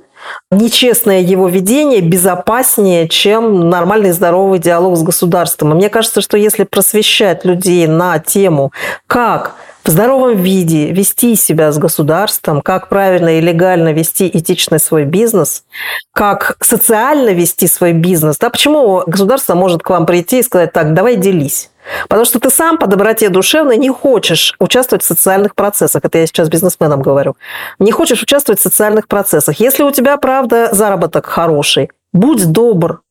нечестное 0.52 1.22
его 1.22 1.48
ведение 1.48 2.02
безопаснее, 2.02 3.08
чем 3.08 3.70
нормальный 3.70 4.12
здоровый 4.12 4.60
диалог 4.60 4.98
с 4.98 5.04
государством. 5.04 5.72
И 5.72 5.76
мне 5.76 5.90
кажется, 5.90 6.22
что 6.22 6.38
если 6.38 6.64
просвещать 6.64 7.46
людей 7.46 7.88
на 7.88 8.20
тему, 8.20 8.72
как 9.08 9.56
в 9.86 9.90
здоровом 9.90 10.36
виде 10.36 10.92
вести 10.92 11.36
себя 11.36 11.72
с 11.72 11.78
государством, 11.78 12.62
как 12.62 12.90
правильно 12.90 13.38
и 13.38 13.42
легально 13.42 13.94
вести 13.94 14.28
этичный 14.28 14.80
свой 14.80 15.06
бизнес, 15.06 15.64
как 16.12 16.58
социально 16.60 17.30
вести 17.30 17.68
свой 17.68 17.94
бизнес. 17.94 18.38
Да, 18.40 18.50
почему 18.50 19.04
государство 19.06 19.54
может 19.54 19.84
к 19.84 19.90
вам 19.90 20.06
прийти 20.06 20.40
и 20.40 20.44
сказать, 20.44 20.74
так, 20.74 20.94
давай 20.94 21.18
делись. 21.18 21.70
Потому 22.10 22.26
что 22.26 22.40
ты 22.40 22.50
сам 22.50 22.80
по 22.80 22.88
доброте 22.88 23.30
душевной 23.30 23.78
не 23.78 23.90
хочешь 23.90 24.56
участвовать 24.58 25.04
в 25.04 25.08
социальных 25.08 25.54
процессах. 25.54 26.04
Это 26.04 26.18
я 26.18 26.26
сейчас 26.26 26.50
бизнесменам 26.50 27.04
говорю. 27.04 27.36
Не 27.78 27.92
хочешь 27.92 28.24
участвовать 28.24 28.60
в 28.60 28.64
социальных 28.64 29.08
процессах. 29.08 29.60
Если 29.60 29.84
у 29.84 29.92
тебя, 29.92 30.18
правда, 30.18 30.70
заработок 30.72 31.28
хороший, 31.28 31.92
будь 32.12 32.52
добр, 32.52 33.02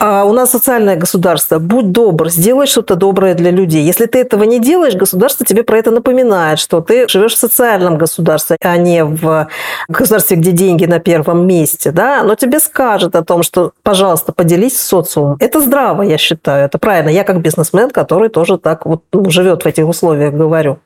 а 0.00 0.24
у 0.24 0.32
нас 0.32 0.50
социальное 0.50 0.96
государство. 0.96 1.58
Будь 1.58 1.92
добр, 1.92 2.30
сделай 2.30 2.66
что-то 2.66 2.96
доброе 2.96 3.34
для 3.34 3.50
людей. 3.50 3.84
Если 3.84 4.06
ты 4.06 4.20
этого 4.20 4.44
не 4.44 4.58
делаешь, 4.58 4.94
государство 4.94 5.44
тебе 5.44 5.62
про 5.62 5.76
это 5.76 5.90
напоминает, 5.90 6.58
что 6.58 6.80
ты 6.80 7.06
живешь 7.06 7.34
в 7.34 7.38
социальном 7.38 7.98
государстве, 7.98 8.56
а 8.62 8.78
не 8.78 9.04
в 9.04 9.48
государстве, 9.88 10.38
где 10.38 10.52
деньги 10.52 10.86
на 10.86 11.00
первом 11.00 11.46
месте. 11.46 11.90
Да? 11.90 12.22
Но 12.22 12.34
тебе 12.34 12.60
скажет 12.60 13.14
о 13.14 13.22
том, 13.22 13.42
что, 13.42 13.72
пожалуйста, 13.82 14.32
поделись 14.32 14.78
с 14.78 14.86
социумом. 14.86 15.36
Это 15.38 15.60
здраво, 15.60 16.00
я 16.00 16.16
считаю. 16.16 16.64
Это 16.64 16.78
правильно. 16.78 17.10
Я 17.10 17.22
как 17.22 17.42
бизнесмен, 17.42 17.90
который 17.90 18.30
тоже 18.30 18.56
так 18.56 18.86
вот 18.86 19.02
ну, 19.12 19.28
живет 19.28 19.64
в 19.64 19.66
этих 19.66 19.86
условиях, 19.86 20.32
говорю. 20.32 20.78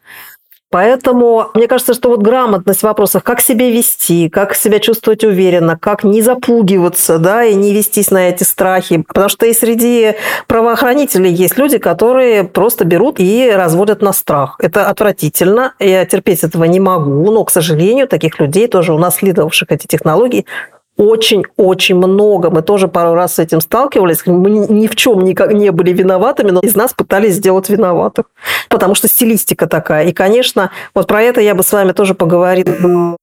Поэтому 0.74 1.50
мне 1.54 1.68
кажется, 1.68 1.94
что 1.94 2.08
вот 2.08 2.20
грамотность 2.20 2.80
в 2.80 2.82
вопросах, 2.82 3.22
как 3.22 3.40
себя 3.40 3.70
вести, 3.70 4.28
как 4.28 4.56
себя 4.56 4.80
чувствовать 4.80 5.22
уверенно, 5.22 5.78
как 5.78 6.02
не 6.02 6.20
запугиваться, 6.20 7.18
да, 7.18 7.44
и 7.44 7.54
не 7.54 7.72
вестись 7.72 8.10
на 8.10 8.28
эти 8.28 8.42
страхи. 8.42 9.04
Потому 9.06 9.28
что 9.28 9.46
и 9.46 9.52
среди 9.52 10.14
правоохранителей 10.48 11.32
есть 11.32 11.58
люди, 11.58 11.78
которые 11.78 12.42
просто 12.42 12.84
берут 12.84 13.20
и 13.20 13.52
разводят 13.54 14.02
на 14.02 14.12
страх. 14.12 14.56
Это 14.58 14.88
отвратительно. 14.88 15.74
Я 15.78 16.04
терпеть 16.06 16.42
этого 16.42 16.64
не 16.64 16.80
могу, 16.80 17.30
но, 17.30 17.44
к 17.44 17.52
сожалению, 17.52 18.08
таких 18.08 18.40
людей, 18.40 18.66
тоже 18.66 18.94
унаследовавших 18.94 19.70
эти 19.70 19.86
технологии, 19.86 20.44
очень-очень 20.96 21.96
много. 21.96 22.50
Мы 22.50 22.62
тоже 22.62 22.88
пару 22.88 23.14
раз 23.14 23.34
с 23.34 23.38
этим 23.38 23.60
сталкивались. 23.60 24.26
Мы 24.26 24.50
ни 24.50 24.86
в 24.86 24.96
чем 24.96 25.24
никак 25.24 25.52
не 25.52 25.70
были 25.70 25.92
виноватыми, 25.92 26.50
но 26.50 26.60
из 26.60 26.76
нас 26.76 26.94
пытались 26.94 27.34
сделать 27.34 27.68
виноватых. 27.68 28.26
Потому 28.68 28.94
что 28.94 29.08
стилистика 29.08 29.66
такая. 29.66 30.06
И, 30.06 30.12
конечно, 30.12 30.70
вот 30.94 31.06
про 31.06 31.22
это 31.22 31.40
я 31.40 31.54
бы 31.54 31.62
с 31.62 31.72
вами 31.72 31.92
тоже 31.92 32.14
поговорила. 32.14 33.16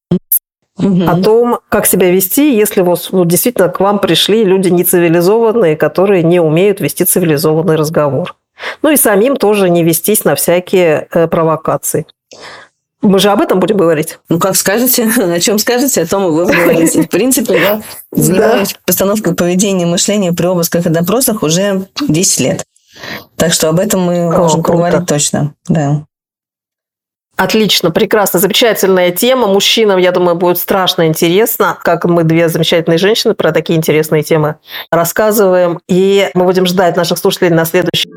Угу. 0.78 1.03
О 1.07 1.22
том, 1.22 1.59
как 1.69 1.86
себя 1.86 2.09
вести, 2.11 2.55
если 2.55 2.82
вот, 2.82 3.09
вот 3.11 3.28
действительно 3.28 3.69
к 3.69 3.80
вам 3.80 3.99
пришли 3.99 4.43
люди 4.43 4.69
нецивилизованные, 4.69 5.76
которые 5.76 6.24
не 6.24 6.39
умеют 6.39 6.80
вести 6.80 7.03
цивилизованный 7.03 7.76
разговор. 7.76 8.36
Ну 8.82 8.91
и 8.91 8.95
самим 8.95 9.38
тоже 9.38 9.69
не 9.69 9.84
вестись 9.84 10.24
на 10.24 10.36
всякие 10.36 11.07
э, 11.11 11.28
провокации. 11.28 12.05
Мы 13.02 13.20
же 13.20 13.30
об 13.30 13.41
этом 13.41 13.60
будем 13.60 13.78
говорить. 13.78 14.20
Ну, 14.30 14.39
как 14.39 14.56
скажете, 14.56 15.06
на 15.18 15.39
чем 15.39 15.58
скажете, 15.58 16.04
о 16.04 16.08
том 16.08 16.28
и 16.28 16.32
вы 16.32 16.45
говорите. 16.45 17.04
В 17.04 17.10
принципе, 17.10 17.60
я 17.60 17.82
занимаюсь 18.12 18.76
постановкой 18.86 19.36
поведения 19.36 19.84
и 19.84 19.88
мышления 19.88 20.34
при 20.34 20.45
обысках 20.45 20.86
и 20.86 20.89
допросах 20.89 21.43
уже 21.43 21.88
10 21.99 22.39
лет. 22.39 22.64
Так 23.36 23.54
что 23.54 23.70
об 23.70 23.80
этом 23.80 24.02
мы 24.02 24.30
можем 24.30 24.64
поговорить 24.64 25.08
точно. 25.08 25.54
Да. 25.68 26.06
Отлично, 27.42 27.89
прекрасно, 27.89 28.39
замечательная 28.39 29.10
тема. 29.10 29.48
Мужчинам, 29.48 29.98
я 29.98 30.12
думаю, 30.12 30.36
будет 30.36 30.60
страшно 30.60 31.08
интересно, 31.08 31.76
как 31.82 32.06
мы 32.06 32.24
две 32.24 32.50
замечательные 32.50 33.00
женщины 33.00 33.34
про 33.34 33.52
такие 33.52 33.80
интересные 33.80 34.22
темы 34.22 34.58
рассказываем. 34.92 35.80
И 35.88 36.30
мы 36.36 36.46
будем 36.46 36.68
ждать 36.68 36.96
наших 36.96 37.18
слушателей 37.18 37.50
на 37.50 37.66
следующий 37.66 38.12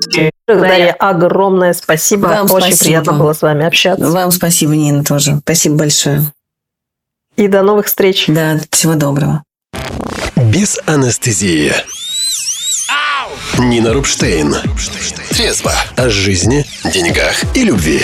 Дарья, 0.47 0.93
огромное 0.99 1.73
спасибо. 1.73 2.27
Вам 2.27 2.51
Очень 2.51 2.75
спасибо. 2.75 2.85
приятно 2.85 3.13
было 3.15 3.33
с 3.33 3.41
вами 3.41 3.65
общаться. 3.65 4.11
Вам 4.11 4.31
спасибо, 4.31 4.77
Нина, 4.77 5.03
тоже. 5.03 5.39
Спасибо 5.39 5.77
большое. 5.77 6.21
И 7.37 7.49
до 7.49 7.63
новых 7.63 7.87
встреч. 7.87 8.27
Да, 8.29 8.59
всего 8.71 8.93
доброго. 8.93 9.43
Без 10.37 10.79
анестезии. 10.85 11.73
Нина 13.59 13.95
Рубштейн. 13.95 14.55
Трезво. 15.31 15.73
О 15.97 16.11
жизни, 16.11 16.67
деньгах 16.93 17.57
и 17.57 17.65
любви. 17.65 18.03